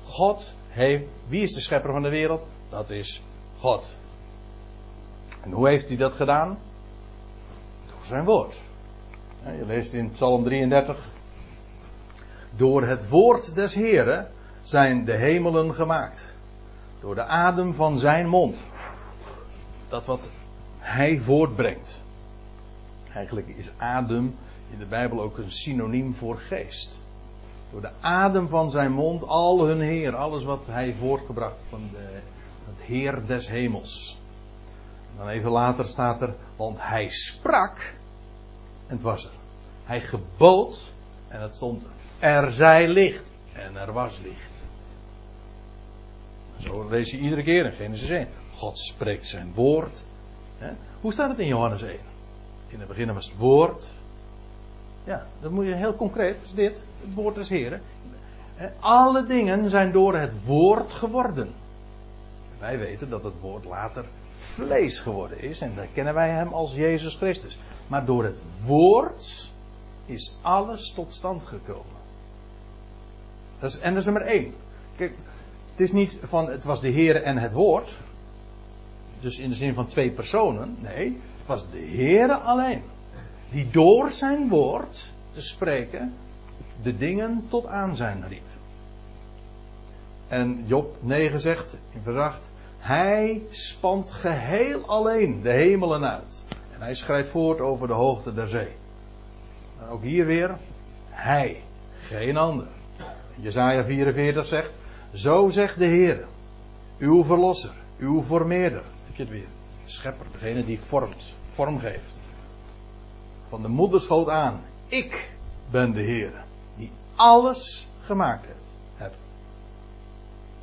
God 0.05 0.55
heeft, 0.69 1.05
wie 1.29 1.43
is 1.43 1.53
de 1.53 1.61
schepper 1.61 1.93
van 1.93 2.03
de 2.03 2.09
wereld? 2.09 2.47
Dat 2.71 2.91
is 2.91 3.23
God. 3.59 3.97
En 5.41 5.53
hoe 5.53 5.69
heeft 5.69 5.89
hij 5.89 5.97
dat 5.97 6.13
gedaan? 6.13 6.59
Door 7.87 8.05
zijn 8.05 8.25
woord. 8.25 8.61
Je 9.45 9.65
leest 9.67 9.93
in 9.93 10.11
Psalm 10.11 10.45
33. 10.45 11.11
Door 12.57 12.83
het 12.83 13.09
woord 13.09 13.55
des 13.55 13.75
Heren 13.75 14.31
zijn 14.63 15.05
de 15.05 15.17
hemelen 15.17 15.75
gemaakt. 15.75 16.35
Door 17.01 17.15
de 17.15 17.25
adem 17.25 17.75
van 17.75 17.99
zijn 17.99 18.29
mond. 18.29 18.57
Dat 19.89 20.07
wat 20.07 20.29
hij 20.79 21.21
voortbrengt. 21.21 22.03
Eigenlijk 23.13 23.49
is 23.49 23.71
adem 23.77 24.37
in 24.71 24.79
de 24.79 24.85
Bijbel 24.85 25.21
ook 25.21 25.39
een 25.39 25.53
synoniem 25.53 26.15
voor 26.15 26.39
geest. 26.39 26.99
Door 27.71 27.81
de 27.81 27.91
adem 28.01 28.49
van 28.49 28.71
zijn 28.71 28.93
mond, 28.93 29.27
al 29.27 29.67
hun 29.67 29.81
Heer, 29.81 30.17
alles 30.17 30.45
wat 30.45 30.67
hij 30.67 30.95
voortgebracht 30.99 31.65
van 31.69 31.89
de, 31.91 32.19
het 32.67 32.87
Heer 32.87 33.27
des 33.27 33.49
hemels. 33.49 34.19
Dan 35.17 35.29
even 35.29 35.51
later 35.51 35.85
staat 35.85 36.23
er, 36.23 36.35
want 36.57 36.83
hij 36.83 37.09
sprak 37.09 37.95
en 38.87 38.95
het 38.95 39.03
was 39.03 39.25
er. 39.25 39.31
Hij 39.85 40.01
gebood 40.01 40.93
en 41.29 41.41
het 41.41 41.55
stond 41.55 41.83
er. 41.83 41.91
Er 42.19 42.51
zij 42.51 42.89
licht 42.89 43.25
en 43.53 43.77
er 43.77 43.93
was 43.93 44.19
licht. 44.23 44.51
Zo 46.59 46.89
lees 46.89 47.11
je 47.11 47.19
iedere 47.19 47.43
keer 47.43 47.67
in 47.67 47.73
Genesis 47.73 48.09
1. 48.09 48.29
God 48.55 48.79
spreekt 48.79 49.27
zijn 49.27 49.53
woord. 49.55 50.03
Hoe 51.01 51.13
staat 51.13 51.29
het 51.29 51.39
in 51.39 51.47
Johannes 51.47 51.83
1? 51.83 51.99
In 52.69 52.79
het 52.79 52.89
begin 52.89 53.15
was 53.15 53.27
het 53.27 53.37
woord. 53.37 53.89
Ja, 55.05 55.27
dat 55.41 55.51
moet 55.51 55.67
je 55.67 55.75
heel 55.75 55.95
concreet. 55.95 56.37
Dit, 56.55 56.85
het 57.01 57.15
woord 57.15 57.35
des 57.35 57.49
Heren. 57.49 57.83
Alle 58.81 59.27
dingen 59.27 59.71
zijn 59.71 59.93
door 59.93 60.17
het 60.17 60.45
woord 60.45 60.93
geworden. 60.93 61.55
Wij 62.61 62.79
weten 62.79 63.09
dat 63.09 63.25
het 63.25 63.41
woord 63.41 63.65
later 63.65 64.05
vlees 64.55 65.01
geworden 65.01 65.41
is. 65.41 65.61
En 65.61 65.73
dan 65.75 65.87
kennen 65.93 66.15
wij 66.15 66.31
hem 66.31 66.53
als 66.53 66.75
Jezus 66.75 67.15
Christus. 67.15 67.59
Maar 67.87 68.05
door 68.05 68.25
het 68.25 68.39
woord 68.67 69.51
is 70.07 70.37
alles 70.41 70.93
tot 70.93 71.15
stand 71.15 71.45
gekomen. 71.45 71.99
Dat 73.59 73.71
is, 73.71 73.79
en 73.79 73.91
dat 73.91 73.99
is 73.99 74.05
nummer 74.05 74.27
één. 74.27 74.55
Kijk, 74.97 75.13
het 75.71 75.81
is 75.81 75.93
niet 75.93 76.19
van 76.23 76.51
het 76.51 76.65
was 76.65 76.81
de 76.81 76.89
Heer 76.89 77.23
en 77.23 77.37
het 77.37 77.53
woord. 77.53 77.97
Dus 79.21 79.39
in 79.39 79.51
de 79.51 79.57
zin 79.57 79.75
van 79.75 79.87
twee 79.87 80.11
personen. 80.11 80.77
Nee, 80.81 81.19
het 81.39 81.47
was 81.47 81.71
de 81.71 81.79
Heer 81.79 82.33
alleen. 82.33 82.83
Die 83.51 83.71
door 83.71 84.11
zijn 84.11 84.49
woord 84.49 85.13
te 85.31 85.43
spreken 85.43 86.15
de 86.83 86.97
dingen 86.97 87.45
tot 87.49 87.67
aanzijn 87.67 88.29
riep. 88.29 88.49
En 90.29 90.65
Job 90.67 90.97
9 91.01 91.41
zegt 91.41 91.77
in 92.05 92.17
8. 92.17 92.50
Hij 92.81 93.43
spant 93.51 94.11
geheel 94.11 94.87
alleen 94.87 95.43
de 95.43 95.53
hemelen 95.53 96.05
uit. 96.05 96.43
En 96.75 96.81
hij 96.81 96.95
schrijft 96.95 97.31
voort 97.31 97.61
over 97.61 97.87
de 97.87 97.93
hoogte 97.93 98.35
der 98.35 98.49
zee. 98.49 98.69
Ook 99.91 100.03
hier 100.03 100.27
weer. 100.27 100.57
Hij, 101.09 101.63
geen 101.99 102.37
ander. 102.37 102.67
Jezaja 103.37 103.85
44 103.85 104.47
zegt. 104.47 104.73
Zo 105.13 105.49
zegt 105.49 105.79
de 105.79 105.85
Heer. 105.85 106.25
Uw 106.99 107.25
verlosser. 107.25 107.73
Uw 107.99 108.23
formeerder. 108.23 108.83
Heb 109.07 109.17
je 109.17 109.23
het 109.23 109.33
weer. 109.33 109.49
Schepper. 109.85 110.27
Degene 110.33 110.65
die 110.65 110.81
vormt. 110.81 111.35
Vorm 111.49 111.79
geeft. 111.79 112.21
Van 113.49 113.63
de 113.63 113.69
moederschoot 113.69 114.29
aan. 114.29 114.61
Ik 114.87 115.31
ben 115.71 115.93
de 115.93 116.03
Heer. 116.03 116.33
Die 116.77 116.91
alles 117.15 117.89
gemaakt 118.01 118.47
heeft. 118.47 119.15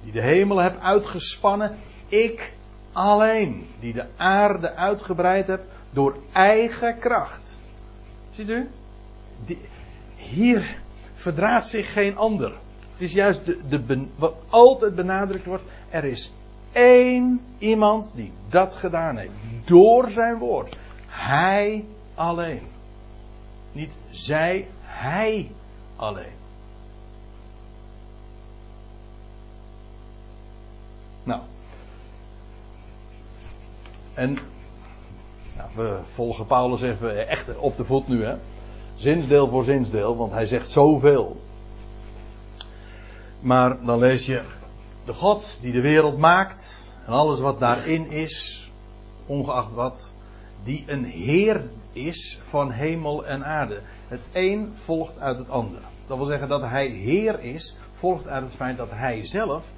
Die 0.03 0.11
de 0.11 0.22
hemel 0.22 0.57
heb 0.57 0.80
uitgespannen. 0.80 1.78
Ik 2.08 2.51
alleen. 2.91 3.68
Die 3.80 3.93
de 3.93 4.05
aarde 4.18 4.74
uitgebreid 4.74 5.47
heb 5.47 5.64
door 5.89 6.18
eigen 6.32 6.97
kracht. 6.97 7.58
Ziet 8.32 8.49
u? 8.49 8.70
Die, 9.45 9.60
hier 10.16 10.78
verdraagt 11.14 11.68
zich 11.68 11.93
geen 11.93 12.18
ander. 12.18 12.53
Het 12.91 13.01
is 13.01 13.12
juist 13.12 13.45
de, 13.45 13.86
de, 13.86 14.08
wat 14.16 14.36
altijd 14.49 14.95
benadrukt 14.95 15.45
wordt. 15.45 15.64
Er 15.89 16.05
is 16.05 16.32
één 16.72 17.41
iemand 17.58 18.12
die 18.16 18.32
dat 18.49 18.76
gedaan 18.76 19.18
heeft. 19.18 19.32
Door 19.66 20.10
zijn 20.10 20.38
woord. 20.38 20.78
Hij 21.08 21.86
alleen. 22.16 22.62
Niet 23.72 23.97
zij, 24.10 24.68
hij 24.82 25.51
alleen. 25.95 26.36
Nou. 31.24 31.41
En 34.18 34.38
we 35.76 35.99
volgen 36.13 36.45
Paulus 36.45 36.82
even 36.82 37.28
echt 37.28 37.57
op 37.57 37.78
de 37.78 37.86
voet 37.86 38.07
nu, 38.07 38.26
hè. 38.26 38.36
Zinsdeel 38.95 39.47
voor 39.47 39.63
zinsdeel, 39.63 40.18
want 40.18 40.32
hij 40.32 40.45
zegt 40.45 40.70
zoveel. 40.70 41.41
Maar 43.39 43.86
dan 43.86 43.99
lees 43.99 44.26
je 44.26 44.41
de 45.05 45.13
God 45.13 45.57
die 45.61 45.72
de 45.72 45.82
wereld 45.82 46.18
maakt 46.18 46.91
en 47.05 47.13
alles 47.13 47.39
wat 47.39 47.59
daarin 47.59 48.09
is, 48.09 48.70
ongeacht 49.26 49.74
wat, 49.74 50.11
die 50.63 50.84
een 50.88 51.05
Heer 51.05 51.70
is 51.91 52.39
van 52.43 52.72
hemel 52.72 53.26
en 53.26 53.45
aarde. 53.45 53.82
Het 54.07 54.30
een 54.34 54.72
volgt 54.76 55.20
uit 55.20 55.38
het 55.38 55.49
ander. 55.49 55.82
Dat 56.07 56.18
wil 56.18 56.26
zeggen 56.26 56.47
dat 56.47 56.61
hij 56.61 56.88
Heer 56.88 57.39
is, 57.39 57.78
volgt 57.91 58.28
uit 58.28 58.43
het 58.43 58.53
feit 58.53 58.78
dat 58.78 58.91
hij 58.91 59.26
zelf 59.26 59.72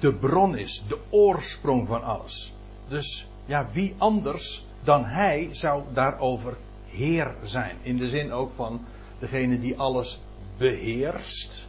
de 0.00 0.14
bron 0.14 0.56
is, 0.56 0.84
de 0.88 0.98
oorsprong 1.10 1.86
van 1.86 2.02
alles. 2.02 2.52
Dus 2.88 3.26
ja, 3.44 3.68
wie 3.72 3.94
anders 3.98 4.66
dan 4.84 5.04
hij 5.04 5.48
zou 5.50 5.82
daarover 5.92 6.56
Heer 6.86 7.34
zijn? 7.42 7.76
In 7.82 7.96
de 7.96 8.08
zin 8.08 8.32
ook 8.32 8.52
van 8.52 8.84
degene 9.18 9.60
die 9.60 9.78
alles 9.78 10.20
beheerst 10.56 11.66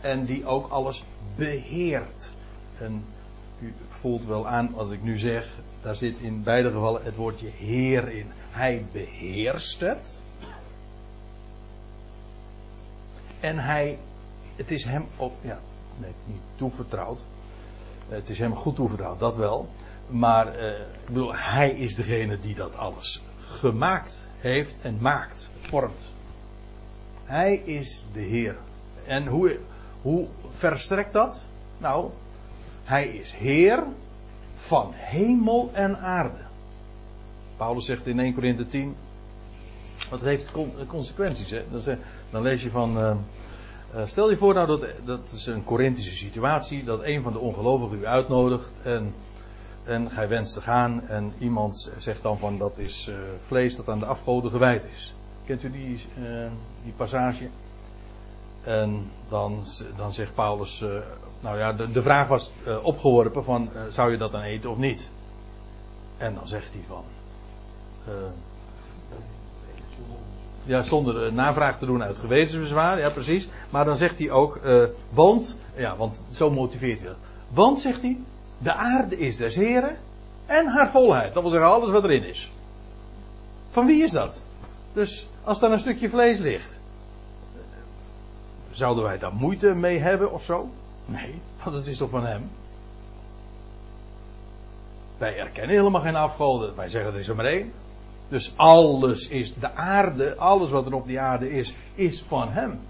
en 0.00 0.24
die 0.24 0.46
ook 0.46 0.68
alles 0.68 1.04
beheert. 1.36 2.32
En 2.78 3.04
u 3.60 3.74
voelt 3.88 4.24
wel 4.24 4.48
aan 4.48 4.74
als 4.74 4.90
ik 4.90 5.02
nu 5.02 5.18
zeg, 5.18 5.48
daar 5.82 5.94
zit 5.94 6.18
in 6.18 6.42
beide 6.42 6.70
gevallen 6.70 7.04
het 7.04 7.16
woordje 7.16 7.48
Heer 7.48 8.08
in. 8.08 8.26
Hij 8.50 8.84
beheerst 8.92 9.80
het. 9.80 10.22
En 13.40 13.58
hij, 13.58 13.98
het 14.56 14.70
is 14.70 14.84
hem 14.84 15.06
ook, 15.16 15.32
ja, 15.40 15.60
nee, 15.98 16.12
niet 16.26 16.42
toevertrouwd. 16.56 17.24
Het 18.08 18.28
is 18.28 18.38
hem 18.38 18.54
goed 18.54 18.74
toevertrouwd, 18.74 19.18
dat 19.18 19.36
wel. 19.36 19.68
Maar 20.10 20.54
eh, 20.54 20.80
ik 20.80 21.06
bedoel, 21.06 21.34
hij 21.34 21.70
is 21.70 21.94
degene 21.94 22.40
die 22.40 22.54
dat 22.54 22.76
alles 22.76 23.22
gemaakt 23.40 24.26
heeft 24.38 24.74
en 24.82 24.98
maakt, 25.00 25.50
vormt. 25.60 26.10
Hij 27.24 27.54
is 27.54 28.06
de 28.12 28.20
Heer. 28.20 28.56
En 29.06 29.26
hoe, 29.26 29.58
hoe 30.02 30.26
verstrekt 30.52 31.12
dat? 31.12 31.46
Nou, 31.78 32.10
hij 32.84 33.08
is 33.08 33.32
Heer 33.32 33.84
van 34.54 34.90
hemel 34.94 35.70
en 35.72 35.98
aarde. 35.98 36.48
Paulus 37.56 37.84
zegt 37.84 38.06
in 38.06 38.20
1 38.20 38.34
Corinthië 38.34 38.66
10. 38.66 38.96
Wat 40.10 40.20
heeft 40.20 40.52
consequenties? 40.86 41.50
Hè? 41.50 41.64
Dan 42.30 42.42
lees 42.42 42.62
je 42.62 42.70
van. 42.70 42.98
Uh, 42.98 44.06
stel 44.06 44.30
je 44.30 44.36
voor 44.36 44.54
nou 44.54 44.66
dat, 44.66 44.86
dat 45.04 45.30
is 45.32 45.46
een 45.46 45.64
Corinthische 45.64 46.16
situatie. 46.16 46.84
Dat 46.84 47.02
een 47.02 47.22
van 47.22 47.32
de 47.32 47.38
ongelovigen 47.38 47.98
u 47.98 48.06
uitnodigt. 48.06 48.80
En, 48.82 49.14
en 49.90 50.10
gij 50.10 50.28
wenst 50.28 50.54
te 50.54 50.60
gaan. 50.60 51.08
En 51.08 51.32
iemand 51.38 51.92
zegt 51.96 52.22
dan 52.22 52.38
van 52.38 52.58
dat 52.58 52.78
is 52.78 53.08
uh, 53.08 53.16
vlees 53.46 53.76
dat 53.76 53.88
aan 53.88 53.98
de 53.98 54.06
afgoden 54.06 54.50
gewijd 54.50 54.84
is. 54.94 55.14
Kent 55.44 55.62
u 55.62 55.70
die, 55.70 56.04
uh, 56.18 56.50
die 56.82 56.92
passage? 56.96 57.48
En 58.62 59.10
dan, 59.28 59.62
dan 59.96 60.12
zegt 60.12 60.34
Paulus, 60.34 60.80
uh, 60.80 60.90
nou 61.40 61.58
ja, 61.58 61.72
de, 61.72 61.92
de 61.92 62.02
vraag 62.02 62.28
was 62.28 62.52
opgeworpen 62.82 63.44
van, 63.44 63.70
zou 63.88 64.10
je 64.10 64.18
dat 64.18 64.30
dan 64.30 64.42
eten 64.42 64.70
of 64.70 64.76
niet? 64.76 65.10
En 66.16 66.34
dan 66.34 66.48
zegt 66.48 66.72
hij 66.72 66.82
van, 66.88 67.04
ja, 70.62 70.82
zonder 70.82 71.32
navraag 71.32 71.78
te 71.78 71.86
doen 71.86 72.02
uit 72.02 72.18
gewetensbezwaar, 72.18 72.98
ja 72.98 73.10
precies. 73.10 73.48
Maar 73.70 73.84
dan 73.84 73.96
zegt 73.96 74.18
hij 74.18 74.30
ook, 74.30 74.60
want, 75.10 75.56
ja, 75.76 75.96
want 75.96 76.24
zo 76.30 76.50
motiveert 76.50 76.98
hij 76.98 77.08
dat. 77.08 77.18
Want, 77.48 77.80
zegt 77.80 78.02
hij, 78.02 78.18
de 78.62 78.72
aarde 78.72 79.18
is 79.18 79.36
des 79.36 79.54
Heren 79.54 79.96
en 80.46 80.66
haar 80.66 80.90
volheid. 80.90 81.34
Dat 81.34 81.42
wil 81.42 81.52
zeggen 81.52 81.70
alles 81.70 81.90
wat 81.90 82.04
erin 82.04 82.24
is. 82.24 82.52
Van 83.70 83.86
wie 83.86 84.02
is 84.02 84.10
dat? 84.10 84.44
Dus 84.92 85.28
als 85.44 85.60
daar 85.60 85.72
een 85.72 85.80
stukje 85.80 86.08
vlees 86.08 86.38
ligt, 86.38 86.78
zouden 88.70 89.04
wij 89.04 89.18
daar 89.18 89.34
moeite 89.34 89.74
mee 89.74 89.98
hebben 89.98 90.32
of 90.32 90.44
zo? 90.44 90.68
Nee, 91.06 91.40
want 91.64 91.76
het 91.76 91.86
is 91.86 91.98
toch 91.98 92.10
van 92.10 92.26
hem? 92.26 92.50
Wij 95.18 95.38
erkennen 95.38 95.76
helemaal 95.76 96.00
geen 96.00 96.16
afgoden. 96.16 96.76
Wij 96.76 96.88
zeggen 96.88 97.12
er 97.12 97.18
is 97.18 97.28
er 97.28 97.36
maar 97.36 97.44
één. 97.44 97.72
Dus 98.28 98.52
alles 98.56 99.28
is, 99.28 99.54
de 99.54 99.74
aarde, 99.74 100.36
alles 100.36 100.70
wat 100.70 100.86
er 100.86 100.94
op 100.94 101.06
die 101.06 101.20
aarde 101.20 101.50
is, 101.50 101.74
is 101.94 102.22
van 102.22 102.48
hem. 102.48 102.80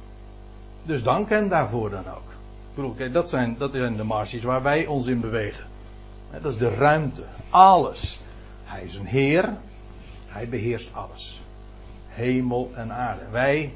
Dus 0.83 1.03
dank 1.03 1.29
hem 1.29 1.49
daarvoor 1.49 1.91
dan 1.91 2.09
ook. 2.09 2.30
Bedoel, 2.75 3.13
dat, 3.13 3.29
zijn, 3.29 3.57
dat 3.59 3.73
zijn 3.73 3.97
de 3.97 4.05
marges 4.05 4.43
waar 4.43 4.63
wij 4.63 4.87
ons 4.87 5.07
in 5.07 5.21
bewegen. 5.21 5.65
Dat 6.31 6.53
is 6.53 6.59
de 6.59 6.75
ruimte. 6.75 7.23
Alles. 7.51 8.21
Hij 8.65 8.83
is 8.83 8.95
een 8.95 9.07
Heer. 9.07 9.57
Hij 10.27 10.49
beheerst 10.49 10.95
alles. 10.95 11.41
Hemel 12.09 12.71
en 12.75 12.93
aarde. 12.93 13.23
Wij, 13.31 13.73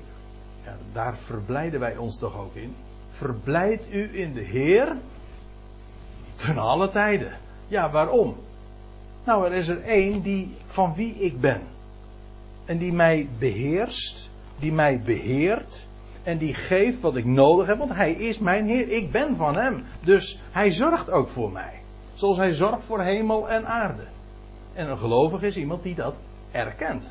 ja, 0.64 0.76
daar 0.92 1.16
verblijden 1.16 1.80
wij 1.80 1.97
ons 1.97 2.18
toch 2.18 2.36
ook 2.36 2.55
in. 2.55 2.74
Verblijd 3.09 3.86
u 3.92 4.18
in 4.18 4.34
de 4.34 4.42
Heer 4.42 4.97
ten 6.34 6.59
alle 6.59 6.90
tijden. 6.90 7.32
Ja, 7.68 7.90
waarom? 7.90 8.36
Nou, 9.24 9.47
er 9.47 9.53
is 9.53 9.68
er 9.68 9.82
één 9.82 10.22
die 10.22 10.55
van 10.66 10.95
wie 10.95 11.14
ik 11.14 11.40
ben. 11.40 11.61
En 12.64 12.78
die 12.78 12.92
mij 12.92 13.28
beheerst, 13.38 14.30
die 14.59 14.72
mij 14.72 15.01
beheert 15.01 15.86
en 16.25 16.39
die 16.39 16.55
geeft 16.55 17.01
wat 17.01 17.16
ik 17.16 17.25
nodig 17.25 17.66
heb, 17.66 17.79
want 17.79 17.95
hij 17.95 18.12
is 18.12 18.39
mijn 18.39 18.66
Heer. 18.66 18.89
Ik 18.89 19.11
ben 19.12 19.37
van 19.37 19.57
hem. 19.57 19.85
Dus 20.01 20.41
hij 20.51 20.70
zorgt 20.70 21.11
ook 21.11 21.29
voor 21.29 21.53
mij. 21.53 21.81
Zoals 22.14 22.37
hij 22.37 22.51
zorgt 22.51 22.85
voor 22.85 23.03
hemel 23.03 23.49
en 23.49 23.66
aarde. 23.66 24.07
En 24.72 24.91
een 24.91 24.99
gelovige 24.99 25.47
is 25.47 25.57
iemand 25.57 25.83
die 25.83 25.95
dat 25.95 26.14
erkent. 26.51 27.09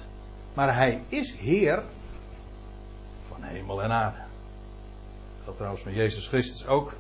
Maar 0.53 0.75
hij 0.75 1.01
is 1.07 1.35
Heer 1.35 1.83
van 3.27 3.43
hemel 3.43 3.83
en 3.83 3.91
aarde. 3.91 4.21
Dat 5.45 5.55
trouwens 5.55 5.83
met 5.83 5.93
Jezus 5.93 6.27
Christus 6.27 6.67
ook. 6.67 6.93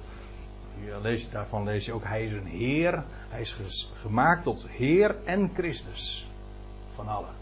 Daarvan 1.31 1.63
lees 1.63 1.85
je 1.85 1.93
ook, 1.93 2.03
hij 2.03 2.25
is 2.25 2.33
een 2.33 2.47
Heer. 2.47 3.03
Hij 3.29 3.41
is 3.41 3.89
gemaakt 3.93 4.43
tot 4.43 4.67
Heer 4.67 5.15
en 5.25 5.51
Christus. 5.53 6.27
Van 6.93 7.07
allen. 7.07 7.33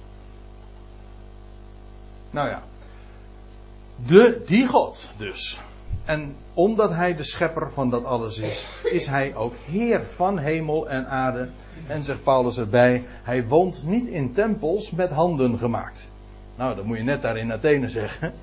Nou 2.32 2.49
ja. 2.49 2.63
De, 3.95 4.41
die 4.45 4.67
God 4.67 5.11
dus. 5.17 5.59
En 6.05 6.35
omdat 6.53 6.93
hij 6.93 7.15
de 7.15 7.23
schepper 7.23 7.71
van 7.71 7.89
dat 7.89 8.05
alles 8.05 8.37
is, 8.37 8.67
is 8.83 9.07
hij 9.07 9.35
ook 9.35 9.53
Heer 9.65 10.05
van 10.07 10.37
hemel 10.37 10.89
en 10.89 11.07
aarde. 11.07 11.49
En 11.87 12.03
zegt 12.03 12.23
Paulus 12.23 12.57
erbij, 12.57 13.03
hij 13.23 13.47
woont 13.47 13.83
niet 13.85 14.07
in 14.07 14.33
tempels 14.33 14.91
met 14.91 15.09
handen 15.09 15.57
gemaakt. 15.57 16.09
Nou, 16.55 16.75
dat 16.75 16.85
moet 16.85 16.97
je 16.97 17.03
net 17.03 17.21
daar 17.21 17.37
in 17.37 17.51
Athene 17.51 17.89
zeggen. 17.89 18.33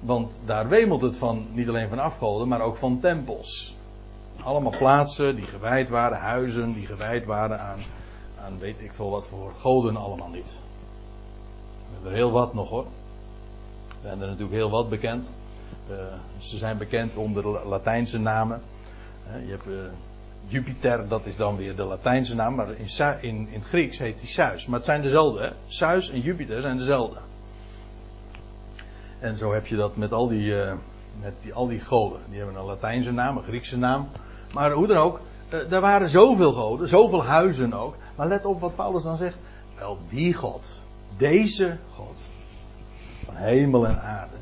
Want 0.00 0.32
daar 0.44 0.68
wemelt 0.68 1.00
het 1.00 1.16
van, 1.16 1.46
niet 1.52 1.68
alleen 1.68 1.88
van 1.88 1.98
afgoden, 1.98 2.48
maar 2.48 2.60
ook 2.60 2.76
van 2.76 3.00
tempels. 3.00 3.76
Allemaal 4.42 4.76
plaatsen 4.78 5.36
die 5.36 5.44
gewijd 5.44 5.88
waren, 5.88 6.18
huizen 6.18 6.72
die 6.72 6.86
gewijd 6.86 7.24
waren 7.24 7.60
aan, 7.60 7.78
aan 8.44 8.58
weet 8.58 8.80
ik 8.80 8.92
veel 8.92 9.10
wat 9.10 9.26
voor 9.26 9.52
goden 9.58 9.96
allemaal 9.96 10.28
niet. 10.28 10.58
We 11.86 11.92
hebben 11.92 12.10
er 12.10 12.16
heel 12.16 12.30
wat 12.30 12.54
nog 12.54 12.68
hoor. 12.68 12.86
Zijn 14.06 14.20
er 14.20 14.26
natuurlijk 14.26 14.56
heel 14.56 14.70
wat 14.70 14.88
bekend. 14.88 15.32
Uh, 15.90 15.96
ze 16.38 16.56
zijn 16.56 16.78
bekend 16.78 17.16
onder 17.16 17.66
Latijnse 17.68 18.18
namen. 18.18 18.62
Uh, 19.28 19.44
je 19.44 19.50
hebt 19.50 19.66
uh, 19.66 19.74
Jupiter, 20.46 21.08
dat 21.08 21.26
is 21.26 21.36
dan 21.36 21.56
weer 21.56 21.76
de 21.76 21.84
Latijnse 21.84 22.34
naam, 22.34 22.54
maar 22.54 22.70
in, 22.70 22.88
in, 23.20 23.48
in 23.48 23.58
het 23.58 23.64
Grieks 23.64 23.98
heet 23.98 24.18
hij 24.20 24.28
Zeus. 24.28 24.66
Maar 24.66 24.76
het 24.76 24.84
zijn 24.84 25.02
dezelfde, 25.02 25.40
hè? 25.40 25.50
Zeus 25.66 26.10
en 26.10 26.20
Jupiter 26.20 26.60
zijn 26.60 26.78
dezelfde. 26.78 27.18
En 29.18 29.38
zo 29.38 29.52
heb 29.52 29.66
je 29.66 29.76
dat 29.76 29.96
met 29.96 30.12
al 30.12 30.28
die, 30.28 30.54
met 31.20 31.34
die, 31.42 31.54
al 31.54 31.66
die 31.66 31.80
goden. 31.80 32.20
Die 32.28 32.38
hebben 32.38 32.56
een 32.56 32.66
Latijnse 32.66 33.12
naam, 33.12 33.36
een 33.36 33.42
Griekse 33.42 33.78
naam. 33.78 34.08
Maar 34.52 34.72
hoe 34.72 34.86
dan 34.86 34.96
ook, 34.96 35.20
er 35.48 35.80
waren 35.80 36.08
zoveel 36.08 36.52
goden, 36.52 36.88
zoveel 36.88 37.24
huizen 37.24 37.72
ook. 37.72 37.96
Maar 38.16 38.28
let 38.28 38.44
op 38.44 38.60
wat 38.60 38.76
Paulus 38.76 39.02
dan 39.02 39.16
zegt. 39.16 39.36
Wel, 39.78 39.98
die 40.08 40.34
God, 40.34 40.80
deze 41.16 41.76
God, 41.94 42.25
hemel 43.36 43.86
en 43.86 44.02
aarde. 44.02 44.36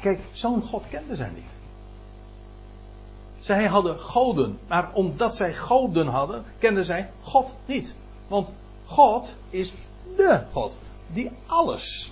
Kijk, 0.00 0.20
zo'n 0.32 0.62
God 0.62 0.84
kenden 0.90 1.16
zij 1.16 1.30
niet. 1.34 1.50
Zij 3.38 3.66
hadden 3.66 3.98
goden, 3.98 4.58
maar 4.68 4.92
omdat 4.92 5.36
zij 5.36 5.54
goden 5.54 6.06
hadden, 6.06 6.44
kenden 6.58 6.84
zij 6.84 7.10
God 7.22 7.54
niet. 7.66 7.94
Want 8.28 8.48
God 8.84 9.34
is 9.50 9.72
de 10.16 10.44
God 10.52 10.76
die 11.12 11.30
alles 11.46 12.10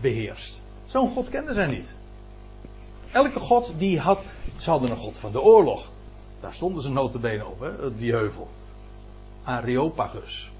beheerst. 0.00 0.60
Zo'n 0.84 1.10
God 1.10 1.28
kenden 1.28 1.54
zij 1.54 1.66
niet. 1.66 1.94
Elke 3.12 3.40
God 3.40 3.72
die 3.76 4.00
had, 4.00 4.24
ze 4.56 4.70
hadden 4.70 4.90
een 4.90 4.96
God 4.96 5.18
van 5.18 5.32
de 5.32 5.40
oorlog. 5.40 5.90
Daar 6.40 6.54
stonden 6.54 6.82
ze 6.82 6.90
notabene 6.90 7.46
op, 7.46 7.60
hè, 7.60 7.96
die 7.96 8.12
heuvel. 8.12 8.48
Areopagus, 9.44 10.50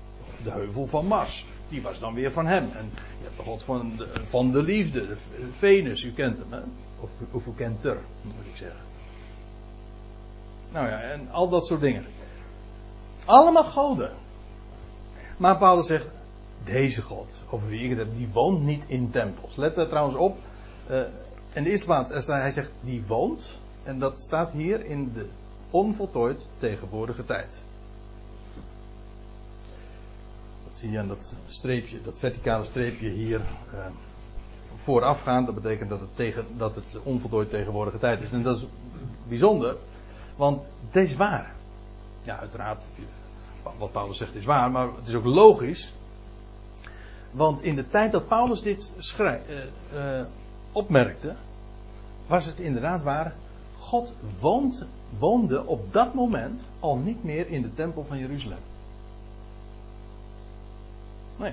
de 0.45 0.51
heuvel 0.51 0.87
van 0.87 1.07
Mars 1.07 1.47
die 1.73 1.83
was 1.83 1.99
dan 1.99 2.15
weer 2.15 2.33
van 2.33 2.47
hem. 2.47 2.71
En 2.73 2.91
je 2.95 3.25
hebt 3.25 3.37
de 3.37 3.43
God 3.43 3.63
van 3.63 3.97
de, 3.97 4.09
van 4.25 4.51
de 4.51 4.63
liefde, 4.63 5.07
de 5.07 5.17
Venus, 5.51 6.03
u 6.03 6.13
kent 6.13 6.39
hem, 6.39 6.53
hè? 6.53 6.61
Of, 7.01 7.11
of 7.31 7.47
u 7.47 7.53
kent 7.57 7.85
er, 7.85 7.99
moet 8.23 8.47
ik 8.51 8.57
zeggen. 8.57 8.81
Nou 10.73 10.89
ja, 10.89 11.01
en 11.01 11.31
al 11.31 11.49
dat 11.49 11.67
soort 11.67 11.81
dingen. 11.81 12.05
Allemaal 13.25 13.65
goden. 13.65 14.13
Maar 15.37 15.59
Paulus 15.59 15.87
zegt, 15.87 16.09
deze 16.65 17.03
God, 17.03 17.43
over 17.51 17.69
wie 17.69 17.83
ik 17.83 17.91
het 17.91 17.99
heb, 17.99 18.17
die 18.17 18.29
woont 18.33 18.63
niet 18.63 18.85
in 18.87 19.11
tempels. 19.11 19.57
Let 19.57 19.77
er 19.77 19.89
trouwens 19.89 20.17
op. 20.17 20.39
Uh, 20.91 21.01
in 21.53 21.63
de 21.63 21.71
eerste 21.71 21.87
plaats, 21.87 22.27
hij 22.27 22.51
zegt, 22.51 22.73
die 22.81 23.05
woont. 23.07 23.59
En 23.83 23.99
dat 23.99 24.21
staat 24.21 24.51
hier 24.51 24.85
in 24.85 25.13
de 25.15 25.29
onvoltooid 25.71 26.49
tegenwoordige 26.57 27.25
tijd. 27.25 27.63
Zie 30.83 31.07
dat 31.07 31.37
streepje, 31.47 32.03
dat 32.03 32.19
verticale 32.19 32.65
streepje 32.65 33.09
hier 33.09 33.41
uh, 33.75 33.87
voorafgaan. 34.61 35.45
Dat 35.45 35.55
betekent 35.55 35.91
dat 35.91 36.01
het, 36.01 36.17
tegen, 36.17 36.47
dat 36.57 36.75
het 36.75 36.99
onvoltooid 37.03 37.51
tegenwoordige 37.51 37.99
tijd 37.99 38.21
is. 38.21 38.33
En 38.33 38.43
dat 38.43 38.57
is 38.57 38.67
bijzonder, 39.29 39.77
want 40.37 40.67
het 40.91 41.09
is 41.11 41.17
waar. 41.17 41.55
Ja, 42.23 42.39
uiteraard, 42.39 42.91
wat 43.79 43.93
Paulus 43.93 44.17
zegt 44.17 44.35
is 44.35 44.45
waar, 44.45 44.71
maar 44.71 44.89
het 44.97 45.09
is 45.09 45.15
ook 45.15 45.25
logisch. 45.25 45.93
Want 47.31 47.63
in 47.63 47.75
de 47.75 47.89
tijd 47.89 48.13
dat 48.13 48.29
Paulus 48.29 48.63
dit 48.63 48.93
uh, 49.19 49.33
uh, 49.95 50.25
opmerkte, 50.73 51.35
was 52.27 52.47
het 52.47 52.59
inderdaad 52.59 53.03
waar. 53.03 53.35
God 53.77 54.15
woonde 55.19 55.67
op 55.67 55.93
dat 55.93 56.15
moment 56.15 56.65
al 56.81 56.97
niet 56.97 57.25
meer 57.25 57.49
in 57.49 57.63
de 57.63 57.73
tempel 57.73 58.05
van 58.09 58.19
Jeruzalem. 58.19 58.72
Nee. 61.37 61.53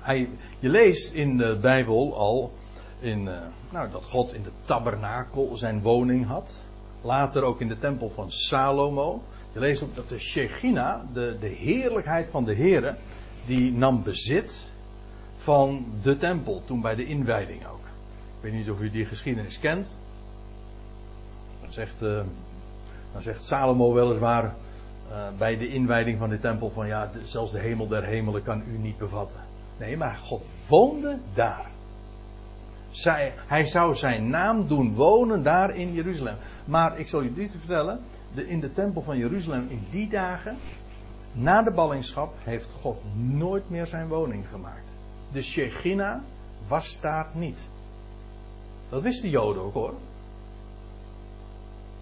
Hij, 0.00 0.28
je 0.58 0.68
leest 0.68 1.12
in 1.12 1.36
de 1.36 1.58
Bijbel 1.60 2.16
al 2.16 2.52
in, 2.98 3.26
uh, 3.26 3.40
nou, 3.70 3.90
dat 3.90 4.04
God 4.04 4.34
in 4.34 4.42
de 4.42 4.50
tabernakel 4.64 5.56
zijn 5.56 5.82
woning 5.82 6.26
had. 6.26 6.60
Later 7.02 7.42
ook 7.42 7.60
in 7.60 7.68
de 7.68 7.78
tempel 7.78 8.10
van 8.14 8.32
Salomo. 8.32 9.22
Je 9.52 9.60
leest 9.60 9.82
ook 9.82 9.94
dat 9.94 10.08
de 10.08 10.18
Shechina, 10.18 11.04
de, 11.12 11.36
de 11.40 11.48
heerlijkheid 11.48 12.30
van 12.30 12.44
de 12.44 12.54
Here, 12.54 12.96
die 13.46 13.72
nam 13.72 14.02
bezit 14.02 14.72
van 15.36 15.86
de 16.02 16.16
tempel 16.16 16.62
toen 16.64 16.80
bij 16.80 16.94
de 16.94 17.04
inwijding 17.04 17.66
ook. 17.66 17.84
Ik 18.36 18.42
weet 18.42 18.52
niet 18.52 18.70
of 18.70 18.80
u 18.80 18.90
die 18.90 19.06
geschiedenis 19.06 19.58
kent. 19.58 19.88
Dan 21.60 21.72
zegt, 21.72 22.02
uh, 22.02 22.22
dan 23.12 23.22
zegt 23.22 23.44
Salomo 23.44 23.92
weliswaar 23.92 24.54
uh, 25.10 25.38
bij 25.38 25.56
de 25.56 25.68
inwijding 25.68 26.18
van 26.18 26.28
de 26.28 26.38
tempel 26.38 26.70
van 26.70 26.86
ja, 26.86 27.10
zelfs 27.22 27.52
de 27.52 27.58
hemel 27.58 27.88
der 27.88 28.04
hemelen 28.04 28.42
kan 28.42 28.62
u 28.68 28.78
niet 28.78 28.98
bevatten. 28.98 29.40
Nee, 29.78 29.96
maar 29.96 30.16
God 30.16 30.42
woonde 30.68 31.18
daar. 31.34 31.70
Zij, 32.90 33.32
hij 33.46 33.64
zou 33.64 33.94
zijn 33.94 34.28
naam 34.28 34.66
doen 34.66 34.94
wonen 34.94 35.42
daar 35.42 35.76
in 35.76 35.92
Jeruzalem. 35.92 36.36
Maar 36.64 36.98
ik 36.98 37.08
zal 37.08 37.22
je 37.22 37.32
dit 37.32 37.56
vertellen. 37.58 38.00
De, 38.34 38.48
in 38.48 38.60
de 38.60 38.72
tempel 38.72 39.02
van 39.02 39.18
Jeruzalem 39.18 39.66
in 39.68 39.86
die 39.90 40.08
dagen, 40.08 40.56
na 41.32 41.62
de 41.62 41.70
ballingschap, 41.70 42.34
heeft 42.38 42.72
God 42.72 42.96
nooit 43.14 43.70
meer 43.70 43.86
zijn 43.86 44.08
woning 44.08 44.48
gemaakt. 44.48 44.96
De 45.32 45.42
Shechina 45.42 46.22
was 46.68 47.00
daar 47.00 47.26
niet. 47.32 47.60
Dat 48.88 49.02
wisten 49.02 49.24
de 49.24 49.30
Joden 49.30 49.62
ook 49.62 49.74
hoor. 49.74 49.94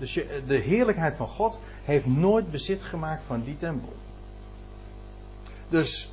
Dus 0.01 0.13
de 0.47 0.55
heerlijkheid 0.55 1.15
van 1.15 1.29
God 1.29 1.59
heeft 1.85 2.07
nooit 2.07 2.51
bezit 2.51 2.83
gemaakt 2.83 3.23
van 3.23 3.43
die 3.45 3.57
tempel. 3.57 3.93
Dus 5.69 6.11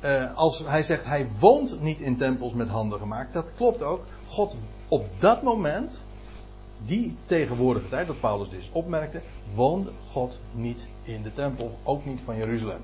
eh, 0.00 0.36
als 0.36 0.58
hij 0.58 0.82
zegt 0.82 1.04
hij 1.04 1.28
woont 1.38 1.82
niet 1.82 2.00
in 2.00 2.16
tempels 2.16 2.52
met 2.52 2.68
handen 2.68 2.98
gemaakt, 2.98 3.32
dat 3.32 3.52
klopt 3.56 3.82
ook. 3.82 4.04
God 4.26 4.56
op 4.88 5.06
dat 5.18 5.42
moment, 5.42 6.00
die 6.84 7.16
tegenwoordige 7.24 7.88
tijd, 7.88 8.06
dat 8.06 8.20
Paulus 8.20 8.50
dus 8.50 8.70
opmerkte, 8.72 9.20
woonde 9.54 9.90
God 10.10 10.38
niet 10.52 10.86
in 11.02 11.22
de 11.22 11.32
tempel, 11.32 11.78
ook 11.82 12.04
niet 12.04 12.20
van 12.24 12.36
Jeruzalem. 12.36 12.80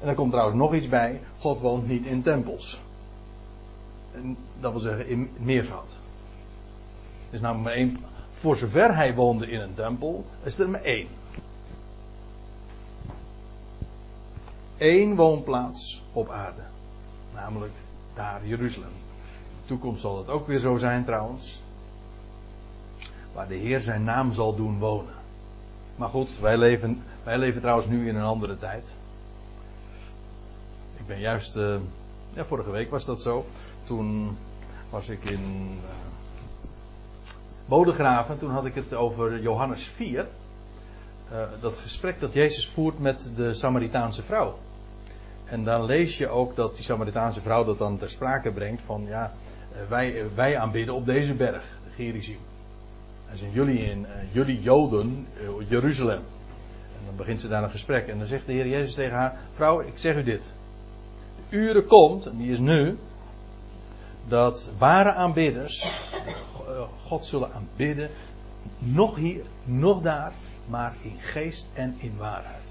En 0.00 0.06
daar 0.06 0.14
komt 0.14 0.30
trouwens 0.30 0.58
nog 0.58 0.74
iets 0.74 0.88
bij, 0.88 1.20
God 1.38 1.60
woont 1.60 1.88
niet 1.88 2.06
in 2.06 2.22
tempels. 2.22 2.80
En 4.12 4.36
dat 4.60 4.70
wil 4.72 4.80
zeggen 4.80 5.08
in 5.08 5.30
meervoud. 5.38 5.90
Er 7.28 7.34
is 7.34 7.40
namelijk 7.40 7.64
maar 7.64 7.76
één, 7.76 7.98
voor 8.38 8.56
zover 8.56 8.94
hij 8.94 9.14
woonde 9.14 9.50
in 9.50 9.60
een 9.60 9.74
tempel, 9.74 10.24
is 10.42 10.58
er 10.58 10.68
maar 10.68 10.82
één. 10.82 11.08
Eén 14.78 15.16
woonplaats 15.16 16.02
op 16.12 16.30
aarde. 16.30 16.62
Namelijk 17.34 17.72
daar 18.14 18.46
Jeruzalem. 18.46 18.88
In 18.88 19.62
de 19.62 19.66
toekomst 19.66 20.00
zal 20.00 20.18
het 20.18 20.28
ook 20.28 20.46
weer 20.46 20.58
zo 20.58 20.76
zijn 20.76 21.04
trouwens. 21.04 21.62
Waar 23.32 23.48
de 23.48 23.54
Heer 23.54 23.80
zijn 23.80 24.04
naam 24.04 24.32
zal 24.32 24.56
doen 24.56 24.78
wonen. 24.78 25.14
Maar 25.96 26.08
goed, 26.08 26.38
wij 26.40 26.56
leven, 26.56 27.02
wij 27.24 27.38
leven 27.38 27.60
trouwens 27.60 27.88
nu 27.88 28.08
in 28.08 28.16
een 28.16 28.24
andere 28.24 28.58
tijd. 28.58 28.94
Ik 30.96 31.06
ben 31.06 31.20
juist, 31.20 31.56
uh, 31.56 31.76
ja, 32.32 32.44
vorige 32.44 32.70
week 32.70 32.90
was 32.90 33.04
dat 33.04 33.22
zo. 33.22 33.44
Toen 33.84 34.36
was 34.90 35.08
ik 35.08 35.24
in 35.24 35.40
uh, 35.82 35.88
Bodegraven. 37.68 38.38
Toen 38.38 38.50
had 38.50 38.64
ik 38.64 38.74
het 38.74 38.94
over 38.94 39.40
Johannes 39.40 39.84
4. 39.84 40.26
Uh, 41.32 41.38
dat 41.60 41.74
gesprek 41.74 42.20
dat 42.20 42.32
Jezus 42.32 42.68
voert 42.68 42.98
met 42.98 43.30
de 43.36 43.54
Samaritaanse 43.54 44.22
vrouw. 44.22 44.58
En 45.44 45.64
dan 45.64 45.84
lees 45.84 46.18
je 46.18 46.28
ook 46.28 46.56
dat 46.56 46.74
die 46.74 46.84
Samaritaanse 46.84 47.40
vrouw 47.40 47.64
dat 47.64 47.78
dan 47.78 47.98
ter 47.98 48.10
sprake 48.10 48.52
brengt 48.52 48.82
van 48.82 49.04
ja, 49.06 49.32
wij, 49.88 50.24
wij 50.34 50.58
aanbidden 50.58 50.94
op 50.94 51.06
deze 51.06 51.34
berg, 51.34 51.64
Gerizim. 51.94 52.38
En 53.30 53.38
zijn 53.38 53.50
jullie 53.50 53.78
in, 53.78 54.06
jullie 54.32 54.60
Joden, 54.60 55.26
Jeruzalem. 55.68 56.22
En 56.98 57.04
dan 57.06 57.16
begint 57.16 57.40
ze 57.40 57.48
daar 57.48 57.62
een 57.62 57.70
gesprek. 57.70 58.08
En 58.08 58.18
dan 58.18 58.26
zegt 58.26 58.46
de 58.46 58.52
Heer 58.52 58.68
Jezus 58.68 58.94
tegen 58.94 59.16
haar: 59.16 59.38
Vrouw, 59.52 59.80
ik 59.80 59.98
zeg 59.98 60.16
u 60.16 60.22
dit. 60.22 60.52
De 61.50 61.56
uren 61.56 61.86
komt, 61.86 62.26
en 62.26 62.36
die 62.36 62.50
is 62.50 62.58
nu, 62.58 62.98
dat 64.28 64.70
ware 64.78 65.12
aanbidders 65.12 65.86
God 67.06 67.24
zullen 67.24 67.52
aanbidden, 67.52 68.10
nog 68.78 69.16
hier, 69.16 69.44
nog 69.64 70.02
daar, 70.02 70.32
maar 70.66 70.96
in 71.02 71.16
geest 71.20 71.68
en 71.74 71.94
in 71.98 72.16
waarheid. 72.18 72.66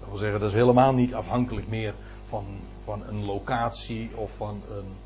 Dat 0.00 0.08
wil 0.08 0.18
zeggen, 0.18 0.40
dat 0.40 0.48
is 0.48 0.54
helemaal 0.54 0.94
niet 0.94 1.14
afhankelijk 1.14 1.68
meer 1.68 1.94
van, 2.24 2.44
van 2.84 3.02
een 3.08 3.24
locatie 3.24 4.10
of 4.14 4.36
van 4.36 4.62
een, 4.70 4.96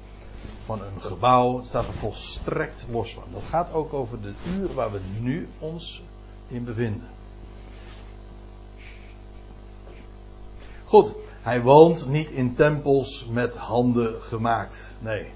van 0.65 0.83
een 0.83 1.01
gebouw. 1.01 1.57
Het 1.57 1.67
staat 1.67 1.87
er 1.87 1.93
volstrekt 1.93 2.87
los 2.91 3.15
van. 3.15 3.25
Dat 3.33 3.43
gaat 3.43 3.73
ook 3.73 3.93
over 3.93 4.23
de 4.23 4.33
uur 4.57 4.75
waar 4.75 4.93
we 4.93 5.01
nu 5.21 5.49
ons 5.59 6.03
in 6.49 6.65
bevinden. 6.65 7.09
Goed, 10.85 11.15
hij 11.43 11.63
woont 11.63 12.09
niet 12.09 12.31
in 12.31 12.55
tempels 12.55 13.27
met 13.31 13.57
handen 13.57 14.23
gemaakt. 14.23 14.95
Nee. 14.99 15.27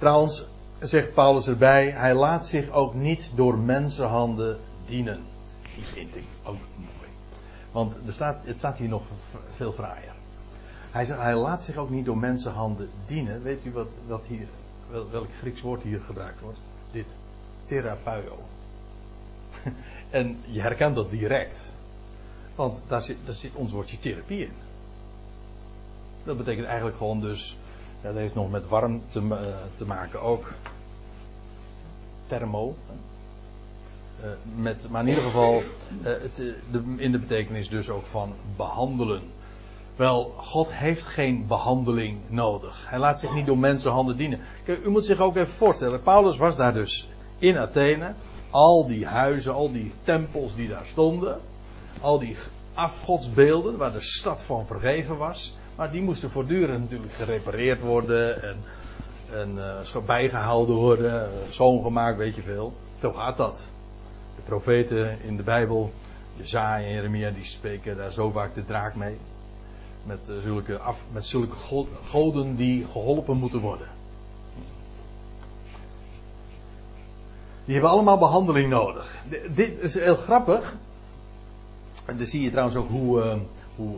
Trouwens, 0.00 0.46
zegt 0.78 1.14
Paulus 1.14 1.46
erbij, 1.46 1.90
hij 1.90 2.14
laat 2.14 2.46
zich 2.46 2.70
ook 2.70 2.94
niet 2.94 3.30
door 3.34 3.58
mensenhanden 3.58 4.58
dienen. 4.86 5.20
Die 5.74 5.84
vind 5.84 6.16
ik 6.16 6.24
ook 6.42 6.58
mooi. 6.76 7.08
Want 7.72 7.98
er 8.06 8.12
staat, 8.12 8.36
het 8.44 8.58
staat 8.58 8.76
hier 8.76 8.88
nog 8.88 9.02
veel 9.50 9.72
fraaier. 9.72 10.12
Hij 10.90 11.04
zegt, 11.04 11.20
hij 11.20 11.36
laat 11.36 11.64
zich 11.64 11.76
ook 11.76 11.90
niet 11.90 12.04
door 12.04 12.18
mensenhanden 12.18 12.90
dienen. 13.04 13.42
Weet 13.42 13.64
u 13.64 13.72
wat, 13.72 13.94
wat 14.06 14.24
hier, 14.24 14.46
welk 15.10 15.32
Grieks 15.38 15.60
woord 15.60 15.82
hier 15.82 16.00
gebruikt 16.00 16.40
wordt? 16.40 16.58
Dit. 16.92 17.14
Therapeio. 17.64 18.36
en 20.10 20.38
je 20.46 20.60
herkent 20.60 20.94
dat 20.94 21.10
direct. 21.10 21.74
Want 22.54 22.84
daar 22.88 23.02
zit, 23.02 23.16
daar 23.24 23.34
zit 23.34 23.54
ons 23.54 23.72
woordje 23.72 23.98
therapie 23.98 24.44
in. 24.44 24.52
Dat 26.24 26.36
betekent 26.36 26.66
eigenlijk 26.66 26.96
gewoon 26.96 27.20
dus 27.20 27.56
dat 28.02 28.14
heeft 28.14 28.34
nog 28.34 28.50
met 28.50 28.68
warm 28.68 29.02
te, 29.08 29.20
uh, 29.20 29.38
te 29.74 29.86
maken 29.86 30.22
ook. 30.22 30.52
Thermo. 32.26 32.74
Uh, 34.24 34.30
met, 34.54 34.88
maar 34.90 35.02
in 35.02 35.08
ieder 35.08 35.24
geval 35.24 35.54
uh, 35.54 35.62
het, 36.02 36.36
de, 36.70 36.94
in 36.96 37.12
de 37.12 37.18
betekenis 37.18 37.68
dus 37.68 37.90
ook 37.90 38.04
van 38.04 38.34
behandelen. 38.56 39.22
Wel, 39.96 40.34
God 40.36 40.74
heeft 40.74 41.06
geen 41.06 41.46
behandeling 41.46 42.18
nodig. 42.28 42.86
Hij 42.88 42.98
laat 42.98 43.20
zich 43.20 43.34
niet 43.34 43.46
door 43.46 43.58
mensenhanden 43.58 44.16
dienen. 44.16 44.40
Kijk, 44.64 44.84
u 44.84 44.90
moet 44.90 45.04
zich 45.04 45.18
ook 45.18 45.36
even 45.36 45.52
voorstellen. 45.52 46.02
Paulus 46.02 46.36
was 46.36 46.56
daar 46.56 46.72
dus 46.72 47.08
in 47.38 47.58
Athene. 47.58 48.12
Al 48.50 48.86
die 48.86 49.06
huizen, 49.06 49.54
al 49.54 49.72
die 49.72 49.92
tempels 50.02 50.54
die 50.54 50.68
daar 50.68 50.86
stonden. 50.86 51.40
Al 52.00 52.18
die 52.18 52.36
afgodsbeelden 52.80 53.76
waar 53.76 53.92
de 53.92 54.00
stad 54.00 54.42
van 54.42 54.66
vergeven 54.66 55.16
was. 55.16 55.56
Maar 55.76 55.90
die 55.90 56.02
moesten 56.02 56.30
voortdurend 56.30 56.80
natuurlijk 56.80 57.12
gerepareerd 57.12 57.80
worden 57.80 58.42
en, 58.42 58.56
en 59.32 59.56
uh, 59.56 60.04
bijgehouden 60.06 60.74
worden, 60.74 61.30
uh, 61.32 61.38
schoongemaakt, 61.48 62.16
weet 62.16 62.34
je 62.34 62.42
veel. 62.42 62.72
Zo 63.00 63.12
gaat 63.12 63.36
dat. 63.36 63.68
De 64.36 64.42
profeten 64.42 65.22
in 65.22 65.36
de 65.36 65.42
Bijbel, 65.42 65.92
Jezaja 66.36 66.86
en 66.86 66.92
Jeremia, 66.92 67.30
die 67.30 67.44
spreken 67.44 67.96
daar 67.96 68.12
zo 68.12 68.30
vaak 68.30 68.54
de 68.54 68.64
draak 68.64 68.94
mee. 68.94 69.18
Met, 70.04 70.28
uh, 70.30 70.38
zulke, 70.38 70.78
af, 70.78 71.04
met 71.12 71.26
zulke 71.26 71.56
goden 72.08 72.56
die 72.56 72.86
geholpen 72.92 73.36
moeten 73.36 73.60
worden. 73.60 73.88
Die 77.64 77.74
hebben 77.74 77.90
allemaal 77.90 78.18
behandeling 78.18 78.68
nodig. 78.68 79.18
Dit 79.50 79.78
is 79.78 79.94
heel 79.94 80.16
grappig. 80.16 80.76
Dan 82.16 82.26
zie 82.26 82.42
je 82.42 82.50
trouwens 82.50 82.76
ook 82.76 82.88
hoe, 82.88 83.38
hoe 83.76 83.96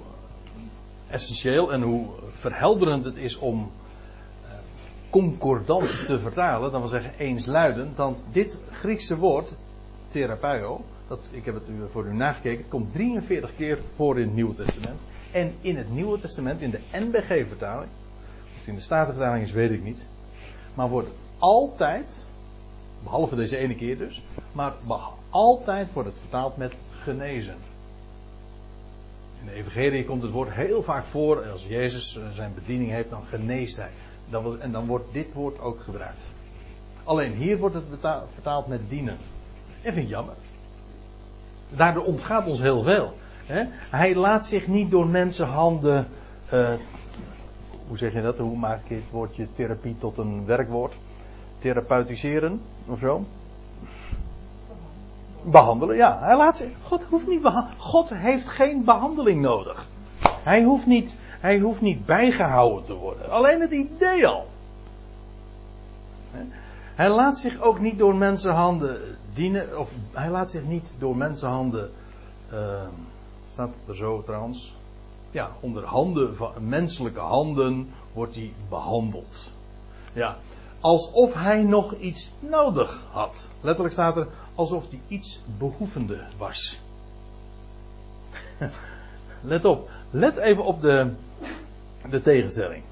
essentieel 1.09 1.73
en 1.73 1.83
hoe 1.83 2.07
verhelderend 2.33 3.05
het 3.05 3.17
is 3.17 3.39
om 3.39 3.71
concordant 5.13 6.05
te 6.05 6.19
vertalen, 6.19 6.71
dan 6.71 6.81
wil 6.81 6.91
zeggen 6.91 7.13
eensluidend, 7.19 7.97
want 7.97 8.25
dit 8.33 8.59
Griekse 8.71 9.17
woord, 9.17 9.57
therapeio, 10.09 10.81
dat, 11.09 11.29
ik 11.31 11.45
heb 11.45 11.55
het 11.55 11.71
voor 11.91 12.07
u 12.07 12.15
nagekeken, 12.15 12.59
het 12.59 12.69
komt 12.69 12.93
43 12.93 13.55
keer 13.55 13.79
voor 13.95 14.19
in 14.19 14.27
het 14.27 14.35
Nieuwe 14.35 14.55
Testament. 14.55 15.01
En 15.33 15.53
in 15.61 15.77
het 15.77 15.91
Nieuwe 15.91 16.21
Testament, 16.21 16.61
in 16.61 16.71
de 16.71 16.81
NBG-vertaling, 16.93 17.91
of 18.61 18.67
in 18.67 18.75
de 18.75 18.81
Statenvertaling 18.81 19.45
is, 19.45 19.53
weet 19.53 19.71
ik 19.71 19.83
niet, 19.83 20.05
maar 20.75 20.89
wordt 20.89 21.09
altijd, 21.39 22.27
behalve 23.03 23.37
deze 23.37 23.57
ene 23.57 23.75
keer 23.75 23.99
dus, 23.99 24.23
maar 24.53 24.73
altijd 25.31 25.93
wordt 25.93 26.09
het 26.09 26.19
vertaald 26.19 26.57
met 26.57 26.73
genezen. 26.91 27.57
In 29.43 29.49
de 29.49 29.55
Evangelie 29.55 30.05
komt 30.05 30.23
het 30.23 30.31
woord 30.31 30.53
heel 30.53 30.83
vaak 30.83 31.05
voor. 31.05 31.51
Als 31.51 31.65
Jezus 31.69 32.21
zijn 32.33 32.55
bediening 32.55 32.91
heeft, 32.91 33.11
dan 33.11 33.25
geneest 33.25 33.77
hij. 33.77 33.91
en 34.61 34.73
dan 34.73 34.87
wordt 34.87 35.13
dit 35.13 35.33
woord 35.33 35.61
ook 35.61 35.81
gebruikt. 35.81 36.25
Alleen 37.05 37.33
hier 37.33 37.59
wordt 37.59 37.75
het 37.75 37.85
vertaald 38.33 38.67
met 38.67 38.81
dienen. 38.91 39.17
En 39.83 39.93
vind 39.93 40.09
jammer. 40.09 40.35
Daardoor 41.75 42.05
ontgaat 42.05 42.47
ons 42.47 42.61
heel 42.61 42.83
veel. 42.83 43.13
Hij 43.91 44.15
laat 44.15 44.47
zich 44.47 44.67
niet 44.67 44.91
door 44.91 45.07
mensenhanden. 45.07 46.07
Uh, 46.53 46.75
hoe 47.89 47.99
zeg 47.99 48.13
je 48.13 48.23
dat? 48.23 48.39
Hoe 48.39 48.57
maak 48.57 48.81
ik 48.85 48.97
het 48.97 49.11
woordje 49.11 49.47
therapie 49.55 49.99
tot 49.99 50.19
een 50.19 50.45
werkwoord? 50.47 50.95
Therapeutiseren 51.59 52.61
of 52.87 52.99
zo? 52.99 53.25
Behandelen. 55.45 55.97
Ja, 55.97 56.19
hij 56.21 56.37
laat 56.37 56.57
zich. 56.57 56.73
God 56.83 57.03
hoeft 57.03 57.27
niet. 57.27 57.41
God 57.77 58.11
heeft 58.11 58.49
geen 58.49 58.85
behandeling 58.85 59.41
nodig. 59.41 59.87
Hij 60.43 60.63
hoeft 60.63 60.87
niet, 60.87 61.17
hij 61.41 61.59
hoeft 61.59 61.81
niet 61.81 62.07
bijgehouden 62.07 62.85
te 62.85 62.95
worden. 62.95 63.31
Alleen 63.31 63.61
het 63.61 63.73
idee 63.73 64.27
al. 64.27 64.47
Hij 66.95 67.11
laat 67.11 67.39
zich 67.39 67.61
ook 67.61 67.81
niet 67.81 67.99
door 67.99 68.15
mensenhanden 68.15 69.01
dienen. 69.33 69.79
Of 69.79 69.95
hij 70.13 70.31
laat 70.31 70.51
zich 70.51 70.65
niet 70.65 70.95
door 70.99 71.17
mensenhanden. 71.17 71.91
Uh, 72.53 72.59
staat 73.49 73.71
het 73.81 73.89
er 73.89 73.97
zo 73.97 74.23
trouwens? 74.23 74.77
Ja, 75.31 75.51
onder 75.61 75.85
handen 75.85 76.37
van 76.37 76.53
menselijke 76.59 77.21
handen 77.21 77.91
wordt 78.13 78.35
hij 78.35 78.53
behandeld. 78.69 79.53
Ja, 80.13 80.37
alsof 80.83 81.35
hij 81.35 81.63
nog 81.63 81.95
iets 81.95 82.33
nodig 82.39 83.07
had. 83.11 83.49
Letterlijk 83.61 83.95
staat 83.95 84.17
er 84.17 84.29
alsof 84.55 84.91
hij 84.91 85.01
iets 85.09 85.41
behoevende 85.59 86.21
was. 86.37 86.81
Let 89.41 89.65
op, 89.65 89.91
let 90.11 90.37
even 90.37 90.65
op 90.65 90.81
de, 90.81 91.13
de 92.11 92.23
tegenstelling. 92.23 92.83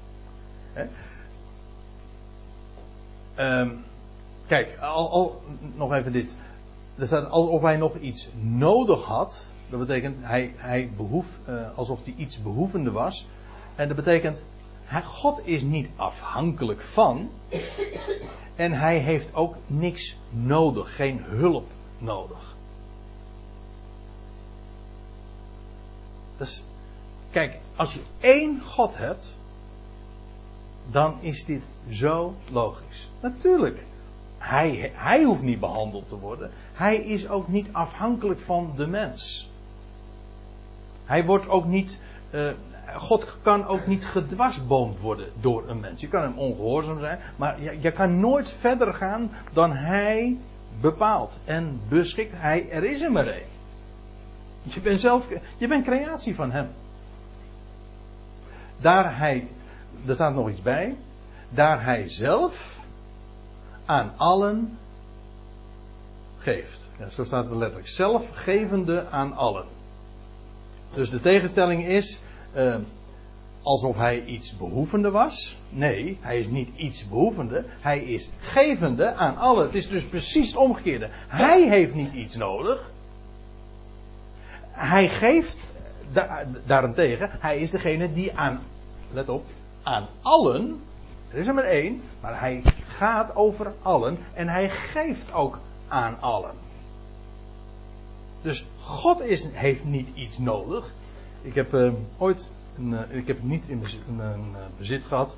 Ehm, 3.35 3.69
kijk, 4.47 4.77
al, 4.79 5.11
al, 5.11 5.41
nog 5.75 5.93
even 5.93 6.11
dit. 6.11 6.33
Er 6.95 7.05
staat 7.05 7.29
alsof 7.29 7.61
hij 7.61 7.77
nog 7.77 7.97
iets 7.97 8.29
nodig 8.39 9.03
had. 9.03 9.47
Dat 9.69 9.79
betekent 9.79 10.17
hij, 10.21 10.53
hij 10.55 10.89
behoef, 10.97 11.37
eh, 11.45 11.77
alsof 11.77 12.03
hij 12.03 12.13
iets 12.17 12.41
behoevende 12.41 12.91
was. 12.91 13.27
En 13.75 13.87
dat 13.87 13.95
betekent, 13.95 14.43
God 14.99 15.47
is 15.47 15.61
niet 15.61 15.91
afhankelijk 15.95 16.81
van. 16.81 17.29
En 18.55 18.71
hij 18.71 18.97
heeft 18.99 19.33
ook 19.33 19.55
niks 19.67 20.17
nodig, 20.29 20.95
geen 20.95 21.23
hulp 21.23 21.67
nodig. 21.97 22.55
Dus, 26.37 26.63
kijk, 27.31 27.59
als 27.75 27.93
je 27.93 28.01
één 28.19 28.61
God 28.61 28.97
hebt, 28.97 29.35
dan 30.91 31.15
is 31.21 31.45
dit 31.45 31.63
zo 31.89 32.33
logisch. 32.51 33.09
Natuurlijk, 33.19 33.85
hij, 34.37 34.91
hij 34.93 35.23
hoeft 35.23 35.41
niet 35.41 35.59
behandeld 35.59 36.07
te 36.07 36.19
worden. 36.19 36.51
Hij 36.73 36.97
is 36.97 37.29
ook 37.29 37.47
niet 37.47 37.69
afhankelijk 37.71 38.39
van 38.39 38.73
de 38.75 38.87
mens. 38.87 39.49
Hij 41.05 41.25
wordt 41.25 41.49
ook 41.49 41.65
niet. 41.65 41.99
Uh, 42.31 42.49
God 42.95 43.37
kan 43.41 43.65
ook 43.65 43.87
niet 43.87 44.05
gedwarsboomd 44.05 44.99
worden 44.99 45.29
door 45.39 45.69
een 45.69 45.79
mens. 45.79 46.01
Je 46.01 46.07
kan 46.07 46.21
hem 46.21 46.37
ongehoorzaam 46.37 46.99
zijn, 46.99 47.19
maar 47.35 47.61
je, 47.61 47.79
je 47.81 47.91
kan 47.91 48.19
nooit 48.19 48.49
verder 48.49 48.93
gaan 48.93 49.31
dan 49.53 49.71
hij 49.71 50.37
bepaalt 50.81 51.37
en 51.45 51.81
beschikt. 51.89 52.33
Hij, 52.35 52.69
er 52.69 52.83
is 52.83 53.01
er 53.01 53.11
maar 53.11 53.27
één. 53.27 53.49
Je 54.61 54.81
bent 54.81 54.99
zelf, 54.99 55.27
je 55.57 55.67
bent 55.67 55.85
creatie 55.85 56.35
van 56.35 56.51
hem. 56.51 56.67
Daar 58.77 59.17
hij, 59.17 59.47
er 60.05 60.13
staat 60.13 60.33
nog 60.33 60.49
iets 60.49 60.61
bij, 60.61 60.95
daar 61.49 61.83
hij 61.83 62.07
zelf 62.07 62.79
aan 63.85 64.13
allen 64.17 64.77
geeft. 66.37 66.89
Zo 67.09 67.23
staat 67.23 67.45
het 67.45 67.57
letterlijk. 67.57 67.87
Zelfgevende 67.87 69.07
aan 69.09 69.33
allen. 69.33 69.65
Dus 70.93 71.09
de 71.09 71.19
tegenstelling 71.19 71.85
is 71.85 72.21
uh, 72.55 72.75
alsof 73.61 73.97
hij 73.97 74.23
iets 74.23 74.57
behoevende 74.57 75.11
was. 75.11 75.57
Nee, 75.69 76.17
hij 76.21 76.39
is 76.39 76.47
niet 76.47 76.75
iets 76.75 77.07
behoevende. 77.07 77.65
Hij 77.79 78.03
is 78.03 78.31
gevende 78.39 79.13
aan 79.13 79.37
allen. 79.37 79.65
Het 79.65 79.75
is 79.75 79.89
dus 79.89 80.05
precies 80.05 80.47
het 80.47 80.57
omgekeerde. 80.57 81.09
Hij 81.27 81.69
heeft 81.69 81.93
niet 81.93 82.13
iets 82.13 82.35
nodig. 82.35 82.91
Hij 84.71 85.09
geeft 85.09 85.67
da 86.11 86.45
daarentegen. 86.65 87.29
Hij 87.39 87.59
is 87.59 87.71
degene 87.71 88.11
die 88.11 88.37
aan, 88.37 88.61
let 89.11 89.29
op, 89.29 89.45
aan 89.83 90.07
allen. 90.21 90.79
Er 91.31 91.37
is 91.37 91.47
er 91.47 91.53
maar 91.53 91.63
één, 91.63 92.01
maar 92.21 92.39
hij 92.39 92.61
gaat 92.87 93.35
over 93.35 93.73
allen 93.81 94.17
en 94.33 94.47
hij 94.47 94.69
geeft 94.69 95.33
ook 95.33 95.59
aan 95.87 96.17
allen. 96.19 96.51
Dus 98.41 98.65
God 98.79 99.21
is, 99.21 99.47
heeft 99.51 99.85
niet 99.85 100.09
iets 100.13 100.37
nodig. 100.37 100.93
Ik 101.41 101.55
heb 101.55 101.73
uh, 101.73 101.93
ooit, 102.17 102.51
een, 102.77 102.91
uh, 102.91 102.99
ik 103.09 103.27
heb 103.27 103.43
niet 103.43 103.67
in 103.67 103.79
bezit, 103.79 103.99
een, 104.07 104.19
een 104.19 104.51
uh, 104.51 104.57
bezit 104.77 105.03
gehad. 105.03 105.37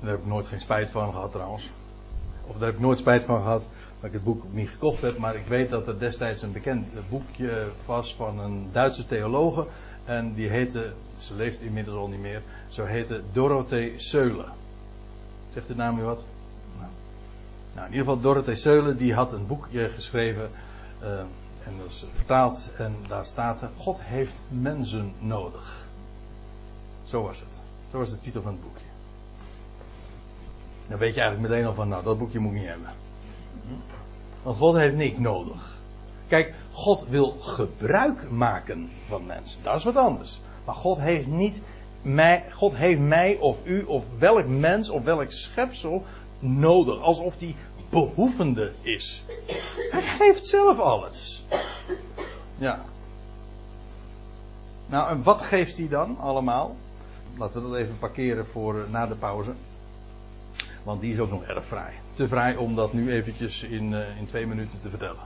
Daar 0.00 0.10
heb 0.10 0.18
ik 0.18 0.26
nooit 0.26 0.46
geen 0.46 0.60
spijt 0.60 0.90
van 0.90 1.12
gehad 1.12 1.32
trouwens. 1.32 1.70
Of 2.46 2.56
daar 2.56 2.66
heb 2.66 2.74
ik 2.74 2.80
nooit 2.80 2.98
spijt 2.98 3.24
van 3.24 3.42
gehad 3.42 3.68
dat 4.00 4.08
ik 4.08 4.12
het 4.12 4.24
boek 4.24 4.44
niet 4.52 4.70
gekocht 4.70 5.02
heb. 5.02 5.18
Maar 5.18 5.34
ik 5.34 5.46
weet 5.46 5.70
dat 5.70 5.88
er 5.88 5.98
destijds 5.98 6.42
een 6.42 6.52
bekend 6.52 6.86
boekje 7.08 7.68
was 7.86 8.14
van 8.14 8.38
een 8.38 8.68
Duitse 8.72 9.06
theologe. 9.06 9.66
En 10.04 10.34
die 10.34 10.48
heette, 10.48 10.92
ze 11.16 11.34
leeft 11.34 11.60
inmiddels 11.60 11.96
al 11.96 12.08
niet 12.08 12.20
meer, 12.20 12.42
zo 12.68 12.84
heette 12.84 13.22
Dorothee 13.32 13.92
Seulen. 13.96 14.52
Zegt 15.52 15.66
de 15.66 15.74
naam 15.74 15.98
u 15.98 16.02
wat? 16.02 16.24
Nou. 16.78 16.90
nou, 17.74 17.86
in 17.86 17.92
ieder 17.92 18.06
geval 18.06 18.20
Dorothee 18.20 18.54
Seulen 18.54 18.96
die 18.96 19.14
had 19.14 19.32
een 19.32 19.46
boekje 19.46 19.88
geschreven. 19.88 20.50
Uh, 21.02 21.22
en 21.64 21.72
dat 21.78 21.86
is 21.86 22.04
vertaald 22.10 22.70
en 22.76 22.94
daar 23.08 23.24
staat 23.24 23.68
God 23.76 23.98
heeft 24.02 24.34
mensen 24.48 25.12
nodig. 25.18 25.88
Zo 27.04 27.22
was 27.22 27.40
het. 27.40 27.60
Zo 27.90 27.98
was 27.98 28.10
de 28.10 28.20
titel 28.20 28.42
van 28.42 28.52
het 28.52 28.62
boekje. 28.62 28.84
Dan 30.88 30.98
weet 30.98 31.14
je 31.14 31.20
eigenlijk 31.20 31.50
meteen 31.50 31.66
al 31.66 31.74
van, 31.74 31.88
nou 31.88 32.02
dat 32.04 32.18
boekje 32.18 32.38
moet 32.38 32.52
ik 32.52 32.58
niet 32.58 32.68
hebben. 32.68 32.90
Want 34.42 34.56
God 34.56 34.74
heeft 34.74 34.94
niks 34.94 35.18
nodig. 35.18 35.78
Kijk, 36.28 36.54
God 36.72 37.08
wil 37.08 37.30
gebruik 37.30 38.30
maken 38.30 38.90
van 39.08 39.26
mensen. 39.26 39.62
Dat 39.62 39.76
is 39.76 39.84
wat 39.84 39.96
anders. 39.96 40.40
Maar 40.64 40.74
God 40.74 40.98
heeft 40.98 41.26
niet 41.26 41.62
mij, 42.02 42.44
God 42.50 42.74
heeft 42.74 43.00
mij 43.00 43.36
of 43.36 43.66
u 43.66 43.82
of 43.82 44.04
welk 44.18 44.46
mens 44.46 44.90
of 44.90 45.04
welk 45.04 45.32
schepsel 45.32 46.04
nodig. 46.38 47.00
Alsof 47.00 47.36
die 47.36 47.54
behoevende 47.90 48.72
is. 48.82 49.24
Hij 49.90 50.02
geeft 50.02 50.46
zelf 50.46 50.78
alles. 50.78 51.44
Ja. 52.58 52.84
Nou, 54.86 55.10
en 55.10 55.22
wat 55.22 55.42
geeft 55.42 55.76
hij 55.76 55.88
dan 55.88 56.18
allemaal? 56.18 56.76
Laten 57.38 57.62
we 57.62 57.68
dat 57.68 57.78
even 57.78 57.98
parkeren 57.98 58.46
voor 58.46 58.74
uh, 58.74 58.90
na 58.90 59.06
de 59.06 59.14
pauze. 59.14 59.52
Want 60.82 61.00
die 61.00 61.12
is 61.12 61.18
ook 61.18 61.30
nog 61.30 61.42
erg 61.42 61.66
fraai. 61.66 61.94
Te 62.14 62.28
fraai 62.28 62.56
om 62.56 62.74
dat 62.74 62.92
nu 62.92 63.12
eventjes 63.12 63.62
in, 63.62 63.92
uh, 63.92 64.18
in 64.18 64.26
twee 64.26 64.46
minuten 64.46 64.80
te 64.80 64.88
vertellen. 64.88 65.18